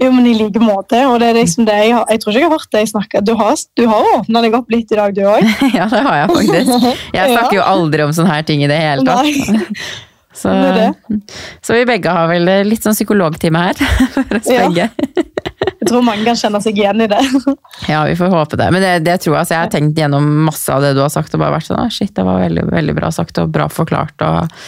[0.00, 1.00] Jo, men i like måte.
[1.10, 3.20] Og det er liksom det jeg, har, jeg tror ikke jeg har hørt deg snakke.
[3.26, 5.44] Du har, du har åpna deg opp litt i dag, du òg.
[5.76, 6.86] ja, det har jeg faktisk.
[7.18, 9.82] Jeg snakker jo aldri om sånne her ting i det hele tatt.
[10.38, 11.16] Så, Det det.
[11.66, 13.80] så vi begge har vel litt sånn psykologtime her.
[14.14, 14.68] For oss Ja.
[14.68, 14.84] begge.
[15.78, 17.20] Jeg tror mange kan kjenne seg igjen i det.
[17.92, 18.66] Ja, vi får håpe det.
[18.74, 19.40] Men det, det tror jeg.
[19.44, 21.94] Altså, jeg har tenkt gjennom masse av det du har sagt, og bare vært sånn
[21.94, 24.26] shit, det var veldig, veldig bra sagt og bra forklart.
[24.26, 24.58] Og,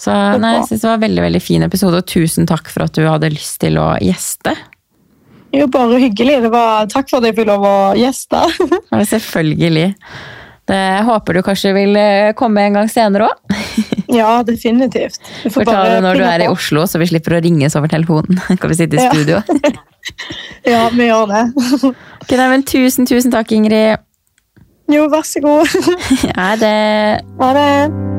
[0.00, 2.86] så nei, jeg synes det var en veldig, veldig fin episode, og tusen takk for
[2.86, 4.54] at du hadde lyst til å gjeste.
[5.56, 6.40] Jo, bare hyggelig.
[6.46, 8.42] Det var, takk for at jeg fikk lov å gjeste.
[8.92, 9.90] Ja, selvfølgelig.
[10.66, 13.56] Det, jeg håper du kanskje vil eh, komme en gang senere òg.
[14.20, 15.20] Ja, definitivt.
[15.44, 16.48] Du Får ta bare det når du er i.
[16.52, 18.40] Oslo, så vi slipper å ringes over telefonen.
[18.60, 19.42] Kan vi sitte i studio?
[20.66, 21.40] Ja, vi gjør det.
[22.22, 23.98] Ok, nei, men tusen, tusen takk, Ingrid.
[24.90, 25.66] Jo, vær så god.
[26.38, 26.76] Ha det.
[27.42, 28.15] Ha det.